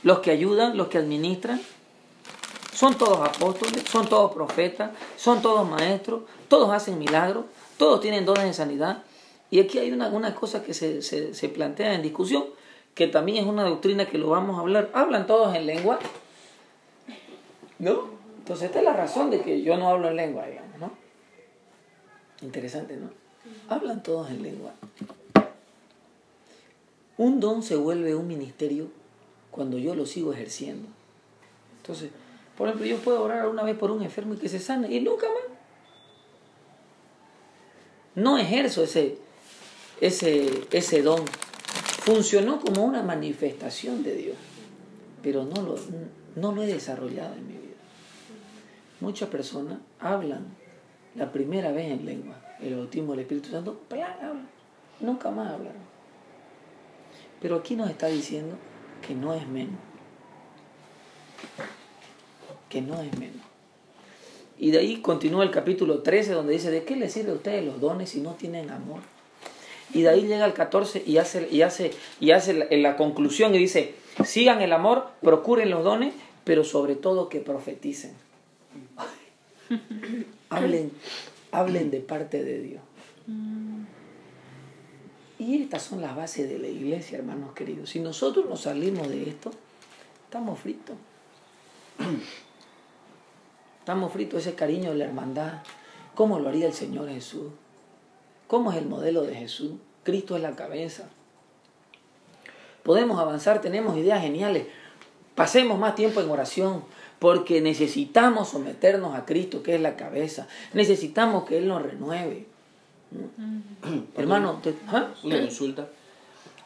los 0.04 0.20
que 0.20 0.32
ayudan, 0.32 0.78
los 0.78 0.88
que 0.88 0.98
administran, 0.98 1.62
son 2.74 2.98
todos 2.98 3.20
apóstoles, 3.28 3.84
son 3.90 4.08
todos 4.08 4.34
profetas, 4.34 4.92
son 5.16 5.42
todos 5.42 5.68
maestros, 5.68 6.24
todos 6.48 6.72
hacen 6.72 7.00
milagros, 7.00 7.46
todos 7.78 8.02
tienen 8.02 8.26
dones 8.26 8.46
de 8.46 8.54
sanidad. 8.54 9.04
Y 9.50 9.60
aquí 9.60 9.78
hay 9.78 9.92
una, 9.92 10.36
cosa 10.36 10.64
que 10.64 10.74
se, 10.74 11.02
se, 11.02 11.34
se 11.34 11.50
plantea 11.50 11.94
en 11.94 12.02
discusión, 12.02 12.46
que 12.96 13.08
también 13.08 13.38
es 13.38 13.46
una 13.46 13.64
doctrina 13.64 14.08
que 14.08 14.18
lo 14.18 14.30
vamos 14.30 14.58
a 14.58 14.62
hablar. 14.62 14.90
Hablan 14.94 15.28
todos 15.28 15.56
en 15.56 15.66
lengua, 15.66 16.00
¿no? 17.80 18.10
Entonces 18.40 18.66
esta 18.66 18.80
es 18.80 18.86
la 18.86 18.94
razón 18.94 19.30
de 19.30 19.42
que 19.42 19.62
yo 19.62 19.78
no 19.78 19.88
hablo 19.88 20.10
en 20.10 20.16
lengua, 20.16 20.46
digamos, 20.48 20.80
¿no? 20.80 20.92
Interesante, 22.42 22.98
¿no? 22.98 23.10
Hablan 23.70 24.04
todos 24.04 24.30
en 24.30 24.44
lengua. 24.44 24.74
Un 27.18 27.40
don 27.40 27.64
se 27.64 27.76
vuelve 27.76 28.16
un 28.16 28.28
ministerio 28.28 28.88
cuando 29.54 29.78
yo 29.78 29.94
lo 29.96 30.06
sigo 30.06 30.34
ejerciendo. 30.34 30.90
Entonces, 31.78 32.10
por 32.58 32.68
ejemplo, 32.68 32.88
yo 32.88 32.98
puedo 32.98 33.22
orar 33.22 33.48
una 33.48 33.64
vez 33.64 33.78
por 33.78 33.92
un 33.92 34.02
enfermo 34.02 34.34
y 34.34 34.38
que 34.38 34.50
se 34.50 34.60
sane 34.60 34.92
y 34.92 35.00
nunca 35.00 35.28
más. 35.28 35.58
No 38.16 38.38
ejerzo 38.38 38.84
ese, 38.84 39.18
ese, 40.02 40.66
ese 40.72 41.02
don. 41.04 41.24
Funcionó 42.02 42.60
como 42.60 42.84
una 42.84 43.04
manifestación 43.04 44.04
de 44.04 44.16
Dios, 44.16 44.38
pero 45.22 45.46
no 45.46 45.62
lo, 45.62 45.76
no 46.36 46.52
lo 46.52 46.64
he 46.64 46.68
desarrollado 46.68 47.36
en 47.36 47.48
mi 47.48 47.54
vida. 47.54 47.76
Muchas 49.00 49.30
personas 49.30 49.80
hablan 50.00 50.46
la 51.16 51.32
primera 51.32 51.72
vez 51.72 51.92
en 51.92 52.06
lengua, 52.06 52.36
el 52.60 52.76
bautismo 52.76 53.12
del 53.12 53.22
Espíritu 53.22 53.50
Santo, 53.50 53.80
nunca 55.00 55.30
más 55.32 55.54
hablaron. 55.54 55.94
Pero 57.42 57.58
aquí 57.58 57.76
nos 57.76 57.90
está 57.90 58.08
diciendo 58.08 58.58
que 59.06 59.14
no 59.14 59.34
es 59.34 59.48
menos. 59.48 59.80
Que 62.70 62.82
no 62.82 63.02
es 63.02 63.18
menos. 63.18 63.42
Y 64.58 64.72
de 64.72 64.80
ahí 64.80 65.02
continúa 65.02 65.44
el 65.44 65.52
capítulo 65.52 66.00
13 66.00 66.34
donde 66.34 66.54
dice, 66.54 66.72
¿de 66.72 66.84
qué 66.84 66.96
les 66.96 67.14
sirve 67.14 67.32
a 67.32 67.36
ustedes 67.36 67.66
los 67.66 67.82
dones 67.82 68.10
si 68.10 68.22
no 68.22 68.32
tienen 68.32 68.70
amor? 68.70 69.02
Y 69.94 70.02
de 70.04 70.10
ahí 70.10 70.22
llega 70.22 70.46
el 70.46 70.54
14 70.54 71.04
y 71.06 71.18
hace, 71.18 71.48
y 71.52 71.62
hace, 71.62 71.92
y 72.20 72.32
hace 72.32 72.54
la, 72.54 72.66
la 72.70 72.96
conclusión 72.96 73.54
y 73.54 73.58
dice, 73.58 73.96
sigan 74.26 74.62
el 74.62 74.74
amor, 74.74 75.08
procuren 75.22 75.70
los 75.70 75.84
dones, 75.84 76.14
pero 76.44 76.64
sobre 76.64 76.96
todo 76.96 77.30
que 77.30 77.40
profeticen. 77.40 78.14
hablen, 80.50 80.92
hablen 81.52 81.92
de 81.92 82.00
parte 82.00 82.44
de 82.44 82.62
Dios. 82.62 82.82
Y 85.40 85.62
estas 85.62 85.84
son 85.84 86.02
las 86.02 86.16
bases 86.16 86.50
de 86.50 86.60
la 86.60 86.68
iglesia, 86.68 87.18
hermanos 87.18 87.54
queridos. 87.54 87.90
Si 87.90 88.00
nosotros 88.00 88.46
nos 88.48 88.62
salimos 88.62 89.10
de 89.10 89.30
esto, 89.30 89.52
estamos 90.26 90.60
fritos. 90.60 90.96
Estamos 93.80 94.14
fritos 94.14 94.40
ese 94.40 94.56
cariño 94.56 94.92
de 94.92 94.98
la 94.98 95.06
hermandad. 95.06 95.64
¿Cómo 96.16 96.40
lo 96.40 96.50
haría 96.50 96.68
el 96.68 96.74
Señor 96.74 97.10
Jesús? 97.10 97.52
¿Cómo 98.48 98.72
es 98.72 98.78
el 98.78 98.86
modelo 98.86 99.24
de 99.24 99.36
Jesús? 99.36 99.74
Cristo 100.04 100.36
es 100.36 100.42
la 100.42 100.56
cabeza. 100.56 101.10
Podemos 102.84 103.20
avanzar, 103.20 103.62
tenemos 103.62 103.98
ideas 103.98 104.22
geniales. 104.22 104.68
Pasemos 105.36 105.80
más 105.80 105.96
tiempo 105.96 106.22
en 106.22 106.30
oración 106.30 106.84
porque 107.20 107.62
necesitamos 107.62 108.50
someternos 108.50 109.16
a 109.16 109.26
Cristo, 109.26 109.64
que 109.64 109.76
es 109.76 109.82
la 109.82 109.96
cabeza. 109.96 110.48
Necesitamos 110.74 111.46
que 111.46 111.58
Él 111.58 111.68
nos 111.68 111.82
renueve. 111.82 112.46
Hermano, 114.18 114.60
te- 114.64 114.76
¿ah? 114.88 115.14
Una 115.24 115.36
consulta. 115.42 115.88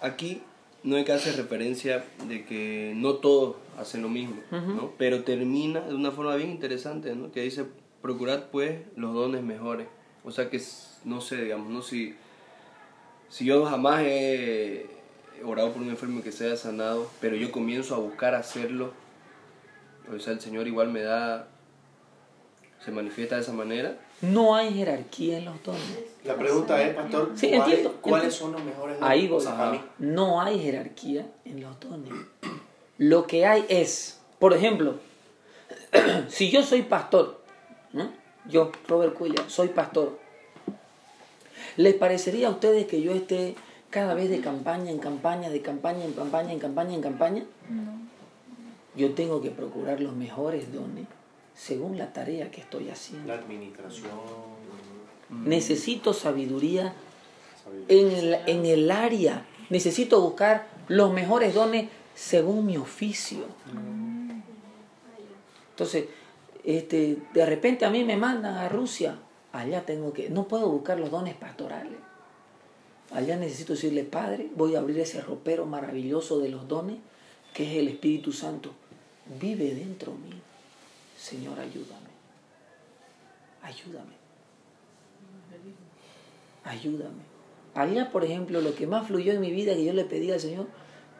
Aquí 0.01 0.41
no 0.83 0.95
hay 0.95 1.03
que 1.05 1.11
hacer 1.11 1.35
referencia 1.35 2.05
de 2.27 2.45
que 2.45 2.93
no 2.95 3.15
todos 3.15 3.55
hacen 3.79 4.01
lo 4.01 4.09
mismo, 4.09 4.37
¿no? 4.51 4.91
Pero 4.97 5.23
termina 5.23 5.81
de 5.81 5.95
una 5.95 6.11
forma 6.11 6.35
bien 6.35 6.49
interesante, 6.51 7.15
¿no? 7.15 7.31
Que 7.31 7.41
dice, 7.41 7.65
procurad 8.01 8.45
pues 8.51 8.81
los 8.95 9.13
dones 9.13 9.43
mejores. 9.43 9.87
O 10.23 10.31
sea 10.31 10.49
que, 10.49 10.61
no 11.05 11.21
sé, 11.21 11.43
digamos, 11.43 11.69
¿no? 11.69 11.81
Si, 11.81 12.15
si 13.29 13.45
yo 13.45 13.65
jamás 13.65 14.01
he 14.03 14.85
orado 15.43 15.71
por 15.71 15.81
un 15.81 15.89
enfermo 15.89 16.21
que 16.23 16.31
sea 16.31 16.55
sanado, 16.57 17.09
pero 17.21 17.35
yo 17.35 17.51
comienzo 17.51 17.95
a 17.95 17.99
buscar 17.99 18.35
hacerlo, 18.35 18.93
o 20.13 20.19
sea, 20.19 20.33
el 20.33 20.39
Señor 20.39 20.67
igual 20.67 20.89
me 20.91 21.01
da, 21.01 21.47
se 22.83 22.91
manifiesta 22.91 23.35
de 23.35 23.41
esa 23.41 23.53
manera. 23.53 23.97
No 24.21 24.55
hay 24.55 24.73
jerarquía 24.73 25.37
en 25.37 25.45
los 25.45 25.61
dones. 25.63 25.81
La 26.23 26.35
pregunta 26.35 26.81
es, 26.81 26.95
pastor, 26.95 27.31
Sí, 27.35 27.49
¿cuáles, 27.49 27.65
entiendo, 27.67 27.97
¿cuáles 28.01 28.33
entiendo. 28.33 28.45
son 28.45 28.51
los 28.53 28.63
mejores 28.63 28.99
dones? 28.99 29.11
Ahí 29.11 29.27
voy. 29.27 29.37
O 29.37 29.41
sea, 29.41 29.57
para 29.57 29.71
mí. 29.71 29.81
No 29.99 30.41
hay 30.41 30.59
jerarquía 30.59 31.27
en 31.45 31.61
los 31.61 31.79
dones. 31.79 32.13
Lo 32.97 33.27
que 33.27 33.45
hay 33.45 33.65
es, 33.69 34.19
por 34.39 34.53
ejemplo, 34.53 34.95
si 36.29 36.49
yo 36.49 36.63
soy 36.63 36.81
pastor, 36.81 37.41
¿no? 37.93 38.09
yo, 38.49 38.71
Robert 38.87 39.13
Cuella, 39.13 39.43
soy 39.47 39.67
pastor, 39.67 40.17
¿les 41.75 41.93
parecería 41.93 42.47
a 42.47 42.51
ustedes 42.51 42.87
que 42.87 43.01
yo 43.01 43.11
esté 43.13 43.55
cada 43.91 44.15
vez 44.15 44.29
de 44.29 44.41
campaña 44.41 44.89
en 44.89 44.97
campaña, 44.97 45.49
de 45.49 45.61
campaña 45.61 46.03
en 46.03 46.13
campaña, 46.13 46.51
en 46.53 46.59
campaña, 46.59 46.93
en 46.95 47.01
campaña? 47.01 47.43
Yo 48.95 49.13
tengo 49.13 49.41
que 49.41 49.51
procurar 49.51 50.01
los 50.01 50.15
mejores 50.15 50.73
dones 50.73 51.05
según 51.57 51.97
la 51.97 52.13
tarea 52.13 52.51
que 52.51 52.61
estoy 52.61 52.89
haciendo. 52.89 53.27
La 53.27 53.39
administración. 53.39 54.11
Necesito 55.43 56.13
sabiduría 56.13 56.93
sabiduría. 57.63 57.87
en 57.89 58.11
el, 58.11 58.33
en 58.45 58.65
el 58.65 58.91
área. 58.91 59.45
Necesito 59.69 60.21
buscar 60.21 60.67
los 60.87 61.11
mejores 61.11 61.53
dones 61.53 61.89
según 62.15 62.65
mi 62.65 62.77
oficio. 62.77 63.45
Entonces, 65.71 66.05
este, 66.63 67.17
de 67.33 67.45
repente 67.45 67.85
a 67.85 67.89
mí 67.89 68.03
me 68.03 68.17
mandan 68.17 68.55
a 68.55 68.69
Rusia. 68.69 69.19
Allá 69.51 69.85
tengo 69.85 70.13
que, 70.13 70.29
no 70.29 70.47
puedo 70.47 70.69
buscar 70.69 70.99
los 70.99 71.09
dones 71.09 71.35
pastorales. 71.35 71.97
Allá 73.11 73.35
necesito 73.37 73.73
decirle, 73.73 74.03
Padre, 74.03 74.49
voy 74.55 74.75
a 74.75 74.79
abrir 74.79 74.99
ese 74.99 75.21
ropero 75.21 75.65
maravilloso 75.65 76.39
de 76.39 76.49
los 76.49 76.67
dones, 76.67 76.97
que 77.53 77.63
es 77.63 77.77
el 77.77 77.87
Espíritu 77.87 78.31
Santo. 78.31 78.73
vive 79.39 79.73
dentro 79.73 80.13
mío. 80.13 80.46
Señor, 81.27 81.59
ayúdame. 81.59 82.11
Ayúdame. 83.61 84.13
Ayúdame. 86.63 87.21
Allá, 87.75 88.09
por 88.11 88.23
ejemplo, 88.23 88.61
lo 88.61 88.73
que 88.73 88.87
más 88.87 89.07
fluyó 89.07 89.33
en 89.33 89.41
mi 89.41 89.51
vida 89.51 89.73
que 89.73 89.83
yo 89.83 89.91
le 89.91 90.05
pedí 90.05 90.31
al 90.31 90.39
Señor, 90.39 90.67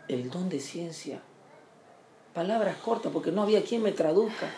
el 0.08 0.30
don 0.30 0.48
de 0.48 0.62
ciencia. 0.62 1.20
Palabras 2.34 2.78
cortas, 2.78 3.12
porque 3.12 3.34
no 3.34 3.42
había 3.42 3.66
quien 3.66 3.84
me 3.84 3.92
traduzca. 3.92 4.50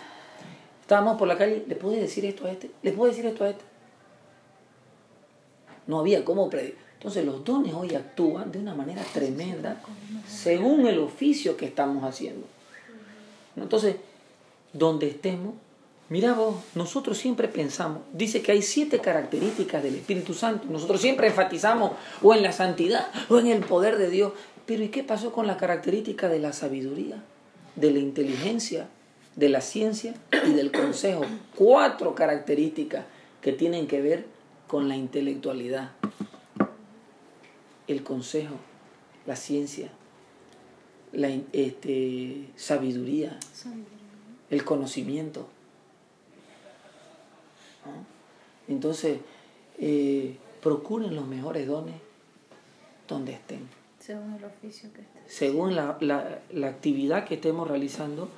Estábamos 0.81 1.17
por 1.17 1.27
la 1.27 1.35
calle, 1.35 1.65
¿le 1.67 1.75
puedo 1.75 1.95
decir 1.95 2.25
esto 2.25 2.45
a 2.45 2.51
este? 2.51 2.69
¿Le 2.83 2.91
puedo 2.91 3.09
decir 3.09 3.25
esto 3.25 3.43
a 3.43 3.49
este? 3.49 3.63
No 5.87 5.99
había 5.99 6.23
cómo 6.23 6.47
predicar. 6.47 6.79
Entonces 6.93 7.25
los 7.25 7.43
dones 7.43 7.73
hoy 7.73 7.95
actúan 7.95 8.51
de 8.51 8.59
una 8.59 8.75
manera 8.75 9.01
tremenda 9.13 9.81
según 10.27 10.85
el 10.85 10.99
oficio 10.99 11.57
que 11.57 11.65
estamos 11.65 12.03
haciendo. 12.03 12.45
Entonces, 13.55 13.95
donde 14.73 15.07
estemos, 15.07 15.55
mira 16.09 16.33
vos, 16.33 16.55
nosotros 16.75 17.17
siempre 17.17 17.47
pensamos, 17.47 18.01
dice 18.13 18.41
que 18.41 18.51
hay 18.51 18.61
siete 18.61 18.99
características 18.99 19.83
del 19.83 19.95
Espíritu 19.95 20.33
Santo. 20.33 20.67
Nosotros 20.69 21.01
siempre 21.01 21.27
enfatizamos 21.27 21.91
o 22.21 22.33
en 22.33 22.43
la 22.43 22.51
santidad 22.51 23.07
o 23.29 23.39
en 23.39 23.47
el 23.47 23.63
poder 23.63 23.97
de 23.97 24.09
Dios. 24.09 24.33
Pero 24.65 24.83
¿y 24.83 24.89
qué 24.89 25.03
pasó 25.03 25.31
con 25.31 25.47
la 25.47 25.57
característica 25.57 26.29
de 26.29 26.39
la 26.39 26.53
sabiduría, 26.53 27.23
de 27.75 27.91
la 27.91 27.99
inteligencia, 27.99 28.87
de 29.35 29.49
la 29.49 29.61
ciencia 29.61 30.13
y 30.47 30.53
del 30.53 30.71
consejo? 30.71 31.25
Cuatro 31.55 32.13
características 32.13 33.05
que 33.41 33.51
tienen 33.51 33.87
que 33.87 34.01
ver 34.01 34.25
con 34.67 34.87
la 34.87 34.95
intelectualidad 34.95 35.91
el 37.89 38.03
consejo, 38.03 38.55
la 39.25 39.35
ciencia, 39.35 39.89
la 41.11 41.29
este, 41.53 42.45
sabiduría, 42.55 43.37
el 44.49 44.63
conocimiento. 44.63 45.47
¿no? 47.85 48.73
Entonces, 48.73 49.19
eh, 49.77 50.37
procuren 50.61 51.15
los 51.15 51.27
mejores 51.27 51.67
dones 51.67 51.95
donde 53.07 53.33
estén. 53.33 53.67
Según 53.99 54.33
el 54.33 54.45
oficio 54.45 54.91
que 54.93 55.01
esté. 55.01 55.19
Según 55.27 55.75
la, 55.75 55.97
la, 56.01 56.39
la 56.51 56.67
actividad 56.67 57.25
que 57.25 57.35
estemos 57.35 57.67
realizando 57.67 58.29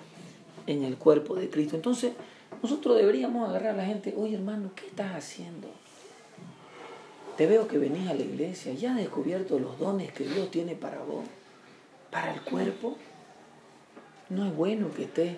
en 0.68 0.84
el 0.84 0.97
cuerpo 0.97 1.36
de 1.36 1.49
Cristo. 1.49 1.76
Entonces, 1.76 2.14
nosotros 2.62 2.95
deberíamos 2.97 3.49
agarrar 3.49 3.74
a 3.74 3.78
la 3.78 3.86
gente, 3.86 4.14
oye 4.18 4.36
hermano, 4.36 4.72
¿qué 4.76 4.88
estás 4.88 5.16
haciendo? 5.16 5.70
Te 7.38 7.47
veo 7.47 7.68
que 7.68 7.78
venís 7.78 8.07
a 8.09 8.14
la 8.14 8.22
iglesia, 8.22 8.74
ya 8.74 8.91
has 8.91 8.97
descubierto 8.97 9.57
los 9.57 9.80
dones 9.80 10.12
que 10.12 10.26
Dios 10.26 10.51
tiene 10.51 10.76
para 10.76 10.99
vos, 10.99 11.26
para 12.12 12.34
el 12.34 12.41
cuerpo. 12.41 12.97
No 14.30 14.45
es 14.45 14.55
bueno 14.55 14.91
que 14.93 15.03
estés 15.03 15.38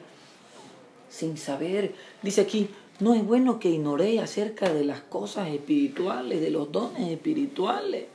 sin 1.14 1.38
saber. 1.38 1.94
Dice 2.24 2.42
aquí, 2.42 2.70
no 3.00 3.14
es 3.14 3.24
bueno 3.24 3.60
que 3.60 3.70
ignoréis 3.70 4.20
acerca 4.22 4.74
de 4.74 4.84
las 4.84 5.02
cosas 5.02 5.48
espirituales, 5.50 6.42
de 6.42 6.50
los 6.50 6.72
dones 6.72 7.10
espirituales, 7.12 8.06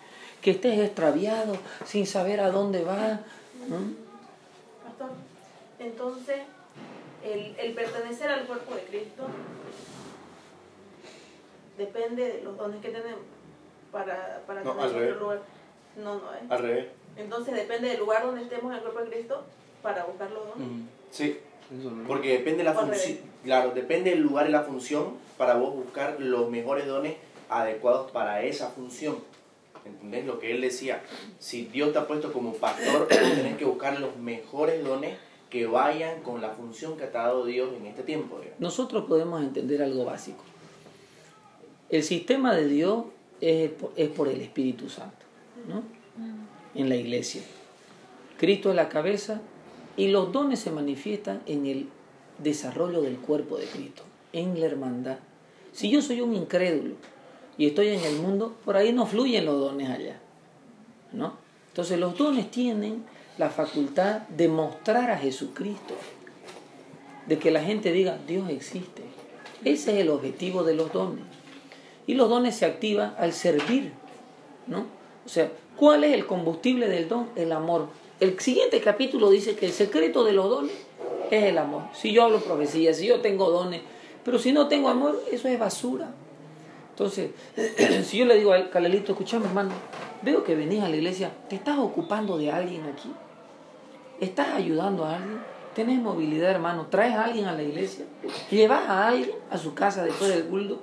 que 0.42 0.50
estés 0.50 0.78
extraviado 0.80 1.56
sin 1.86 2.06
saber 2.06 2.40
a 2.40 2.50
dónde 2.50 2.82
vas. 2.82 3.20
Pastor, 4.84 5.10
entonces, 5.78 6.38
el, 7.24 7.54
el 7.58 7.72
pertenecer 7.74 8.30
al 8.30 8.46
cuerpo 8.46 8.74
de 8.74 8.82
Cristo 8.82 9.24
depende 11.76 12.24
de 12.32 12.42
los 12.42 12.56
dones 12.56 12.80
que 12.82 12.88
tenemos 12.88 13.20
para, 13.92 14.42
para 14.46 14.62
No, 14.62 14.80
al 14.80 14.92
revés. 14.92 15.16
lugar. 15.20 15.40
No, 15.96 16.14
no, 16.16 16.34
¿eh? 16.34 16.38
Al 16.48 16.58
revés. 16.58 16.86
Entonces 17.16 17.54
depende 17.54 17.88
del 17.88 17.98
lugar 18.00 18.24
donde 18.24 18.42
estemos 18.42 18.70
en 18.72 18.78
el 18.78 18.82
cuerpo 18.82 19.00
de 19.00 19.10
Cristo 19.10 19.44
para 19.82 20.04
buscar 20.04 20.30
los 20.30 20.48
dones. 20.48 20.68
Mm, 20.68 20.82
Sí, 21.10 21.38
eso 21.76 21.90
no. 21.90 22.06
porque 22.06 22.32
depende 22.32 22.58
de 22.58 22.64
la 22.64 22.74
función. 22.74 23.18
Claro, 23.44 23.72
depende 23.74 24.10
del 24.10 24.20
lugar 24.20 24.48
y 24.48 24.52
la 24.52 24.62
función 24.62 25.14
para 25.36 25.54
vos 25.54 25.74
buscar 25.74 26.16
los 26.20 26.50
mejores 26.50 26.86
dones 26.86 27.16
adecuados 27.48 28.10
para 28.10 28.42
esa 28.42 28.70
función. 28.70 29.16
¿Entendés 29.84 30.26
lo 30.26 30.38
que 30.38 30.50
él 30.50 30.60
decía? 30.60 31.02
Si 31.38 31.64
Dios 31.64 31.92
te 31.92 31.98
ha 31.98 32.06
puesto 32.06 32.32
como 32.32 32.52
pastor, 32.54 33.08
tenés 33.08 33.56
que 33.56 33.64
buscar 33.64 33.98
los 34.00 34.16
mejores 34.16 34.84
dones 34.84 35.16
que 35.48 35.66
vayan 35.66 36.20
con 36.22 36.40
la 36.42 36.50
función 36.50 36.96
que 36.96 37.06
te 37.06 37.16
ha 37.16 37.22
dado 37.22 37.46
Dios 37.46 37.70
en 37.74 37.86
este 37.86 38.02
tiempo. 38.02 38.38
digamos. 38.38 38.60
Nosotros 38.60 39.04
podemos 39.06 39.42
entender 39.42 39.82
algo 39.82 40.04
básico. 40.04 40.44
El 41.88 42.02
sistema 42.02 42.54
de 42.54 42.68
Dios 42.68 43.04
es, 43.40 43.70
es 43.96 44.08
por 44.10 44.28
el 44.28 44.42
Espíritu 44.42 44.90
Santo, 44.90 45.24
¿no? 45.66 45.82
En 46.74 46.88
la 46.88 46.96
iglesia. 46.96 47.40
Cristo 48.36 48.70
es 48.70 48.76
la 48.76 48.88
cabeza 48.90 49.40
y 49.98 50.08
los 50.08 50.32
dones 50.32 50.60
se 50.60 50.70
manifiestan 50.70 51.42
en 51.46 51.66
el 51.66 51.88
desarrollo 52.38 53.02
del 53.02 53.16
cuerpo 53.16 53.58
de 53.58 53.66
Cristo, 53.66 54.04
en 54.32 54.58
la 54.58 54.66
hermandad. 54.66 55.18
Si 55.72 55.90
yo 55.90 56.00
soy 56.00 56.20
un 56.20 56.34
incrédulo 56.34 56.94
y 57.58 57.66
estoy 57.66 57.88
en 57.88 58.04
el 58.04 58.16
mundo, 58.16 58.54
por 58.64 58.76
ahí 58.76 58.92
no 58.92 59.06
fluyen 59.06 59.44
los 59.44 59.58
dones 59.58 59.90
allá, 59.90 60.20
¿no? 61.12 61.34
Entonces 61.66 61.98
los 61.98 62.16
dones 62.16 62.48
tienen 62.50 63.04
la 63.38 63.50
facultad 63.50 64.22
de 64.28 64.48
mostrar 64.48 65.10
a 65.10 65.18
Jesucristo, 65.18 65.94
de 67.26 67.38
que 67.38 67.50
la 67.50 67.62
gente 67.62 67.92
diga, 67.92 68.18
Dios 68.26 68.48
existe. 68.50 69.02
Ese 69.64 69.94
es 69.94 69.98
el 69.98 70.10
objetivo 70.10 70.62
de 70.62 70.74
los 70.74 70.92
dones. 70.92 71.24
Y 72.06 72.14
los 72.14 72.30
dones 72.30 72.54
se 72.54 72.66
activan 72.66 73.14
al 73.18 73.32
servir, 73.32 73.92
¿no? 74.68 74.86
O 75.26 75.28
sea, 75.28 75.50
¿cuál 75.76 76.04
es 76.04 76.14
el 76.14 76.26
combustible 76.26 76.88
del 76.88 77.08
don? 77.08 77.28
El 77.34 77.50
amor. 77.50 77.88
El 78.20 78.38
siguiente 78.40 78.80
capítulo 78.80 79.30
dice 79.30 79.54
que 79.54 79.66
el 79.66 79.72
secreto 79.72 80.24
de 80.24 80.32
los 80.32 80.48
dones 80.48 80.74
es 81.30 81.44
el 81.44 81.56
amor. 81.56 81.84
Si 81.92 82.12
yo 82.12 82.24
hablo 82.24 82.40
profecía, 82.40 82.92
si 82.92 83.06
yo 83.06 83.20
tengo 83.20 83.48
dones, 83.50 83.80
pero 84.24 84.40
si 84.40 84.52
no 84.52 84.66
tengo 84.66 84.88
amor, 84.88 85.22
eso 85.30 85.46
es 85.46 85.56
basura. 85.56 86.10
Entonces, 86.90 87.30
si 88.04 88.18
yo 88.18 88.24
le 88.24 88.36
digo 88.36 88.52
al 88.52 88.70
Calelito, 88.70 89.12
escuchame 89.12 89.46
hermano, 89.46 89.70
veo 90.22 90.42
que 90.42 90.56
venís 90.56 90.82
a 90.82 90.88
la 90.88 90.96
iglesia, 90.96 91.30
¿te 91.48 91.54
estás 91.54 91.78
ocupando 91.78 92.36
de 92.38 92.50
alguien 92.50 92.82
aquí? 92.86 93.08
¿Estás 94.20 94.48
ayudando 94.54 95.04
a 95.04 95.14
alguien? 95.14 95.38
¿Tenés 95.76 96.00
movilidad, 96.00 96.50
hermano? 96.50 96.88
¿Traes 96.90 97.14
a 97.14 97.26
alguien 97.26 97.44
a 97.44 97.52
la 97.52 97.62
iglesia? 97.62 98.04
¿Llevas 98.50 98.88
a 98.88 99.06
alguien 99.06 99.30
a 99.48 99.58
su 99.58 99.74
casa 99.74 100.02
después 100.02 100.28
del 100.28 100.46
culto? 100.46 100.80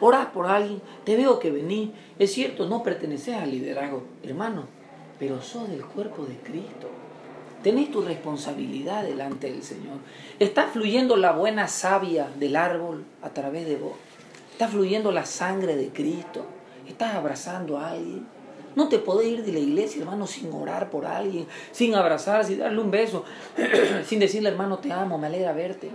Orás 0.00 0.26
por 0.28 0.46
alguien, 0.46 0.80
te 1.04 1.14
veo 1.14 1.38
que 1.38 1.50
venís. 1.50 1.90
Es 2.18 2.32
cierto, 2.32 2.66
no 2.66 2.82
perteneces 2.82 3.34
al 3.34 3.50
liderazgo, 3.50 4.04
hermano, 4.22 4.64
pero 5.24 5.40
sos 5.40 5.70
del 5.70 5.82
cuerpo 5.82 6.26
de 6.26 6.36
Cristo. 6.36 6.90
Tenés 7.62 7.90
tu 7.90 8.02
responsabilidad 8.02 9.04
delante 9.04 9.50
del 9.50 9.62
Señor. 9.62 9.96
Está 10.38 10.66
fluyendo 10.66 11.16
la 11.16 11.32
buena 11.32 11.66
savia 11.66 12.28
del 12.38 12.56
árbol 12.56 13.06
a 13.22 13.30
través 13.30 13.66
de 13.66 13.76
vos. 13.76 13.94
Está 14.52 14.68
fluyendo 14.68 15.12
la 15.12 15.24
sangre 15.24 15.76
de 15.76 15.88
Cristo. 15.88 16.44
Estás 16.86 17.14
abrazando 17.14 17.78
a 17.78 17.92
alguien. 17.92 18.26
No 18.76 18.90
te 18.90 18.98
podés 18.98 19.28
ir 19.28 19.44
de 19.44 19.52
la 19.52 19.60
iglesia, 19.60 20.02
hermano, 20.02 20.26
sin 20.26 20.52
orar 20.52 20.90
por 20.90 21.06
alguien, 21.06 21.46
sin 21.72 21.94
abrazar, 21.94 22.44
sin 22.44 22.58
darle 22.58 22.82
un 22.82 22.90
beso, 22.90 23.24
sin 24.04 24.20
decirle, 24.20 24.50
hermano, 24.50 24.76
te 24.76 24.92
amo, 24.92 25.16
me 25.16 25.28
alegra 25.28 25.54
verte. 25.54 25.88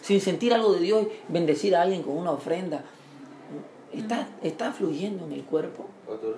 Sin 0.00 0.18
sentir 0.22 0.54
algo 0.54 0.72
de 0.72 0.80
Dios, 0.80 1.06
bendecir 1.28 1.76
a 1.76 1.82
alguien 1.82 2.02
con 2.02 2.16
una 2.16 2.30
ofrenda. 2.30 2.84
Está, 3.92 4.28
está 4.42 4.72
fluyendo 4.72 5.24
en 5.26 5.32
el 5.32 5.44
cuerpo. 5.44 5.86
Pastor, 6.06 6.36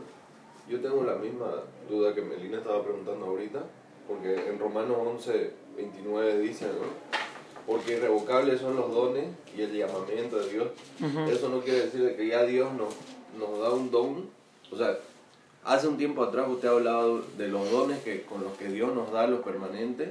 yo 0.69 0.81
tengo 0.81 1.05
la 1.05 1.15
misma 1.17 1.47
duda 1.89 2.15
que 2.15 2.23
Melina 2.23 2.59
estaba 2.59 2.83
preguntando 2.83 3.27
ahorita, 3.27 3.61
porque 4.09 4.49
en 4.49 4.59
Romanos 4.59 4.97
11, 5.01 5.53
29 5.77 6.39
dice, 6.41 6.67
¿no? 6.67 7.15
Porque 7.67 7.95
irrevocables 7.95 8.61
son 8.61 8.77
los 8.77 8.93
dones 8.93 9.27
y 9.57 9.63
el 9.63 9.73
llamamiento 9.73 10.39
de 10.39 10.51
Dios. 10.51 10.69
Eso 11.31 11.49
no 11.49 11.61
quiere 11.61 11.87
decir 11.87 12.05
de 12.05 12.17
que 12.17 12.27
ya 12.27 12.43
Dios 12.45 12.73
nos, 12.75 12.95
nos 13.39 13.59
da 13.61 13.71
un 13.71 13.91
don. 13.91 14.27
O 14.71 14.77
sea, 14.77 14.99
hace 15.65 15.89
un 15.89 15.97
tiempo 15.97 16.23
atrás 16.23 16.47
usted 16.49 16.69
ha 16.69 16.73
hablado 16.73 17.23
de 17.39 17.49
los 17.49 17.71
dones 17.71 18.03
que, 18.03 18.23
con 18.23 18.45
los 18.45 18.53
que 18.59 18.69
Dios 18.69 18.95
nos 18.95 19.13
da 19.13 19.27
los 19.27 19.41
permanentes 19.41 20.11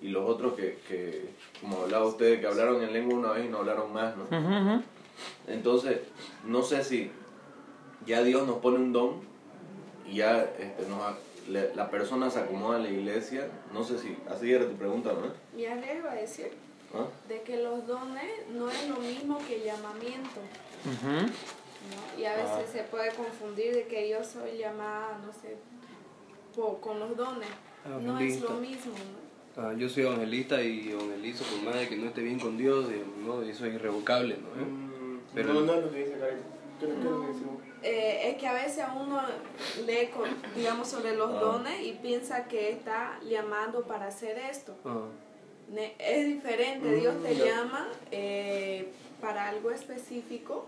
y 0.00 0.08
los 0.08 0.28
otros 0.28 0.54
que, 0.54 0.78
que 0.88 1.28
como 1.60 1.82
hablaba 1.82 2.06
usted, 2.06 2.40
que 2.40 2.46
hablaron 2.46 2.82
en 2.82 2.92
lengua 2.92 3.18
una 3.18 3.32
vez 3.32 3.44
y 3.44 3.48
no 3.48 3.58
hablaron 3.58 3.92
más, 3.92 4.14
¿no? 4.16 4.24
Ujú, 4.24 4.36
ujú. 4.70 4.82
Entonces, 5.46 5.98
no 6.44 6.62
sé 6.62 6.82
si 6.84 7.10
ya 8.06 8.22
Dios 8.22 8.46
nos 8.46 8.58
pone 8.58 8.76
un 8.76 8.92
don 8.92 9.20
y 10.06 10.16
ya 10.16 10.42
este, 10.58 10.86
nos 10.88 11.02
ha- 11.02 11.16
le- 11.48 11.74
la 11.74 11.90
persona 11.90 12.30
se 12.30 12.40
acomoda 12.40 12.76
en 12.78 12.82
la 12.84 12.90
iglesia. 12.90 13.48
No 13.72 13.82
sé 13.84 13.98
si, 13.98 14.16
así 14.30 14.52
era 14.52 14.66
tu 14.66 14.74
pregunta, 14.74 15.12
¿no? 15.12 15.32
Ya 15.58 15.74
les 15.76 15.96
iba 15.96 16.12
a 16.12 16.14
decir 16.14 16.50
¿Ah? 16.94 17.06
de 17.28 17.42
que 17.42 17.56
los 17.62 17.86
dones 17.86 18.30
no 18.54 18.70
es 18.70 18.88
lo 18.88 18.96
mismo 18.96 19.38
que 19.46 19.62
llamamiento. 19.64 20.40
¿no? 20.84 22.20
Y 22.20 22.24
a 22.24 22.34
veces 22.34 22.70
se 22.72 22.82
puede 22.84 23.12
confundir 23.12 23.74
de 23.74 23.86
que 23.86 24.08
yo 24.10 24.22
soy 24.24 24.58
llamada, 24.58 25.18
no 25.24 25.32
sé, 25.32 25.56
po- 26.54 26.78
con 26.80 26.98
los 27.00 27.16
dones. 27.16 27.48
No 28.02 28.18
es 28.18 28.40
lo 28.40 28.50
mismo, 28.54 28.92
¿no? 28.92 29.62
Ah, 29.62 29.72
yo 29.76 29.88
soy 29.88 30.04
evangelista 30.04 30.60
y 30.62 30.90
evangelizo 30.90 31.44
por 31.44 31.62
más 31.62 31.74
de 31.80 31.88
que 31.88 31.96
no 31.96 32.06
esté 32.06 32.20
bien 32.22 32.38
con 32.38 32.56
Dios, 32.58 32.88
digamos, 32.88 33.16
¿no? 33.18 33.42
eso 33.42 33.66
es 33.66 33.74
irrevocable, 33.74 34.36
¿no? 34.36 34.60
¿Eh? 34.62 34.87
Pero- 35.42 35.54
no, 35.54 35.60
no 35.62 35.74
es 35.74 35.84
lo 35.84 35.90
que 35.90 35.98
dice 36.04 36.18
Karen. 36.18 36.38
¿Qué 36.80 36.86
es 36.86 36.98
lo 37.04 37.20
que 37.22 37.26
decimos? 37.28 37.54
Eh, 37.82 38.30
es 38.30 38.36
que 38.38 38.46
a 38.48 38.52
veces 38.54 38.84
uno 38.94 39.20
lee, 39.86 40.08
con- 40.14 40.28
digamos, 40.56 40.88
sobre 40.88 41.16
los 41.16 41.30
Ah. 41.30 41.40
dones 41.40 41.80
y 41.82 41.92
piensa 41.92 42.44
que 42.46 42.70
está 42.70 43.18
llamando 43.24 43.82
para 43.82 44.06
hacer 44.06 44.38
esto. 44.38 44.74
Ah. 44.84 45.02
Es 45.98 46.26
diferente, 46.26 46.94
Dios 46.96 47.22
te 47.22 47.34
Mm, 47.34 47.38
llama 47.38 47.88
eh, 48.10 48.90
para 49.20 49.48
algo 49.48 49.70
específico 49.70 50.66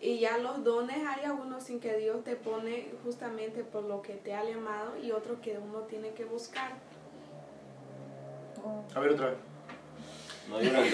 y 0.00 0.18
ya 0.18 0.36
los 0.38 0.62
dones 0.62 0.98
hay 1.06 1.24
algunos 1.24 1.62
sin 1.64 1.80
que 1.80 1.96
Dios 1.96 2.22
te 2.22 2.36
pone 2.36 2.88
justamente 3.04 3.64
por 3.64 3.84
lo 3.84 4.02
que 4.02 4.12
te 4.14 4.34
ha 4.34 4.44
llamado 4.44 4.98
y 5.02 5.10
otros 5.12 5.38
que 5.40 5.56
uno 5.58 5.80
tiene 5.82 6.10
que 6.10 6.24
buscar. 6.26 6.72
A 8.94 9.00
ver 9.00 9.10
otra 9.12 9.26
vez. 9.30 9.36
No, 10.48 10.60
yo 10.60 10.72
no 10.72 10.80
no. 10.80 10.86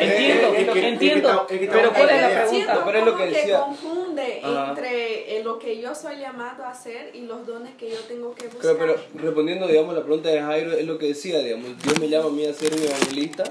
Entiendo, 0.00 0.54
entiendo. 0.74 1.46
Pero 1.48 1.92
¿cuál 1.92 2.10
es 2.10 2.20
la 2.20 2.44
pregunta? 2.44 2.82
Pero 2.84 2.98
es 2.98 3.04
lo 3.04 3.16
que 3.16 3.26
decía. 3.26 3.60
confunde 3.60 4.40
Ajá. 4.42 4.68
entre 4.70 5.38
eh, 5.38 5.42
lo 5.42 5.58
que 5.58 5.80
yo 5.80 5.94
soy 5.94 6.18
llamado 6.18 6.64
a 6.64 6.70
hacer 6.70 7.10
y 7.14 7.22
los 7.22 7.46
dones 7.46 7.74
que 7.76 7.90
yo 7.90 7.98
tengo 8.00 8.34
que 8.34 8.48
buscar. 8.48 8.76
Claro, 8.76 8.78
pero 8.78 9.22
respondiendo, 9.24 9.66
digamos, 9.66 9.94
la 9.94 10.02
pregunta 10.02 10.28
de 10.28 10.40
Jairo, 10.40 10.72
es 10.72 10.86
lo 10.86 10.98
que 10.98 11.06
decía, 11.08 11.38
digamos, 11.38 11.70
Dios 11.82 11.98
me 11.98 12.08
llama 12.08 12.28
a 12.28 12.32
mí 12.32 12.46
a 12.46 12.52
ser 12.52 12.74
un 12.74 12.82
evangelista, 12.82 13.44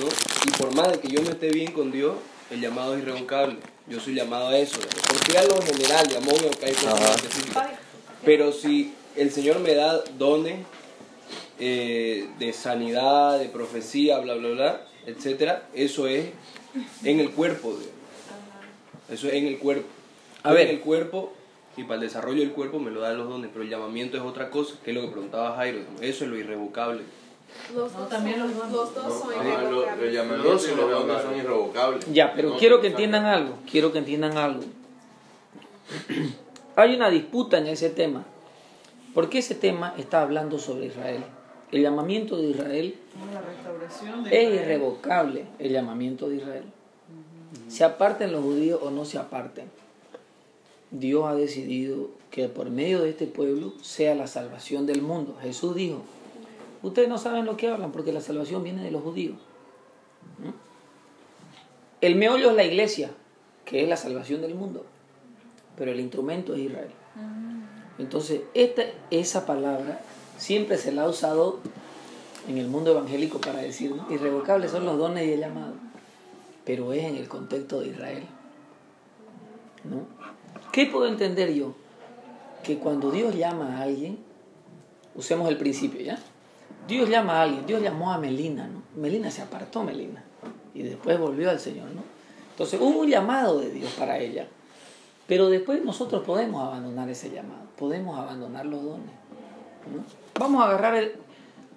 ¿no? 0.00 0.06
Y 0.46 0.50
por 0.56 0.74
más 0.74 0.92
de 0.92 1.00
que 1.00 1.08
yo 1.08 1.20
no 1.22 1.30
esté 1.30 1.48
bien 1.50 1.72
con 1.72 1.90
Dios, 1.90 2.14
el 2.50 2.60
llamado 2.60 2.94
es 2.94 3.02
irrevocable. 3.02 3.56
Yo 3.86 4.00
soy 4.00 4.14
llamado 4.14 4.48
a 4.48 4.56
eso, 4.56 4.78
digamos, 4.78 5.02
porque 5.08 5.32
es 5.32 5.38
algo 5.38 5.60
general, 5.62 6.06
digamos, 6.06 6.32
obvio 6.32 6.50
que 6.50 6.66
hay 6.66 6.72
cosas 6.72 7.16
específicas. 7.16 7.68
Pero 8.24 8.52
si 8.52 8.94
el 9.16 9.30
Señor 9.30 9.58
me 9.60 9.74
da 9.74 10.02
dones 10.18 10.58
eh, 11.58 12.28
de 12.38 12.52
sanidad, 12.52 13.38
de 13.38 13.48
profecía, 13.48 14.18
bla, 14.18 14.34
bla, 14.34 14.48
bla, 14.50 14.86
etcétera, 15.06 15.68
eso 15.74 16.06
es 16.08 16.26
en 17.04 17.20
el 17.20 17.30
cuerpo, 17.32 17.70
digamos. 17.70 17.88
Eso 19.10 19.28
es 19.28 19.34
en 19.34 19.46
el 19.46 19.58
cuerpo. 19.58 19.86
A 20.42 20.52
ver. 20.52 20.68
En 20.68 20.74
el 20.76 20.80
cuerpo, 20.80 21.32
y 21.76 21.84
para 21.84 21.96
el 21.96 22.00
desarrollo 22.02 22.40
del 22.40 22.52
cuerpo 22.52 22.78
me 22.78 22.90
lo 22.90 23.00
dan 23.00 23.16
los 23.18 23.28
dones, 23.28 23.50
pero 23.52 23.64
el 23.64 23.70
llamamiento 23.70 24.16
es 24.16 24.22
otra 24.22 24.50
cosa, 24.50 24.74
que 24.84 24.90
es 24.90 24.96
lo 24.96 25.02
que 25.02 25.08
preguntaba 25.08 25.56
Jairo. 25.56 25.80
Eso 26.00 26.24
es 26.24 26.30
lo 26.30 26.36
irrevocable. 26.36 27.02
Los 27.74 27.92
No, 27.92 28.00
dos 28.00 28.08
también 28.08 28.38
son, 28.38 28.48
los 28.72 28.72
dos 28.72 28.90
son 29.20 29.30
irrevocables. 29.46 30.12
llamamiento 30.12 30.52
Los 30.52 30.64
y 30.66 30.70
dos 30.70 30.76
los 30.78 30.90
son 30.90 31.06
dones 31.08 31.22
irrevocables. 31.22 31.22
son 31.22 31.36
irrevocables. 31.36 32.12
Ya, 32.12 32.32
pero 32.34 32.48
No, 32.50 32.56
quiero 32.58 32.80
que 32.80 32.86
entiendan 32.88 33.24
algo, 33.26 33.58
quiero 33.70 33.92
que 33.92 33.98
entiendan 33.98 34.36
algo. 34.36 34.62
Hay 36.76 36.94
una 36.94 37.10
disputa 37.10 37.58
en 37.58 37.66
ese 37.68 37.90
tema, 37.90 38.24
porque 39.14 39.38
ese 39.38 39.54
tema 39.54 39.94
está 39.98 40.22
hablando 40.22 40.58
sobre 40.58 40.86
Israel. 40.86 41.24
El 41.74 41.82
llamamiento 41.82 42.36
de 42.36 42.50
Israel 42.50 42.94
La 43.32 43.40
restauración 43.40 44.22
de 44.22 44.30
es 44.30 44.62
irrevocable, 44.62 45.46
el 45.58 45.72
llamamiento 45.72 46.28
de 46.28 46.36
Israel. 46.36 46.62
Se 47.66 47.82
aparten 47.82 48.30
los 48.30 48.44
judíos 48.44 48.78
o 48.80 48.92
no 48.92 49.04
se 49.04 49.18
aparten. 49.18 49.68
Dios 50.92 51.24
ha 51.26 51.34
decidido 51.34 52.10
que 52.30 52.46
por 52.46 52.70
medio 52.70 53.02
de 53.02 53.10
este 53.10 53.26
pueblo 53.26 53.72
sea 53.82 54.14
la 54.14 54.28
salvación 54.28 54.86
del 54.86 55.02
mundo. 55.02 55.36
Jesús 55.42 55.74
dijo, 55.74 56.02
ustedes 56.84 57.08
no 57.08 57.18
saben 57.18 57.44
lo 57.44 57.56
que 57.56 57.66
hablan 57.66 57.90
porque 57.90 58.12
la 58.12 58.20
salvación 58.20 58.62
viene 58.62 58.84
de 58.84 58.92
los 58.92 59.02
judíos. 59.02 59.34
¿Mm? 60.38 60.50
El 62.02 62.14
meollo 62.14 62.50
es 62.50 62.56
la 62.56 62.62
iglesia, 62.62 63.10
que 63.64 63.82
es 63.82 63.88
la 63.88 63.96
salvación 63.96 64.42
del 64.42 64.54
mundo, 64.54 64.86
pero 65.76 65.90
el 65.90 65.98
instrumento 65.98 66.54
es 66.54 66.60
Israel. 66.60 66.92
Entonces, 67.98 68.42
esta, 68.54 68.84
esa 69.10 69.44
palabra 69.44 70.00
siempre 70.38 70.78
se 70.78 70.92
la 70.92 71.02
ha 71.02 71.08
usado 71.08 71.60
en 72.48 72.58
el 72.58 72.68
mundo 72.68 72.90
evangélico 72.90 73.40
para 73.40 73.60
decir, 73.60 73.94
irrevocables 74.10 74.70
son 74.70 74.84
los 74.84 74.98
dones 74.98 75.26
y 75.26 75.32
el 75.32 75.40
llamado, 75.40 75.74
pero 76.64 76.92
es 76.92 77.04
en 77.04 77.16
el 77.16 77.28
contexto 77.28 77.80
de 77.80 77.88
Israel. 77.88 78.24
¿no? 79.84 80.06
¿Qué 80.72 80.86
puedo 80.86 81.06
entender 81.06 81.52
yo? 81.52 81.74
Que 82.62 82.78
cuando 82.78 83.10
Dios 83.10 83.34
llama 83.34 83.78
a 83.78 83.82
alguien, 83.82 84.18
usemos 85.14 85.48
el 85.48 85.56
principio, 85.56 86.00
¿ya? 86.00 86.18
Dios 86.88 87.08
llama 87.08 87.38
a 87.38 87.42
alguien, 87.42 87.66
Dios 87.66 87.82
llamó 87.82 88.12
a 88.12 88.18
Melina, 88.18 88.66
¿no? 88.66 88.82
Melina 88.96 89.30
se 89.30 89.42
apartó, 89.42 89.82
Melina, 89.82 90.24
y 90.74 90.82
después 90.82 91.18
volvió 91.18 91.50
al 91.50 91.60
Señor, 91.60 91.88
¿no? 91.90 92.02
Entonces 92.50 92.80
hubo 92.80 93.00
un 93.00 93.08
llamado 93.08 93.60
de 93.60 93.70
Dios 93.70 93.92
para 93.92 94.18
ella, 94.18 94.46
pero 95.26 95.48
después 95.48 95.82
nosotros 95.84 96.22
podemos 96.24 96.62
abandonar 96.62 97.08
ese 97.08 97.30
llamado, 97.30 97.66
podemos 97.76 98.18
abandonar 98.18 98.66
los 98.66 98.82
dones. 98.82 99.10
¿no? 99.92 100.23
Vamos 100.38 100.62
a 100.62 100.68
agarrar 100.68 100.96
el, 100.96 101.12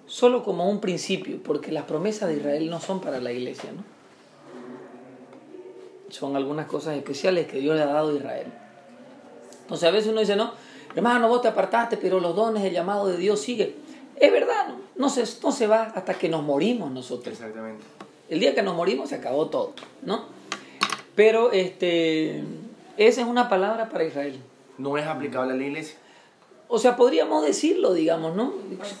solo 0.06 0.42
como 0.42 0.68
un 0.68 0.80
principio, 0.80 1.40
porque 1.42 1.70
las 1.70 1.84
promesas 1.84 2.28
de 2.28 2.38
Israel 2.38 2.68
no 2.70 2.80
son 2.80 3.00
para 3.00 3.20
la 3.20 3.30
iglesia, 3.30 3.70
¿no? 3.72 3.84
Son 6.10 6.34
algunas 6.34 6.66
cosas 6.66 6.96
especiales 6.96 7.46
que 7.46 7.60
Dios 7.60 7.76
le 7.76 7.82
ha 7.82 7.86
dado 7.86 8.10
a 8.10 8.14
Israel. 8.14 8.46
Entonces 9.60 9.86
a 9.86 9.92
veces 9.92 10.10
uno 10.10 10.20
dice, 10.20 10.34
no, 10.34 10.52
hermano, 10.96 11.28
vos 11.28 11.42
te 11.42 11.48
apartaste, 11.48 11.98
pero 11.98 12.18
los 12.18 12.34
dones, 12.34 12.64
el 12.64 12.72
llamado 12.72 13.06
de 13.06 13.18
Dios 13.18 13.40
sigue. 13.40 13.76
Es 14.16 14.32
verdad, 14.32 14.68
¿no? 14.68 14.78
No 14.96 15.10
se, 15.10 15.22
no 15.42 15.52
se 15.52 15.66
va 15.66 15.92
hasta 15.94 16.14
que 16.14 16.28
nos 16.28 16.42
morimos 16.42 16.90
nosotros. 16.90 17.34
Exactamente. 17.34 17.84
El 18.28 18.40
día 18.40 18.54
que 18.54 18.62
nos 18.62 18.74
morimos 18.74 19.10
se 19.10 19.16
acabó 19.16 19.48
todo, 19.48 19.74
¿no? 20.02 20.24
Pero 21.14 21.52
este, 21.52 22.42
esa 22.96 23.20
es 23.20 23.26
una 23.26 23.48
palabra 23.48 23.90
para 23.90 24.04
Israel. 24.04 24.40
No 24.78 24.96
es 24.96 25.06
aplicable 25.06 25.52
a 25.52 25.56
la 25.56 25.64
iglesia. 25.64 25.98
O 26.70 26.78
sea, 26.78 26.96
podríamos 26.96 27.44
decirlo, 27.44 27.94
digamos, 27.94 28.36
¿no? 28.36 28.52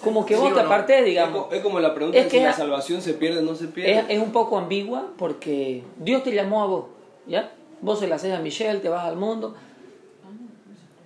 Como 0.02 0.24
que 0.24 0.34
Sí 0.34 0.40
vos 0.40 0.52
o 0.52 0.54
te 0.54 0.60
no. 0.62 0.66
apartés, 0.66 1.00
Es, 1.00 1.04
digamos. 1.04 1.52
es 1.52 1.60
como 1.62 1.80
la 1.80 1.94
pregunta 1.94 2.16
Es 2.18 2.24
de 2.24 2.30
que 2.30 2.38
si 2.38 2.44
la 2.44 2.52
salvación 2.54 3.02
se 3.02 3.12
pierde 3.14 3.40
o 3.40 3.42
no 3.42 3.54
se 3.54 3.66
pierde. 3.68 4.06
es 4.08 4.18
un 4.22 4.32
poco 4.32 4.56
ambigua 4.58 5.08
porque 5.18 5.82
Dios 5.98 6.22
te 6.24 6.32
llamó 6.32 6.62
a 6.62 6.66
vos, 6.66 6.84
¿ya? 7.26 7.52
Vos 7.82 7.98
se 8.00 8.06
la 8.08 8.14
haces 8.16 8.32
a 8.34 8.38
Michelle, 8.40 8.80
te 8.80 8.88
vas 8.88 9.04
al 9.04 9.16
mundo. 9.16 9.54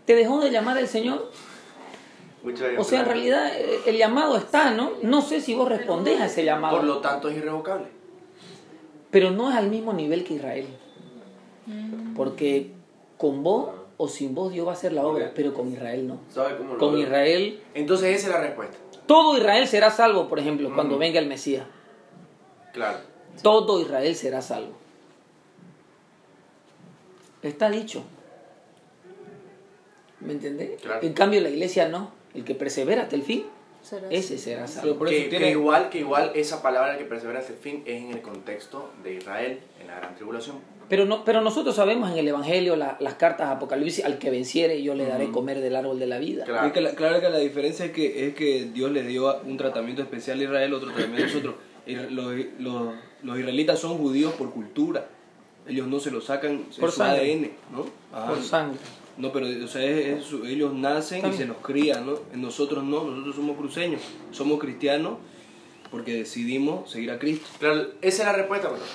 ¿Te 0.06 0.14
dejó 0.14 0.40
de 0.40 0.50
llamar 0.50 0.78
el 0.78 0.86
Señor? 0.88 1.30
Muchas 2.44 2.68
O 2.78 2.84
sea, 2.84 3.00
en 3.00 3.06
realidad 3.06 3.50
eh, 3.56 3.80
el 3.86 3.96
llamado 3.96 4.36
está, 4.36 4.70
¿no? 4.72 4.92
No 5.02 5.20
sé 5.22 5.40
si 5.40 5.54
vos 5.54 5.68
respondés 5.68 6.20
a 6.20 6.26
ese 6.26 6.36
Por 6.36 6.44
llamado, 6.44 6.82
lo 6.82 6.98
tanto 6.98 7.28
es 7.28 7.36
irrevocable. 7.36 7.86
pero 9.10 9.30
no 9.32 9.50
es 9.50 9.56
al 9.56 9.68
mismo 9.68 9.92
nivel 9.92 10.22
que 10.24 10.34
Israel. 10.34 10.66
Porque 12.16 12.70
con 13.18 13.42
vos 13.42 13.70
o 14.05 14.09
sin 14.09 14.34
vos 14.34 14.53
Dios 14.53 14.66
va 14.66 14.70
a 14.72 14.74
hacer 14.74 14.92
la 14.92 15.05
obra, 15.07 15.32
pero 15.34 15.55
con 15.55 15.70
Israel 15.72 16.07
no. 16.09 16.18
¿Sabe 16.30 16.57
cómo 16.57 16.74
lo 16.74 16.78
Con 16.78 16.94
veo? 16.94 17.03
Israel, 17.03 17.62
Entonces 17.74 18.16
esa 18.16 18.26
es 18.28 18.32
la 18.34 18.40
respuesta. 18.40 18.76
todo 19.07 19.36
Israel 19.36 19.66
será 19.68 19.90
salvo, 19.90 20.28
por 20.28 20.38
ejemplo, 20.38 20.72
cuando 20.74 20.94
Ujú. 20.94 21.00
venga 21.00 21.18
el 21.20 21.26
Mesías. 21.26 21.66
Claro. 22.72 22.98
Todo 23.42 23.80
Israel 23.80 24.14
será 24.16 24.42
salvo. 24.42 24.72
Está 27.42 27.70
dicho. 27.70 28.03
¿Me 30.20 30.32
entendés? 30.34 30.80
Claro. 30.80 31.03
En 31.05 31.12
cambio 31.12 31.40
la 31.40 31.48
iglesia 31.50 31.88
no. 31.88 32.12
El 32.34 32.44
que 32.44 32.55
persevera 32.55 33.03
hasta 33.03 33.16
el 33.16 33.22
fin, 33.22 33.44
Será 33.82 34.07
ese 34.11 34.38
será 34.38 34.66
salvo. 34.68 34.96
por 34.96 35.09
Que, 35.09 35.22
tiene- 35.22 35.38
que 35.38 35.50
igual, 35.50 35.90
que 35.90 35.98
igual 35.98 36.30
esa 36.34 36.62
palabra 36.62 36.96
que 36.96 37.05
persevera 37.05 37.40
hasta 37.40 37.53
el 37.53 37.59
fin 37.59 37.82
es 37.84 38.00
en 38.03 38.11
el 38.12 38.22
contexto 38.22 38.90
de 39.03 39.14
Israel, 39.14 39.61
en 39.80 39.88
la 39.88 39.96
gran 39.96 40.14
tribulación. 40.14 40.57
Pero, 40.88 41.04
no, 41.06 41.24
pero 41.24 41.40
nosotros 41.40 41.74
sabemos 41.76 42.10
en 42.10 42.18
el 42.18 42.28
Evangelio, 42.28 42.76
la- 42.76 42.96
las 43.00 43.14
cartas 43.14 43.48
de 43.48 43.54
Apocalipsis, 43.54 44.04
al 44.04 44.18
que 44.18 44.30
venciere 44.30 44.82
yo 44.82 44.94
le 44.94 45.06
daré 45.06 45.30
comer 45.30 45.60
del 45.60 45.74
árbol 45.76 45.98
de 45.98 46.06
la 46.06 46.18
vida. 46.18 46.44
Claro. 46.44 46.66
Es 46.66 46.72
que 46.72 46.80
la- 46.80 46.94
claro 46.94 47.20
que 47.20 47.30
la 47.30 47.38
diferencia 47.38 47.84
es 47.86 47.92
que, 47.92 48.26
es 48.28 48.34
que 48.34 48.66
Dios 48.72 48.90
le 48.90 49.02
dio 49.04 49.40
un 49.42 49.56
tratamiento 49.56 50.02
especial 50.02 50.40
a 50.40 50.44
Israel, 50.44 50.74
otro 50.74 50.88
tratamiento 50.92 51.22
a 51.24 51.26
nosotros. 51.28 51.54
Y 51.86 51.94
Los, 51.94 52.34
los, 52.60 52.94
los 53.22 53.38
israelitas 53.38 53.78
son 53.78 53.96
judíos 53.98 54.32
por 54.34 54.50
cultura. 54.52 55.06
Ellos 55.66 55.86
no 55.86 55.98
se 56.00 56.10
lo 56.10 56.20
sacan 56.20 56.64
Por 56.78 56.88
es 56.88 56.94
su 56.94 57.00
sangre. 57.00 57.32
ADN, 57.32 57.50
¿no? 57.72 57.86
Ajá. 58.16 58.28
Por 58.34 58.42
sangre. 58.42 58.78
No, 59.16 59.30
pero 59.32 59.46
o 59.64 59.68
sea, 59.68 59.82
es- 59.84 60.18
es 60.18 60.24
su- 60.24 60.44
ellos 60.46 60.72
nacen 60.74 61.26
y 61.28 61.32
se 61.36 61.44
los 61.46 61.58
crían, 61.58 62.06
¿no? 62.06 62.18
Nosotros 62.34 62.82
no, 62.84 63.04
nosotros 63.04 63.36
somos 63.36 63.56
cruceños, 63.56 64.00
somos 64.30 64.58
cristianos 64.58 65.18
porque 65.90 66.14
decidimos 66.14 66.90
seguir 66.90 67.10
a 67.10 67.18
Cristo. 67.18 67.46
Claro, 67.58 67.88
esa 68.00 68.22
es 68.22 68.26
la 68.26 68.32
respuesta, 68.32 68.70
pastor. 68.70 68.88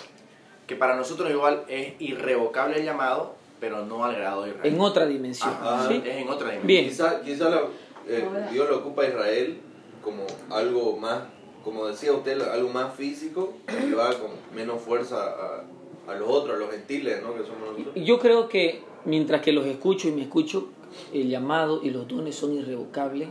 Que 0.67 0.75
para 0.75 0.95
nosotros 0.95 1.31
igual 1.31 1.63
es 1.67 1.93
irrevocable 1.99 2.77
el 2.77 2.85
llamado, 2.85 3.35
pero 3.59 3.85
no 3.85 4.03
al 4.05 4.15
grado 4.15 4.43
de 4.43 4.49
Israel. 4.51 4.73
En 4.75 4.81
otra 4.81 5.05
dimensión. 5.05 5.49
Ajá. 5.49 5.87
¿sí? 5.87 6.01
Es 6.05 6.15
en 6.17 6.27
otra 6.29 6.47
dimensión. 6.51 6.67
Bien. 6.67 6.89
Quizá, 6.89 7.21
quizá 7.21 7.49
la- 7.49 7.61
eh, 8.07 8.27
Dios 8.51 8.69
lo 8.69 8.77
ocupa 8.79 9.03
a 9.03 9.07
Israel 9.07 9.59
como 10.03 10.23
algo 10.49 10.97
más, 10.97 11.23
como 11.63 11.87
decía 11.87 12.13
usted, 12.13 12.39
algo 12.41 12.69
más 12.69 12.93
físico 12.95 13.53
y 13.87 13.91
va 13.93 14.09
con 14.13 14.31
menos 14.55 14.81
fuerza 14.81 15.17
a, 15.17 16.11
a 16.11 16.15
los 16.15 16.29
otros, 16.29 16.55
a 16.55 16.59
los 16.59 16.69
gentiles, 16.71 17.21
¿no? 17.23 17.33
Que 17.33 17.41
somos 17.43 17.71
nosotros. 17.71 17.95
Yo 17.95 18.19
creo 18.19 18.47
que 18.47 18.81
mientras 19.05 19.41
que 19.41 19.51
los 19.51 19.65
escucho 19.65 20.07
y 20.07 20.11
me 20.11 20.21
escucho, 20.21 20.67
el 21.13 21.29
llamado 21.29 21.81
y 21.83 21.89
los 21.89 22.07
dones 22.07 22.35
son 22.35 22.53
irrevocables 22.53 23.27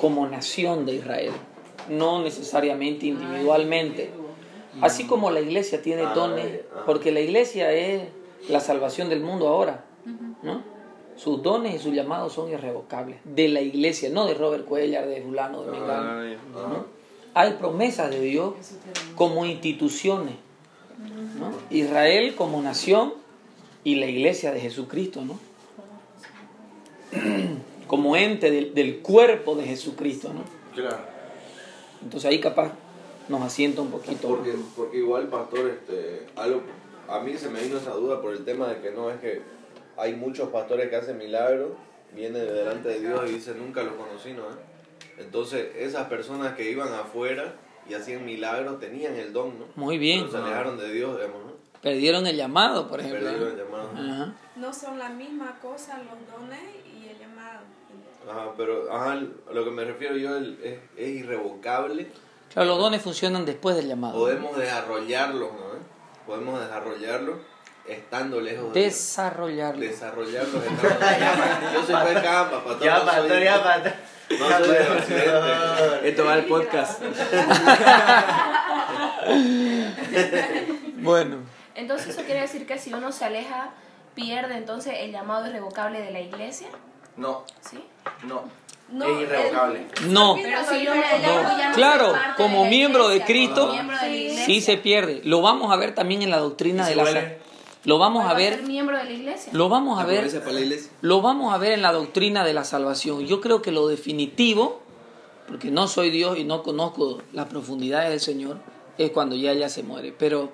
como 0.00 0.26
nación 0.26 0.84
de 0.84 0.94
Israel, 0.96 1.32
no 1.88 2.22
necesariamente 2.22 3.06
individualmente. 3.06 4.10
Así 4.80 5.06
como 5.06 5.30
la 5.30 5.40
iglesia 5.40 5.82
tiene 5.82 6.02
Ah, 6.02 6.14
dones, 6.14 6.60
ah. 6.74 6.82
porque 6.86 7.12
la 7.12 7.20
iglesia 7.20 7.72
es 7.72 8.02
la 8.48 8.60
salvación 8.60 9.08
del 9.08 9.20
mundo 9.20 9.48
ahora, 9.48 9.84
¿no? 10.42 10.62
Sus 11.16 11.42
dones 11.42 11.74
y 11.74 11.78
sus 11.80 11.92
llamados 11.92 12.32
son 12.32 12.50
irrevocables. 12.50 13.18
De 13.24 13.48
la 13.48 13.60
iglesia, 13.60 14.08
no 14.10 14.26
de 14.26 14.34
Robert 14.34 14.64
Cuellar, 14.64 15.06
de 15.08 15.20
fulano, 15.20 15.64
de 15.64 15.72
Mengano. 15.72 16.22
¿no? 16.54 16.86
Hay 17.34 17.54
promesas 17.54 18.10
de 18.10 18.20
Dios 18.20 18.54
como 19.16 19.44
instituciones. 19.44 20.34
¿no? 21.40 21.50
Israel 21.70 22.36
como 22.36 22.62
nación 22.62 23.14
y 23.82 23.96
la 23.96 24.06
iglesia 24.06 24.52
de 24.52 24.60
Jesucristo, 24.60 25.22
¿no? 25.24 25.38
Como 27.86 28.16
ente 28.16 28.50
del, 28.50 28.74
del 28.74 28.98
cuerpo 28.98 29.54
de 29.54 29.64
Jesucristo, 29.64 30.30
¿no? 30.34 30.42
Claro. 30.74 30.98
Entonces 32.02 32.28
ahí 32.30 32.38
capaz 32.38 32.72
nos 33.28 33.42
asienta 33.42 33.82
un 33.82 33.90
poquito. 33.90 34.28
Porque, 34.28 34.54
porque 34.76 34.98
igual, 34.98 35.28
pastor, 35.28 35.68
este, 35.70 36.26
algo, 36.36 36.62
a 37.08 37.20
mí 37.20 37.36
se 37.36 37.48
me 37.50 37.60
vino 37.62 37.78
esa 37.78 37.92
duda 37.92 38.20
por 38.20 38.32
el 38.32 38.44
tema 38.44 38.68
de 38.68 38.80
que 38.80 38.90
no 38.90 39.10
es 39.10 39.20
que 39.20 39.42
hay 39.96 40.14
muchos 40.14 40.48
pastores 40.50 40.88
que 40.88 40.96
hacen 40.96 41.18
milagros, 41.18 41.70
vienen 42.14 42.34
de 42.44 42.52
delante 42.52 42.88
de 42.88 43.00
Dios 43.00 43.20
y 43.28 43.34
dicen 43.34 43.58
nunca 43.58 43.82
los 43.82 43.94
conocí, 43.94 44.32
¿no? 44.32 44.44
Entonces, 45.18 45.68
esas 45.76 46.06
personas 46.08 46.54
que 46.54 46.70
iban 46.70 46.92
afuera 46.92 47.54
y 47.88 47.94
hacían 47.94 48.24
milagros 48.24 48.78
tenían 48.80 49.14
el 49.16 49.32
don, 49.32 49.58
¿no? 49.58 49.64
Muy 49.74 49.98
bien. 49.98 50.20
Pero 50.26 50.32
se 50.32 50.38
alejaron 50.38 50.78
de 50.78 50.92
Dios, 50.92 51.16
digamos, 51.16 51.44
¿no? 51.46 51.52
Perdieron 51.82 52.26
el 52.26 52.36
llamado, 52.36 52.88
por 52.88 53.00
ejemplo. 53.00 53.20
Perdieron 53.28 53.52
el 53.52 53.56
llamado. 53.64 53.90
Ajá. 53.94 54.34
No 54.56 54.72
son 54.72 54.98
la 54.98 55.08
misma 55.10 55.58
cosa 55.60 55.98
los 55.98 56.38
dones 56.40 56.60
y 56.86 57.08
el 57.08 57.18
llamado. 57.18 57.60
Ajá, 58.28 58.52
pero 58.56 58.92
ajá, 58.92 59.12
a 59.12 59.52
lo 59.52 59.64
que 59.64 59.70
me 59.70 59.84
refiero 59.84 60.16
yo 60.16 60.36
el- 60.36 60.58
es, 60.62 60.78
es 60.96 61.08
irrevocable. 61.08 62.08
Claro, 62.58 62.72
los 62.72 62.78
dones 62.80 63.00
funcionan 63.02 63.44
después 63.44 63.76
del 63.76 63.86
llamado. 63.86 64.18
Podemos 64.18 64.56
desarrollarlos, 64.56 65.52
¿no? 65.52 65.58
Podemos 66.26 66.60
desarrollarlos 66.60 67.36
estando 67.86 68.40
lejos 68.40 68.74
de 68.74 68.80
Dios. 68.80 68.92
Desarrollarlo. 68.94 69.80
Desarrollarlos 69.80 70.64
estando 70.64 71.72
Yo 71.72 71.86
soy 71.86 71.94
Fue 71.94 72.14
Campa, 72.14 72.64
pastor. 72.64 72.82
Ya, 72.82 73.04
pastor, 73.04 73.42
ya, 73.44 73.62
pastor. 73.62 73.92
No 74.40 74.48
soy 74.48 74.68
de 74.74 74.90
Occidente. 74.90 76.08
Esto 76.08 76.24
va 76.24 76.32
al 76.32 76.44
podcast. 76.46 77.00
bueno, 80.96 81.36
Entonces 81.76 82.08
eso 82.08 82.22
quiere 82.24 82.40
decir 82.40 82.66
que 82.66 82.76
si 82.80 82.92
uno 82.92 83.12
se 83.12 83.24
aleja, 83.24 83.70
pierde 84.16 84.56
entonces 84.56 84.94
el 84.98 85.12
llamado 85.12 85.46
irrevocable 85.46 86.00
de 86.00 86.10
la 86.10 86.18
iglesia, 86.20 86.66
No, 87.16 87.44
¿sí? 87.60 87.84
no. 88.24 88.42
No, 88.90 89.04
es 89.04 89.22
irrevocable. 89.22 89.86
no. 90.06 90.36
Pero 90.40 90.58
si 90.70 90.84
yo 90.84 90.94
no 90.94 91.74
Claro, 91.74 92.12
como 92.36 92.64
miembro 92.66 93.08
de 93.08 93.22
Cristo, 93.22 93.74
Sí 94.46 94.60
se 94.60 94.76
pierde. 94.78 95.20
Lo 95.24 95.42
vamos 95.42 95.72
a 95.72 95.76
ver 95.76 95.94
también 95.94 96.22
en 96.22 96.30
la 96.30 96.38
doctrina 96.38 96.86
¿Y 96.86 96.90
de 96.90 96.96
la 96.96 97.04
sa- 97.06 97.32
Lo 97.84 97.98
vamos 97.98 98.24
a 98.24 98.34
¿puedo 98.34 98.38
ser 98.48 98.58
ver, 98.60 98.66
miembro 98.68 98.96
de 98.96 99.04
la 99.04 99.10
iglesia? 99.12 99.52
lo 99.54 99.68
vamos 99.68 100.00
a 100.00 100.04
ver, 100.06 100.16
Pobreza 100.20 100.40
para 100.40 100.52
la 100.52 100.60
iglesia. 100.60 100.90
lo 101.02 101.20
vamos 101.20 101.52
a 101.54 101.58
ver 101.58 101.72
en 101.72 101.82
la 101.82 101.92
doctrina 101.92 102.44
de 102.44 102.54
la 102.54 102.64
salvación. 102.64 103.26
Yo 103.26 103.40
creo 103.40 103.60
que 103.62 103.72
lo 103.72 103.86
definitivo, 103.88 104.80
porque 105.46 105.70
no 105.70 105.86
soy 105.86 106.10
Dios 106.10 106.38
y 106.38 106.44
no 106.44 106.62
conozco 106.62 107.18
las 107.32 107.46
profundidades 107.46 108.10
del 108.10 108.20
Señor, 108.20 108.58
es 108.98 109.10
cuando 109.10 109.36
ya 109.36 109.52
ya 109.54 109.68
se 109.68 109.82
muere. 109.82 110.14
Pero 110.18 110.50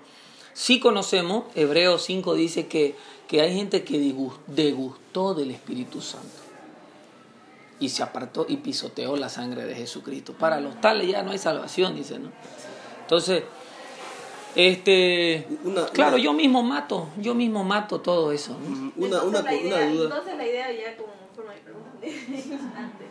sí 0.52 0.80
conocemos, 0.80 1.44
Hebreos 1.54 2.02
5 2.04 2.34
dice 2.34 2.66
que, 2.66 2.94
que 3.28 3.40
hay 3.40 3.54
gente 3.54 3.84
que 3.84 3.98
degustó 4.46 5.34
del 5.34 5.50
Espíritu 5.50 6.00
Santo 6.00 6.28
y 7.84 7.88
se 7.90 8.02
apartó 8.02 8.46
y 8.48 8.56
pisoteó 8.58 9.16
la 9.16 9.28
sangre 9.28 9.64
de 9.64 9.74
Jesucristo. 9.74 10.32
Para 10.32 10.60
los 10.60 10.80
tales 10.80 11.06
ya 11.08 11.22
no 11.22 11.32
hay 11.32 11.38
salvación, 11.38 11.94
dice, 11.94 12.18
¿no? 12.18 12.30
Entonces, 13.02 13.44
este, 14.54 15.46
Una- 15.64 15.86
claro, 15.88 16.14
una- 16.16 16.24
yo 16.24 16.32
mismo 16.32 16.62
mato, 16.62 17.08
yo 17.18 17.34
mismo 17.34 17.64
mato 17.64 18.00
todo 18.00 18.32
eso, 18.32 18.52
¿no? 18.58 18.92
Una, 18.96 19.16
entonces, 19.16 19.22
una, 19.28 19.38
la 19.42 19.42
una 19.42 19.54
idea, 19.54 19.86
duda. 19.90 20.04
entonces 20.04 20.36
la 20.36 20.46
idea 20.46 20.72
ya 20.72 20.96
como 20.96 21.12
forma 21.34 21.52
de 21.52 21.60
pregunta 21.60 21.90
antes. 22.78 23.08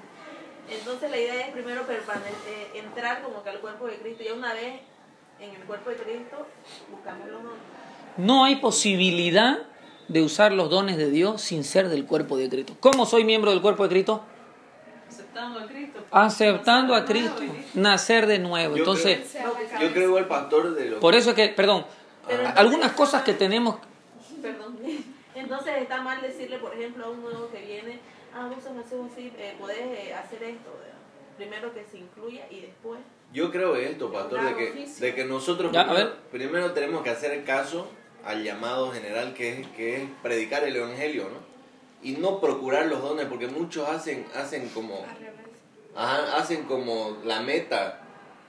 Entonces 0.69 1.11
la 1.11 1.17
idea 1.17 1.45
es 1.47 1.51
primero 1.53 1.81
permanecer, 1.85 2.31
eh, 2.47 2.79
entrar 2.79 3.21
como 3.21 3.43
que 3.43 3.49
al 3.49 3.59
cuerpo 3.59 3.85
de 3.87 3.97
Cristo. 3.97 4.23
Ya 4.25 4.33
una 4.33 4.53
vez 4.53 4.79
en 5.39 5.49
el 5.53 5.61
cuerpo 5.67 5.89
de 5.89 5.97
Cristo 5.97 6.47
buscamos 6.89 7.27
los 7.27 7.43
dones. 7.43 7.59
No 8.17 8.45
hay 8.45 8.55
posibilidad 8.57 9.59
de 10.07 10.21
usar 10.21 10.53
los 10.53 10.69
dones 10.69 10.95
de 10.97 11.09
Dios 11.11 11.41
sin 11.41 11.63
ser 11.65 11.89
del 11.89 12.05
cuerpo 12.05 12.37
de 12.37 12.49
Cristo. 12.49 12.75
¿Cómo 12.79 13.05
soy 13.05 13.25
miembro 13.25 13.51
del 13.51 13.61
cuerpo 13.61 13.83
de 13.83 13.89
Cristo? 13.89 14.23
Aceptando 15.33 15.59
a 15.59 15.67
Cristo. 15.67 16.05
Aceptando 16.11 16.95
a 16.95 16.99
Nacer 16.99 17.15
de 17.15 17.29
Cristo, 17.29 17.43
nacer 17.73 18.27
de 18.27 18.39
nuevo. 18.39 18.77
Entonces. 18.77 19.33
Yo 19.81 19.91
creo 19.91 20.09
igual, 20.09 20.27
pastor, 20.27 20.75
de 20.75 20.85
lo 20.91 20.99
por 20.99 21.15
eso 21.15 21.31
es 21.31 21.35
que, 21.35 21.49
perdón, 21.49 21.85
algunas 22.55 22.91
cosas 22.91 23.23
que 23.23 23.33
tenemos, 23.33 23.77
Perdón. 24.41 24.77
Entonces 25.35 25.73
está 25.81 26.01
mal 26.01 26.21
decirle, 26.21 26.59
por 26.59 26.73
ejemplo, 26.73 27.05
a 27.05 27.09
un 27.09 27.21
nuevo 27.23 27.49
que 27.49 27.61
viene, 27.65 27.99
ah, 28.35 28.47
vos 28.53 28.63
sos 28.63 28.73
así, 28.85 29.33
eh, 29.37 29.55
podés 29.59 29.79
eh, 29.79 30.13
hacer 30.13 30.43
esto. 30.43 30.69
¿verdad? 30.79 30.97
Primero 31.37 31.73
que 31.73 31.83
se 31.83 31.97
incluya 31.97 32.45
y 32.51 32.61
después. 32.61 32.99
Yo 33.33 33.49
creo 33.49 33.75
esto, 33.75 34.11
pastor, 34.11 34.43
de 34.43 34.55
que, 34.55 34.87
de 34.87 35.15
que 35.15 35.25
nosotros 35.25 35.71
Ya, 35.71 35.85
primero, 35.85 36.11
primero 36.31 36.71
tenemos 36.73 37.01
que 37.01 37.09
hacer 37.09 37.43
caso 37.43 37.87
al 38.23 38.43
llamado 38.43 38.91
general 38.91 39.33
que 39.33 39.61
es, 39.61 39.67
que 39.69 40.03
es 40.03 40.09
predicar 40.21 40.63
el 40.65 40.75
evangelio, 40.75 41.23
¿no? 41.23 41.52
Y 42.03 42.11
no 42.13 42.39
procurar 42.41 42.85
los 42.87 43.01
dones, 43.01 43.25
porque 43.27 43.47
muchos 43.47 43.87
hacen, 43.87 44.25
hacen 44.35 44.69
como, 44.69 44.95
Al 44.97 45.15
revés. 45.17 45.33
ajá, 45.95 46.37
hacen 46.37 46.63
como 46.63 47.17
la 47.25 47.41
meta 47.41 48.01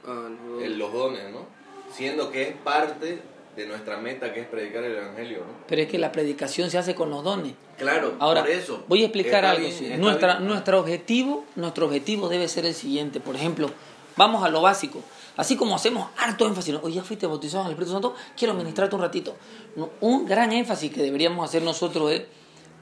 Ah, 0.07 0.29
no. 0.29 0.61
en 0.61 0.79
los 0.79 0.93
dones, 0.93 1.31
¿no? 1.31 1.47
Siendo 1.93 2.31
que 2.31 2.43
es 2.49 2.57
parte 2.57 3.21
de 3.57 3.67
nuestra 3.67 3.97
meta 3.99 4.33
que 4.35 4.41
es 4.41 4.47
predicar 4.49 4.83
el 4.83 4.97
evangelio, 4.97 5.39
¿no? 5.39 5.65
pero 5.69 5.81
es 5.83 5.89
que 5.89 5.97
la 5.97 6.11
predicación 6.11 6.69
se 6.71 6.77
hace 6.79 6.95
con 6.97 7.09
los 7.11 7.23
dones. 7.23 7.53
Claro, 7.79 8.15
Ahora, 8.19 8.41
por 8.43 8.51
eso. 8.51 8.85
voy 8.89 9.03
a 9.03 9.07
explicar 9.07 9.45
algo. 9.45 9.67
bien, 9.69 10.01
Nuestra, 10.01 10.37
bien. 10.37 10.49
nuestro, 10.49 10.81
objetivo, 10.81 11.45
nuestro 11.55 11.87
objetivo 11.87 12.29
debe 12.29 12.49
ser 12.49 12.67
el 12.67 12.75
siguiente. 12.75 13.21
Por 13.21 13.37
ejemplo, 13.37 13.71
vamos 14.17 14.45
a 14.45 14.49
lo 14.49 14.61
básico. 14.61 15.01
Así 15.37 15.57
como 15.57 15.77
hacemos 15.77 16.09
harto 16.19 16.47
énfasis, 16.47 16.75
¿no? 16.75 16.81
oye, 16.83 16.97
ya 16.97 17.03
fuiste 17.05 17.27
bautizado 17.29 17.63
en 17.63 17.67
el 17.69 17.73
Espíritu 17.75 17.93
Santo, 17.93 18.15
quiero 18.37 18.55
ministrarte 18.55 18.95
un 18.97 19.03
ratito. 19.03 19.37
No, 19.77 19.91
un 20.01 20.27
gran 20.27 20.53
énfasis 20.53 20.93
que 20.93 21.03
deberíamos 21.03 21.49
hacer 21.49 21.63
nosotros 21.63 22.11
es, 22.13 22.23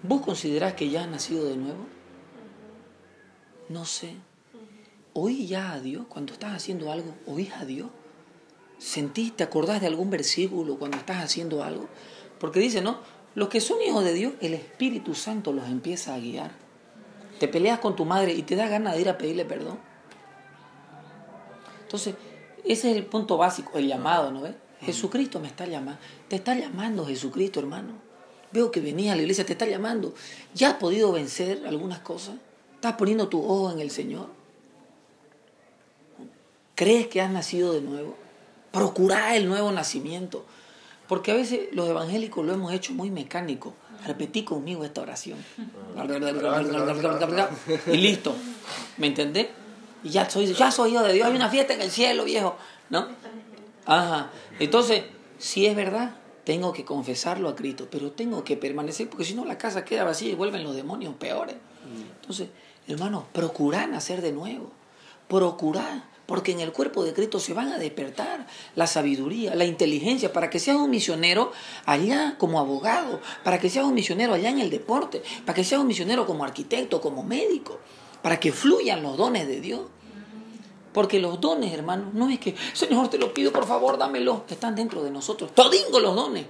¿vos 0.03 0.23
considerás 0.23 0.75
que 0.75 0.91
ya 0.91 1.03
has 1.03 1.09
nacido 1.09 1.45
de 1.45 1.57
nuevo? 1.57 1.87
No 3.69 3.85
sé. 3.85 4.15
¿Oí 5.15 5.47
ya 5.47 5.73
a 5.73 5.81
Dios 5.81 6.07
cuando 6.09 6.33
estás 6.33 6.55
haciendo 6.55 6.91
algo? 6.91 7.15
¿Oís 7.27 7.53
a 7.55 7.65
Dios? 7.65 7.89
¿Sentís, 8.79 9.37
te 9.37 9.45
acordás 9.45 9.81
de 9.81 9.87
algún 9.87 10.11
versículo 10.11 10.79
cuando 10.79 10.97
estás 10.97 11.23
haciendo 11.23 11.63
algo? 11.63 11.89
Porque 12.41 12.61
dice, 12.61 12.81
¿no? 12.81 12.99
Los 13.35 13.49
que 13.49 13.61
son 13.61 13.81
hijos 13.81 14.05
de 14.05 14.13
Dios, 14.13 14.35
el 14.41 14.55
Espíritu 14.55 15.15
Santo 15.15 15.53
los 15.53 15.69
empieza 15.69 16.15
a 16.15 16.19
guiar. 16.19 16.53
Te 17.39 17.49
peleas 17.49 17.79
con 17.79 17.97
tu 17.97 18.05
madre 18.05 18.35
y 18.35 18.43
te 18.43 18.57
da 18.57 18.69
ganas 18.69 18.95
de 18.95 19.01
ir 19.01 19.09
a 19.09 19.19
pedirle 19.19 19.45
perdón. 19.45 19.79
Entonces, 21.83 22.15
ese 22.65 22.91
es 22.91 22.97
el 22.97 23.07
punto 23.07 23.37
básico, 23.37 23.79
el 23.79 23.89
llamado, 23.89 24.31
¿no 24.31 24.43
ves? 24.43 24.55
Jesucristo 24.81 25.41
me 25.41 25.49
está 25.49 25.67
llamando. 25.67 26.01
Te 26.29 26.37
está 26.37 26.55
llamando 26.55 27.07
Jesucristo, 27.07 27.61
hermano. 27.61 27.95
Veo 28.53 28.71
que 28.71 28.81
venía 28.81 29.13
a 29.13 29.17
la 29.17 29.23
iglesia, 29.23 29.47
te 29.47 29.53
está 29.53 29.67
llamando. 29.67 30.15
¿Ya 30.55 30.71
has 30.71 30.75
podido 30.75 31.13
vencer 31.13 31.63
algunas 31.67 32.01
cosas? 32.01 32.37
¿Estás 32.75 32.95
poniendo 32.95 33.29
tu 33.29 33.43
ojo 33.43 33.73
en 33.73 33.81
el 33.81 33.91
Señor? 33.91 34.29
¿Crees 36.75 37.07
que 37.07 37.21
has 37.21 37.31
nacido 37.31 37.73
de 37.73 37.81
nuevo? 37.81 38.17
Procura 38.73 39.37
el 39.37 39.49
nuevo 39.49 39.71
nacimiento. 39.73 40.45
Porque 41.09 41.31
a 41.31 41.35
veces 41.35 41.69
los 41.73 41.89
evangélicos 41.89 42.45
lo 42.45 42.53
hemos 42.53 42.73
hecho 42.73 42.93
muy 42.93 43.11
mecánico. 43.11 43.75
Repetí 44.07 44.43
conmigo 44.43 44.85
esta 44.85 45.03
oración. 45.03 45.39
Y 47.87 47.97
listo. 47.97 48.35
¿Me 48.97 49.09
entendés? 49.09 49.49
Y 50.03 50.11
ya 50.11 50.29
soy, 50.29 50.53
ya 50.53 50.71
soy 50.71 50.93
hijo 50.93 51.03
de 51.03 51.13
Dios. 51.13 51.29
Hay 51.29 51.37
una 51.37 51.49
fiesta 51.49 51.75
en 51.75 51.83
el 51.83 51.91
cielo, 51.91 52.25
viejo. 52.25 52.57
¿No? 52.91 53.09
Ajá. 53.87 54.31
Entonces, 54.59 55.05
si 55.39 55.67
es 55.67 55.77
verdad, 55.77 56.17
tengo 56.45 56.73
que 56.73 56.85
confesarlo 56.85 57.49
a 57.49 57.57
Cristo. 57.57 57.89
Pero 57.91 58.13
tengo 58.13 58.45
que 58.45 58.57
permanecer, 58.57 59.09
porque 59.09 59.25
si 59.25 59.35
no 59.35 59.45
la 59.45 59.59
casa 59.59 59.85
queda 59.85 60.05
vacía 60.05 60.31
y 60.31 60.35
vuelven 60.35 60.65
los 60.65 60.75
demonios 60.75 61.15
peores. 61.15 61.57
Entonces, 62.21 62.49
hermano, 62.87 63.27
procurá 63.33 63.87
nacer 63.87 64.23
de 64.23 64.33
nuevo. 64.33 64.71
Procurá. 65.29 66.09
Porque 66.27 66.53
en 66.53 66.61
el 66.61 66.73
cuerpo 66.73 67.05
de 67.05 67.13
Cristo 67.13 67.41
se 67.41 67.53
van 67.53 67.73
a 67.73 67.79
despertar 67.79 68.47
la 68.77 68.87
sabiduría, 68.87 69.55
la 69.55 69.65
inteligencia, 69.65 70.33
para 70.33 70.49
que 70.51 70.61
seas 70.61 70.77
un 70.77 70.89
misionero 70.89 71.53
allá 71.85 72.37
como 72.39 72.61
abogado, 72.61 73.21
para 73.43 73.59
que 73.59 73.69
seas 73.69 73.85
un 73.85 73.93
misionero 73.93 74.33
allá 74.33 74.49
en 74.49 74.61
el 74.61 74.71
deporte, 74.71 75.23
para 75.45 75.55
que 75.55 75.65
seas 75.65 75.81
un 75.81 75.89
misionero 75.89 76.25
como 76.25 76.45
arquitecto, 76.45 77.01
como 77.01 77.23
médico, 77.25 77.81
para 78.23 78.39
que 78.39 78.53
fluyan 78.53 79.03
los 79.03 79.17
dones 79.17 79.49
de 79.49 79.61
Dios. 79.61 79.81
Porque 80.93 81.19
los 81.19 81.41
dones, 81.41 81.73
hermano, 81.73 82.11
no 82.13 82.29
es 82.29 82.39
que, 82.39 82.55
Señor, 82.75 83.09
te 83.09 83.19
lo 83.19 83.33
pido, 83.33 83.53
por 83.53 83.67
favor, 83.67 83.97
dámelo. 83.97 84.45
Están 84.49 84.75
dentro 84.75 85.03
de 85.03 85.11
nosotros. 85.11 85.53
Todingo 85.55 86.01
los 86.01 86.15
dones. 86.15 86.47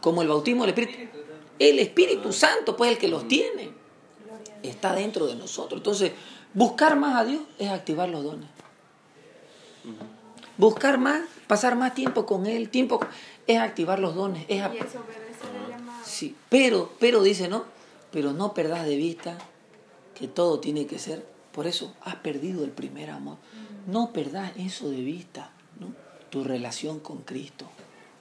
Como 0.00 0.22
el 0.22 0.28
bautismo 0.28 0.66
del 0.66 0.70
Espíritu. 0.70 1.18
El 1.58 1.78
Espíritu 1.78 2.32
Santo, 2.32 2.76
pues, 2.76 2.90
el 2.90 2.98
que 2.98 3.08
los 3.08 3.26
tiene. 3.28 3.72
Está 4.62 4.94
dentro 4.94 5.26
de 5.26 5.34
nosotros. 5.34 5.78
Entonces, 5.80 6.12
buscar 6.52 6.96
más 6.96 7.16
a 7.16 7.24
Dios 7.24 7.42
es 7.58 7.70
activar 7.70 8.08
los 8.08 8.22
dones. 8.22 8.48
Buscar 10.56 10.98
más, 10.98 11.22
pasar 11.46 11.76
más 11.76 11.94
tiempo 11.94 12.26
con 12.26 12.46
Él, 12.46 12.68
tiempo 12.68 13.00
es 13.46 13.58
activar 13.58 13.98
los 13.98 14.14
dones. 14.14 14.44
Es 14.48 14.58
llamado. 14.58 16.04
Sí, 16.04 16.36
pero, 16.48 16.92
pero 16.98 17.22
dice, 17.22 17.48
¿no? 17.48 17.64
Pero 18.10 18.32
no 18.32 18.52
perdas 18.52 18.84
de 18.84 18.96
vista 18.96 19.38
que 20.14 20.28
todo 20.28 20.60
tiene 20.60 20.86
que 20.86 20.98
ser. 20.98 21.31
Por 21.52 21.66
eso 21.66 21.94
has 22.02 22.16
perdido 22.16 22.64
el 22.64 22.70
primer 22.70 23.10
amor. 23.10 23.36
No 23.86 24.12
perdas 24.12 24.52
eso 24.56 24.88
de 24.90 25.00
vista, 25.02 25.50
¿no? 25.78 25.92
Tu 26.30 26.44
relación 26.44 27.00
con 27.00 27.18
Cristo. 27.22 27.66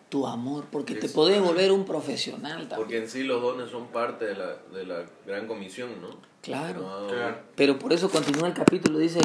tu 0.09 0.27
amor, 0.27 0.65
porque 0.69 0.95
te 0.95 1.07
podés 1.07 1.41
volver 1.41 1.71
un 1.71 1.86
profesional 1.86 2.67
también. 2.67 2.77
Porque 2.77 2.97
en 2.97 3.07
sí 3.09 3.23
los 3.23 3.41
dones 3.41 3.71
son 3.71 3.88
parte 3.88 4.25
de 4.25 4.36
la, 4.36 4.55
de 4.73 4.86
la 4.86 5.05
gran 5.25 5.47
comisión, 5.47 5.89
¿no? 6.01 6.09
Claro. 6.41 6.82
No, 6.82 7.07
Claro. 7.07 7.38
Pero 7.55 7.79
por 7.79 7.93
eso 7.93 8.09
continúa 8.09 8.49
el 8.49 8.53
capítulo, 8.53 8.99
dice, 8.99 9.21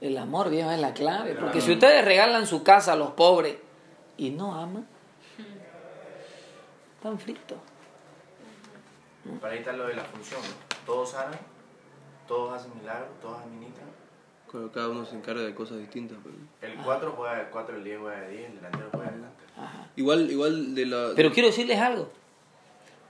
el 0.00 0.16
amor, 0.16 0.48
viejo, 0.48 0.70
es 0.70 0.80
la 0.80 0.94
clave. 0.94 1.34
Porque 1.34 1.60
si 1.60 1.72
ustedes 1.72 2.02
regalan 2.06 2.46
su 2.46 2.62
casa 2.62 2.94
a 2.94 2.96
los 2.96 3.10
pobres 3.10 3.56
y 4.16 4.30
no 4.30 4.54
aman, 4.54 4.86
están 6.96 7.18
fritos. 7.18 7.58
Para 9.38 9.52
ahí 9.52 9.58
está 9.58 9.72
lo 9.72 9.86
de 9.86 9.94
la 9.94 10.04
función, 10.04 10.40
¿no? 10.40 10.76
Todos 10.86 11.10
sanan, 11.10 11.38
todos 12.26 12.54
hacen 12.54 12.72
milagros, 12.78 13.08
todos 13.20 13.38
administran. 13.38 13.88
Cuando 14.50 14.70
cada 14.72 14.88
uno 14.90 15.04
se 15.06 15.16
encarga 15.16 15.42
de 15.42 15.54
cosas 15.54 15.78
distintas. 15.78 16.18
pero- 16.22 16.72
El 16.72 16.78
4 16.82 17.14
juega 17.16 17.36
de 17.36 17.50
4, 17.50 17.76
el 17.76 17.84
10 17.84 17.98
juega 18.00 18.20
de 18.20 18.30
10, 18.30 18.50
el 18.50 18.56
delantero 18.56 18.88
juega 18.92 19.10
de 19.10 19.16
delantero. 19.16 19.48
Igual, 19.96 20.30
igual 20.30 20.74
de 20.74 20.86
la... 20.86 21.08
Pero 21.16 21.32
quiero 21.32 21.48
decirles 21.48 21.78
algo. 21.78 22.08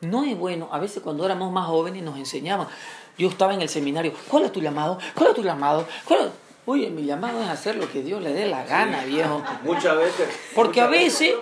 No 0.01 0.25
es 0.25 0.37
bueno, 0.37 0.69
a 0.73 0.79
veces 0.81 1.03
cuando 1.03 1.25
éramos 1.25 1.53
más 1.53 1.67
jóvenes 1.67 2.03
nos 2.03 2.17
enseñaban. 2.17 2.67
Yo 3.19 3.29
estaba 3.29 3.55
en 3.55 3.63
el 3.63 3.69
seminario, 3.69 4.13
¿cuál 4.29 4.45
es 4.45 4.53
tu 4.53 4.61
llamado? 4.61 4.99
¿Cuál 5.15 5.31
es 5.31 5.37
tu 5.37 5.43
llamado? 5.43 5.87
¿Cuál 6.07 6.21
es-?" 6.27 6.31
Oye, 6.65 6.91
mi 6.91 7.05
llamado 7.05 7.43
es 7.43 7.49
hacer 7.49 7.75
lo 7.77 7.91
que 7.91 8.03
Dios 8.05 8.23
le 8.23 8.33
dé 8.33 8.47
la 8.47 8.65
gana, 8.65 9.05
viejo. 9.05 9.43
Muchas 9.65 9.97
veces. 9.97 10.29
Porque 10.55 10.81
a 10.81 10.87
veces, 10.87 11.35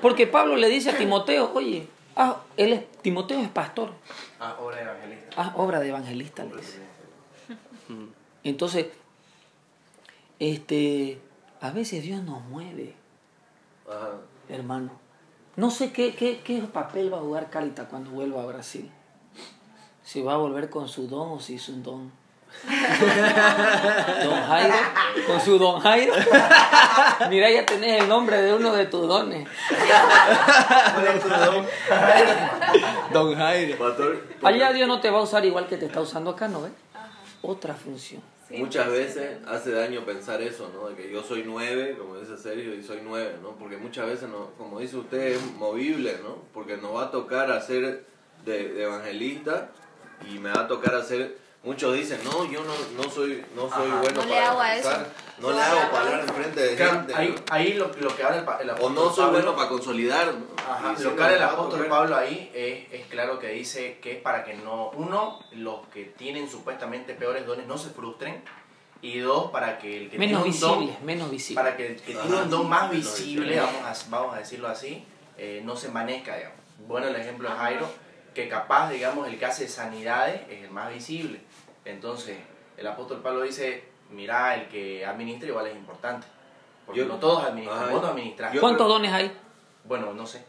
porque 0.00 0.26
Pablo 0.26 0.56
le 0.56 0.68
dice 0.68 0.88
a 0.90 0.96
Timoteo, 0.96 1.50
oye, 1.54 1.86
ah, 2.22 2.40
él 2.56 2.72
es, 2.72 2.92
Timoteo 3.02 3.40
es 3.40 3.48
pastor, 3.48 3.92
Ah, 4.38 4.56
obra 4.60 4.76
de 4.76 4.82
evangelista. 4.82 5.34
ah, 5.36 5.52
obra 5.56 5.80
de 5.80 5.88
evangelista, 5.88 6.44
le 6.44 6.56
dice. 6.56 6.78
Entonces, 8.44 8.86
este, 10.38 11.20
a 11.60 11.70
veces 11.70 12.02
Dios 12.02 12.22
nos 12.22 12.42
mueve, 12.44 12.94
Ajá. 13.88 14.12
hermano. 14.48 14.92
No 15.56 15.70
sé 15.70 15.92
qué, 15.92 16.14
qué, 16.14 16.40
qué 16.42 16.60
papel 16.62 17.12
va 17.12 17.18
a 17.18 17.20
jugar 17.20 17.50
Calita 17.50 17.88
cuando 17.88 18.10
vuelva 18.10 18.42
a 18.42 18.46
Brasil. 18.46 18.90
Si 20.04 20.22
va 20.22 20.34
a 20.34 20.36
volver 20.38 20.70
con 20.70 20.88
su 20.88 21.06
don 21.08 21.32
o 21.32 21.40
si 21.40 21.56
es 21.56 21.68
un 21.68 21.82
don. 21.82 22.12
Don 24.24 24.42
Jairo, 24.42 24.74
con 25.26 25.40
su 25.40 25.58
don 25.58 25.80
Jairo. 25.80 26.12
Mira, 27.30 27.50
ya 27.50 27.64
tenés 27.64 28.02
el 28.02 28.08
nombre 28.08 28.42
de 28.42 28.52
uno 28.52 28.72
de 28.72 28.86
tus 28.86 29.08
dones. 29.08 29.48
Don 33.12 33.34
Jairo. 33.34 33.76
Allá 34.42 34.72
Dios 34.72 34.88
no 34.88 35.00
te 35.00 35.10
va 35.10 35.18
a 35.18 35.22
usar 35.22 35.44
igual 35.44 35.66
que 35.66 35.76
te 35.76 35.86
está 35.86 36.00
usando 36.00 36.30
acá, 36.30 36.48
¿no 36.48 36.62
ves? 36.62 36.72
Otra 37.42 37.74
función. 37.74 38.22
Muchas 38.50 38.90
veces 38.90 39.38
hace 39.46 39.70
daño 39.70 40.04
pensar 40.04 40.42
eso, 40.42 40.70
¿no? 40.74 40.88
De 40.88 40.96
que 40.96 41.10
yo 41.10 41.22
soy 41.22 41.44
nueve, 41.46 41.94
como 41.96 42.18
dice 42.18 42.36
Sergio, 42.36 42.74
y 42.74 42.82
soy 42.82 42.98
nueve, 43.04 43.36
¿no? 43.40 43.50
Porque 43.50 43.76
muchas 43.76 44.06
veces, 44.06 44.28
no, 44.28 44.50
como 44.58 44.80
dice 44.80 44.96
usted, 44.96 45.36
es 45.36 45.52
movible, 45.54 46.16
¿no? 46.22 46.38
Porque 46.52 46.76
nos 46.76 46.96
va 46.96 47.04
a 47.04 47.10
tocar 47.12 47.52
hacer 47.52 48.04
de, 48.44 48.72
de 48.72 48.82
evangelista 48.82 49.70
y 50.28 50.38
me 50.38 50.50
va 50.50 50.62
a 50.62 50.68
tocar 50.68 50.96
hacer... 50.96 51.38
Muchos 51.62 51.94
dicen, 51.94 52.18
no, 52.24 52.50
yo 52.50 52.64
no, 52.64 52.72
no 52.96 53.10
soy, 53.10 53.44
no 53.54 53.68
soy 53.68 53.90
Ajá. 53.90 54.00
bueno 54.00 54.22
No 54.22 54.26
le 54.26 54.32
para 54.34 54.50
hago 54.50 54.60
a 54.62 54.76
eso. 54.76 54.90
no 55.38 55.52
le 55.52 55.60
hago 55.60 55.90
para 55.90 56.00
hablar 56.06 56.20
enfrente 56.20 56.60
de 56.60 56.74
Claro, 56.76 56.92
gente, 57.00 57.14
ahí, 57.14 57.34
ahí 57.50 57.72
lo, 57.74 57.88
lo 57.88 58.16
que 58.16 58.22
habla 58.22 58.38
el, 58.38 58.44
pa- 58.46 58.58
el 58.62 58.70
o 58.70 58.72
apóstol 58.72 58.94
no 58.94 59.10
soy 59.10 59.24
Pablo- 59.24 59.32
bueno 59.32 59.56
para 59.56 59.68
consolidar, 59.68 60.26
¿no? 60.34 60.46
Ajá, 60.56 60.94
lo 60.98 61.16
que 61.16 61.22
habla 61.22 61.36
el 61.36 61.42
apóstol. 61.42 61.86
Pablo 61.86 62.16
ahí 62.16 62.50
es, 62.54 63.00
es 63.02 63.06
claro 63.08 63.38
que 63.38 63.48
dice 63.48 63.98
que 64.00 64.12
es 64.12 64.22
para 64.22 64.42
que 64.42 64.54
no, 64.54 64.90
uno, 64.94 65.38
los 65.52 65.86
que 65.88 66.04
tienen 66.06 66.48
supuestamente 66.48 67.12
peores 67.12 67.44
dones 67.46 67.66
no 67.66 67.76
se 67.76 67.90
frustren, 67.90 68.42
y 69.02 69.18
dos, 69.18 69.50
para 69.50 69.78
que 69.78 69.98
el 70.04 70.10
que 70.10 70.18
Menos 70.18 70.42
tiene 70.42 70.54
un 70.54 70.60
don, 70.60 70.80
visible, 70.80 70.98
menos 71.04 71.30
visible. 71.30 71.62
para 71.62 71.76
que 71.76 71.86
el 71.88 71.96
que 72.00 72.14
tiene 72.14 72.36
un 72.36 72.48
don 72.50 72.68
más 72.70 72.90
visible, 72.90 73.60
vamos 73.60 73.82
a, 73.84 74.08
vamos 74.08 74.34
a 74.34 74.38
decirlo 74.38 74.68
así, 74.68 75.04
eh, 75.36 75.60
no 75.62 75.76
se 75.76 75.88
envanezca, 75.88 76.36
digamos. 76.36 76.58
Bueno, 76.88 77.08
el 77.08 77.16
ejemplo 77.16 77.50
de 77.50 77.56
Jairo, 77.56 77.86
que 78.34 78.48
capaz, 78.48 78.90
digamos, 78.90 79.26
el 79.26 79.38
que 79.38 79.44
hace 79.46 79.66
sanidades 79.68 80.42
es 80.50 80.62
el 80.64 80.70
más 80.70 80.92
visible. 80.92 81.40
Entonces, 81.84 82.38
el 82.76 82.86
apóstol 82.86 83.20
Pablo 83.22 83.42
dice, 83.42 83.84
mira, 84.10 84.54
el 84.54 84.68
que 84.68 85.04
administra 85.04 85.48
igual 85.48 85.66
es 85.68 85.74
importante. 85.76 86.26
Porque 86.86 87.00
Yo- 87.00 87.06
no 87.06 87.16
todos 87.16 87.44
administran, 87.44 87.82
Ajá. 87.84 87.92
vos 87.92 88.02
no 88.02 88.08
administras. 88.08 88.52
Yo- 88.52 88.60
¿Cuántos 88.60 88.88
dones 88.88 89.12
hay? 89.12 89.32
Bueno, 89.84 90.12
no 90.12 90.26
sé. 90.26 90.44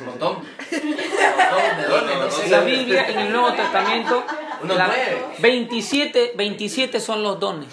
Un 0.00 0.06
montón. 0.06 0.36
Un 0.38 0.42
montón 0.42 1.76
de 1.76 1.86
dones, 1.88 2.18
no 2.18 2.30
sé. 2.30 2.44
En 2.44 2.50
la 2.52 2.60
Biblia, 2.60 3.08
en 3.08 3.18
el 3.18 3.32
Nuevo 3.32 3.52
Testamento, 3.54 4.24
la- 4.66 4.86
nueve. 4.86 5.22
27, 5.40 6.32
27 6.36 7.00
son 7.00 7.22
los 7.22 7.40
dones 7.40 7.68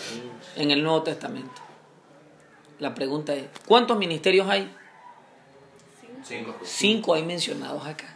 en 0.56 0.72
el 0.72 0.82
Nuevo 0.84 1.04
Testamento. 1.04 1.62
La 2.80 2.94
pregunta 2.96 3.34
es, 3.34 3.46
¿cuántos 3.68 3.98
ministerios 3.98 4.50
hay? 4.50 4.74
Cinco. 6.24 6.56
Cinco 6.64 7.14
hay 7.14 7.24
mencionados 7.24 7.86
acá. 7.86 8.16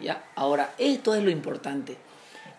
¿Ya? 0.00 0.24
Ahora, 0.34 0.74
esto 0.78 1.14
es 1.14 1.22
lo 1.22 1.30
importante. 1.30 1.96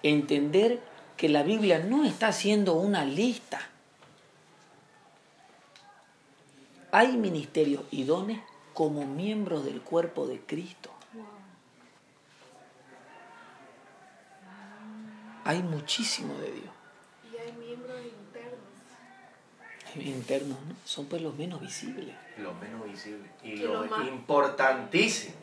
Entender 0.03 0.79
que 1.17 1.29
la 1.29 1.43
Biblia 1.43 1.79
no 1.79 2.05
está 2.05 2.27
haciendo 2.29 2.73
una 2.75 3.03
lista. 3.03 3.59
Hay 6.91 7.17
ministerios 7.17 7.83
y 7.91 8.03
dones 8.03 8.39
como 8.73 9.05
miembros 9.05 9.65
del 9.65 9.81
cuerpo 9.81 10.27
de 10.27 10.39
Cristo. 10.39 10.91
Hay 15.43 15.61
muchísimo 15.63 16.33
de 16.35 16.51
Dios. 16.51 16.65
Y 17.33 17.37
hay 17.37 17.53
miembros 17.53 17.97
internos. 18.05 18.57
Internos, 20.17 20.57
¿no? 20.67 20.75
Son 20.85 21.05
pues 21.05 21.21
los 21.21 21.35
menos 21.35 21.61
visibles. 21.61 22.15
Lo 22.37 22.53
menos 22.55 22.83
visible. 22.85 23.29
Y, 23.43 23.51
Y 23.51 23.57
lo 23.57 23.83
lo 23.83 23.89
más- 23.89 24.07
importantísimo. 24.07 25.33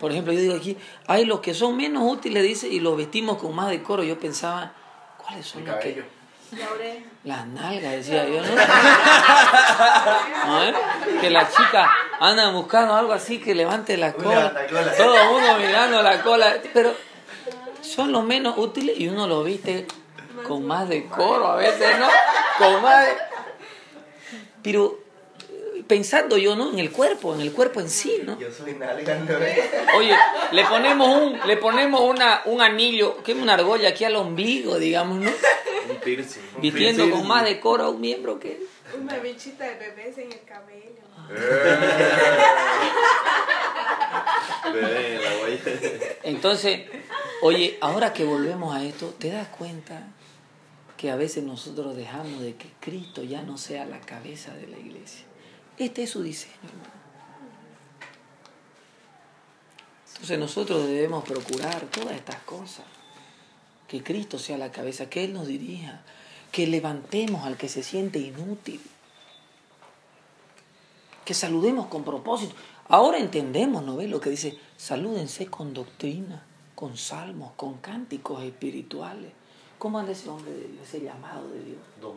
Por 0.00 0.10
ejemplo, 0.12 0.32
yo 0.34 0.40
digo 0.40 0.54
aquí, 0.54 0.76
hay 1.06 1.24
los 1.24 1.40
que 1.40 1.54
son 1.54 1.76
menos 1.76 2.02
útiles, 2.12 2.42
dice, 2.42 2.68
y 2.68 2.80
los 2.80 2.96
vestimos 2.98 3.38
con 3.38 3.54
más 3.54 3.70
decoro. 3.70 4.02
Yo 4.02 4.18
pensaba, 4.18 4.74
¿cuáles 5.26 5.46
son 5.46 5.64
los 5.64 5.76
que...? 5.76 6.04
Las 7.24 7.44
nalgas, 7.48 7.90
decía 7.92 8.24
yo, 8.28 8.40
¿no? 8.40 8.54
Ver, 10.60 10.74
que 11.20 11.28
las 11.30 11.52
chicas 11.52 11.88
andan 12.20 12.54
buscando 12.54 12.94
algo 12.94 13.12
así 13.12 13.38
que 13.40 13.52
levante 13.54 13.96
la 13.96 14.12
cola. 14.12 14.54
Todo 14.96 15.18
el 15.18 15.28
mundo 15.28 15.56
mirando 15.58 16.02
la 16.02 16.22
cola. 16.22 16.54
Pero 16.72 16.94
son 17.82 18.12
los 18.12 18.22
menos 18.24 18.56
útiles 18.58 18.94
y 18.98 19.08
uno 19.08 19.26
lo 19.26 19.42
viste 19.42 19.86
con 20.46 20.64
más 20.66 20.88
decoro 20.88 21.48
a 21.48 21.56
veces, 21.56 21.98
¿no? 21.98 22.06
Con 22.58 22.80
más... 22.82 23.06
de- 23.06 23.16
Pero 24.62 24.84
eh, 24.94 25.05
pensando 25.86 26.36
yo, 26.36 26.56
¿no? 26.56 26.70
En 26.72 26.78
el 26.78 26.90
cuerpo, 26.90 27.34
en 27.34 27.40
el 27.40 27.52
cuerpo 27.52 27.80
en 27.80 27.88
sí, 27.88 28.20
¿no? 28.24 28.38
Yo 28.38 28.50
soy 28.50 28.74
nalga, 28.74 29.14
¿no? 29.16 29.96
Oye, 29.96 30.16
le 30.52 30.64
ponemos 30.64 31.08
un, 31.08 31.40
le 31.46 31.56
ponemos 31.56 32.00
una, 32.00 32.42
un 32.44 32.60
anillo, 32.60 33.22
que 33.22 33.32
es 33.32 33.38
una 33.38 33.54
argolla 33.54 33.90
aquí 33.90 34.04
al 34.04 34.16
ombligo, 34.16 34.78
digamos, 34.78 35.18
¿no? 35.18 35.30
Un 35.90 35.96
piercing. 35.96 36.42
Vistiendo 36.60 37.10
con 37.10 37.26
más 37.26 37.44
decoro 37.44 37.84
a 37.84 37.90
un 37.90 38.00
miembro 38.00 38.38
que... 38.38 38.60
Una 39.00 39.18
bichita 39.18 39.64
de 39.64 39.74
bebés 39.76 40.18
en 40.18 40.32
el 40.32 40.42
cabello. 40.44 41.02
Bebé, 44.72 45.20
la 45.22 45.42
huella. 45.42 45.62
Entonces, 46.22 46.80
oye, 47.42 47.78
ahora 47.80 48.12
que 48.12 48.24
volvemos 48.24 48.74
a 48.74 48.84
esto, 48.84 49.14
¿te 49.18 49.30
das 49.30 49.48
cuenta 49.48 50.08
que 50.96 51.10
a 51.10 51.16
veces 51.16 51.44
nosotros 51.44 51.94
dejamos 51.96 52.40
de 52.40 52.54
que 52.56 52.68
Cristo 52.80 53.22
ya 53.22 53.42
no 53.42 53.58
sea 53.58 53.84
la 53.84 54.00
cabeza 54.00 54.54
de 54.54 54.66
la 54.66 54.78
iglesia? 54.78 55.26
Este 55.78 56.04
es 56.04 56.10
su 56.10 56.22
diseño. 56.22 56.54
Entonces 60.14 60.38
nosotros 60.38 60.86
debemos 60.86 61.24
procurar 61.24 61.82
todas 61.86 62.16
estas 62.16 62.40
cosas. 62.42 62.84
Que 63.86 64.02
Cristo 64.02 64.38
sea 64.38 64.58
la 64.58 64.72
cabeza, 64.72 65.08
que 65.08 65.24
Él 65.24 65.32
nos 65.32 65.46
dirija, 65.46 66.00
que 66.50 66.66
levantemos 66.66 67.44
al 67.44 67.56
que 67.56 67.68
se 67.68 67.82
siente 67.82 68.18
inútil, 68.18 68.80
que 71.24 71.34
saludemos 71.34 71.86
con 71.86 72.02
propósito. 72.02 72.54
Ahora 72.88 73.18
entendemos, 73.18 73.84
¿no 73.84 73.96
ves 73.96 74.10
lo 74.10 74.20
que 74.20 74.30
dice? 74.30 74.58
Salúdense 74.76 75.46
con 75.46 75.74
doctrina, 75.74 76.44
con 76.74 76.96
salmos, 76.96 77.52
con 77.56 77.78
cánticos 77.78 78.42
espirituales. 78.42 79.32
¿Cómo 79.78 79.98
anda 79.98 80.12
ese 80.12 80.28
hombre 80.28 80.52
ese 80.82 81.00
llamado 81.00 81.48
de 81.50 81.62
Dios? 81.62 81.78
Don. 82.00 82.16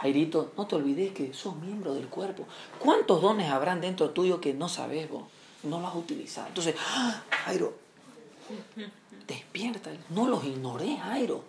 Jairito, 0.00 0.52
no 0.56 0.66
te 0.66 0.76
olvides 0.76 1.12
que 1.12 1.34
sos 1.34 1.56
miembro 1.56 1.94
del 1.94 2.06
cuerpo. 2.06 2.46
¿Cuántos 2.78 3.20
dones 3.20 3.50
habrán 3.50 3.80
dentro 3.80 4.10
tuyo 4.10 4.40
que 4.40 4.54
no 4.54 4.68
sabes 4.68 5.10
vos? 5.10 5.24
No 5.64 5.80
los 5.80 5.90
has 5.90 5.96
utilizado. 5.96 6.46
Entonces, 6.46 6.76
¡ah! 6.78 7.20
Jairo, 7.44 7.74
despierta. 9.26 9.90
No 10.10 10.28
los 10.28 10.44
ignoré, 10.44 10.96
Jairo. 10.98 11.42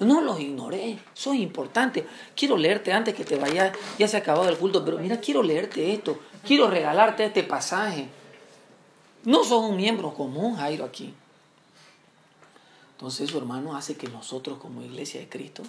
No 0.00 0.20
los 0.20 0.38
ignoré. 0.38 0.98
Sos 1.14 1.34
importante. 1.34 2.06
Quiero 2.36 2.58
leerte 2.58 2.92
antes 2.92 3.14
que 3.14 3.24
te 3.24 3.36
vayas. 3.36 3.74
Ya 3.98 4.06
se 4.06 4.18
ha 4.18 4.20
acabado 4.20 4.50
el 4.50 4.58
culto, 4.58 4.84
pero 4.84 4.98
mira, 4.98 5.18
quiero 5.18 5.42
leerte 5.42 5.94
esto. 5.94 6.18
Quiero 6.46 6.68
regalarte 6.68 7.24
este 7.24 7.42
pasaje. 7.42 8.06
No 9.24 9.44
sos 9.44 9.64
un 9.64 9.76
miembro 9.76 10.12
común, 10.12 10.56
Jairo, 10.56 10.84
aquí. 10.84 11.14
Entonces 12.92 13.30
eso, 13.30 13.38
hermano, 13.38 13.74
hace 13.74 13.96
que 13.96 14.08
nosotros 14.08 14.58
como 14.58 14.82
iglesia 14.82 15.20
de 15.20 15.28
Cristo 15.28 15.62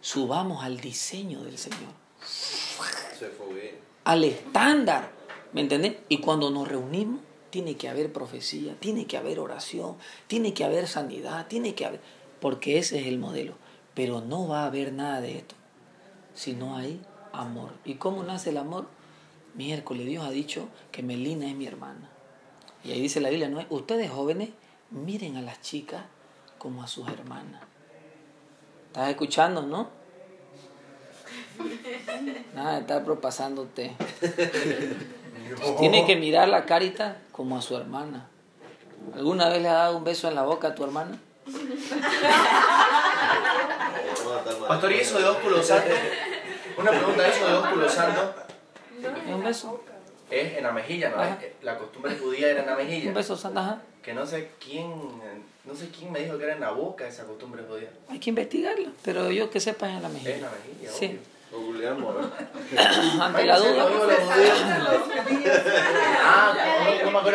subamos 0.00 0.64
al 0.64 0.80
diseño 0.80 1.42
del 1.42 1.58
Señor, 1.58 1.92
Se 2.22 3.28
fue 3.28 3.54
bien. 3.54 3.78
al 4.04 4.24
estándar 4.24 5.20
¿Me 5.52 5.62
entendés? 5.62 5.96
Y 6.08 6.18
cuando 6.18 6.50
nos 6.50 6.68
reunimos, 6.68 7.20
tiene 7.50 7.76
que 7.76 7.88
haber 7.88 8.12
profecía, 8.12 8.76
tiene 8.78 9.06
que 9.06 9.16
haber 9.16 9.40
oración, 9.40 9.96
tiene 10.28 10.54
que 10.54 10.64
haber 10.64 10.86
sanidad, 10.86 11.48
tiene 11.48 11.74
que 11.74 11.86
haber... 11.86 12.00
Porque 12.40 12.78
ese 12.78 13.00
es 13.00 13.06
el 13.08 13.18
modelo. 13.18 13.54
Pero 13.94 14.20
no 14.20 14.46
va 14.46 14.62
a 14.62 14.66
haber 14.66 14.92
nada 14.92 15.20
de 15.20 15.38
esto 15.38 15.56
si 16.34 16.52
no 16.52 16.76
hay 16.76 17.00
amor. 17.32 17.72
¿Y 17.84 17.94
cómo 17.94 18.22
nace 18.22 18.50
el 18.50 18.58
amor? 18.58 18.86
Miércoles 19.54 20.06
Dios 20.06 20.24
ha 20.24 20.30
dicho 20.30 20.68
que 20.92 21.02
Melina 21.02 21.48
es 21.48 21.56
mi 21.56 21.66
hermana. 21.66 22.08
Y 22.84 22.92
ahí 22.92 23.00
dice 23.00 23.20
la 23.20 23.30
Biblia, 23.30 23.48
¿no? 23.48 23.66
Ustedes 23.68 24.10
jóvenes, 24.10 24.50
miren 24.90 25.36
a 25.36 25.42
las 25.42 25.60
chicas 25.60 26.04
como 26.58 26.84
a 26.84 26.86
sus 26.86 27.08
hermanas. 27.08 27.62
¿Estás 28.90 29.08
escuchando, 29.10 29.62
no? 29.62 29.88
Nada 32.56 32.72
de 32.74 32.80
estar 32.80 33.04
propasándote. 33.04 33.94
Tiene 35.78 36.04
que 36.06 36.16
mirar 36.16 36.48
la 36.48 36.66
carita 36.66 37.18
como 37.30 37.56
a 37.56 37.62
su 37.62 37.76
hermana. 37.76 38.26
¿Alguna 39.14 39.48
vez 39.48 39.62
le 39.62 39.68
ha 39.68 39.74
dado 39.74 39.96
un 39.96 40.02
beso 40.02 40.26
en 40.26 40.34
la 40.34 40.42
boca 40.42 40.66
a 40.68 40.74
tu 40.74 40.82
hermana? 40.82 41.16
Pastor, 44.66 44.90
¿y 44.90 44.96
eso 44.96 45.20
de 45.20 45.24
ósculo 45.26 45.62
santo? 45.62 45.94
Una 46.76 46.90
pregunta, 46.90 47.28
¿eso 47.28 47.46
de 47.46 47.54
ósculo 47.54 47.88
santo 47.88 48.34
¿Es 49.00 49.34
un 49.34 49.44
beso? 49.44 49.84
es 50.30 50.58
en 50.58 50.64
la 50.64 50.72
mejilla, 50.72 51.10
no? 51.10 51.22
Ajá. 51.22 51.38
La 51.62 51.78
costumbre 51.78 52.18
judía 52.18 52.50
era 52.50 52.62
en 52.62 52.66
la 52.66 52.74
mejilla. 52.74 53.08
Un 53.08 53.14
beso 53.14 53.36
santa, 53.36 53.60
ajá. 53.60 53.82
Que 54.02 54.14
no 54.14 54.26
sé 54.26 54.50
quién, 54.58 54.92
no 55.70 55.76
sé 55.76 55.88
quién 55.96 56.10
me 56.12 56.20
dijo 56.20 56.36
que 56.36 56.44
era 56.44 56.54
en 56.54 56.60
la 56.60 56.70
boca 56.72 57.06
esa 57.06 57.24
costumbre 57.24 57.62
judía. 57.68 57.90
Hay 58.08 58.18
que 58.18 58.30
investigarlo, 58.30 58.88
pero 59.04 59.30
yo 59.30 59.50
que 59.50 59.60
sepa 59.60 59.88
es 59.88 59.96
en 59.96 60.02
la 60.02 60.08
mejilla. 60.08 60.34
en 60.36 60.42
la 60.42 60.50
mejilla, 60.50 60.92
Sí. 60.92 61.06
obvio. 61.06 61.18
Lo 61.52 61.58
googleamos. 61.66 62.14
Ante 63.20 63.44
la 63.44 63.58
duda. 63.58 63.88
Ah, 66.22 66.54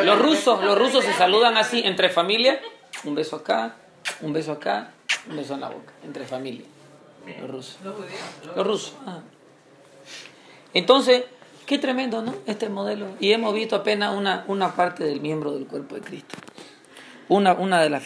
Los 0.03 0.15
cómo- 0.15 0.15
rusos, 0.23 0.63
los 0.63 0.77
rusos 0.77 1.03
se 1.03 1.13
saludan 1.13 1.57
así 1.57 1.81
entre 1.85 2.09
familia, 2.09 2.59
un 3.03 3.15
beso 3.15 3.35
acá, 3.37 3.75
un 4.21 4.33
beso 4.33 4.51
acá, 4.53 4.91
un 5.29 5.35
beso 5.37 5.53
en 5.55 5.61
la 5.61 5.69
boca, 5.69 5.93
entre 6.03 6.25
familia. 6.25 6.65
Los 7.41 7.49
rusos. 7.49 7.77
Los 7.83 7.95
judíos. 7.95 8.11
los- 8.45 8.55
Los 8.55 8.67
rusos. 8.67 8.93
ajá. 9.05 9.21
Entonces, 10.73 11.23
qué 11.65 11.77
tremendo, 11.79 12.21
¿no? 12.21 12.35
Este 12.45 12.69
modelo. 12.69 13.07
Y 13.19 13.31
hemos 13.31 13.53
visto 13.53 13.75
apenas 13.75 14.15
una, 14.15 14.43
una 14.47 14.75
parte 14.75 15.03
del 15.03 15.21
miembro 15.21 15.51
del 15.51 15.65
cuerpo 15.67 15.95
de 15.95 16.01
Cristo. 16.01 16.35
Una, 17.27 17.53
una 17.53 17.81
de 17.81 17.89
las 17.89 18.03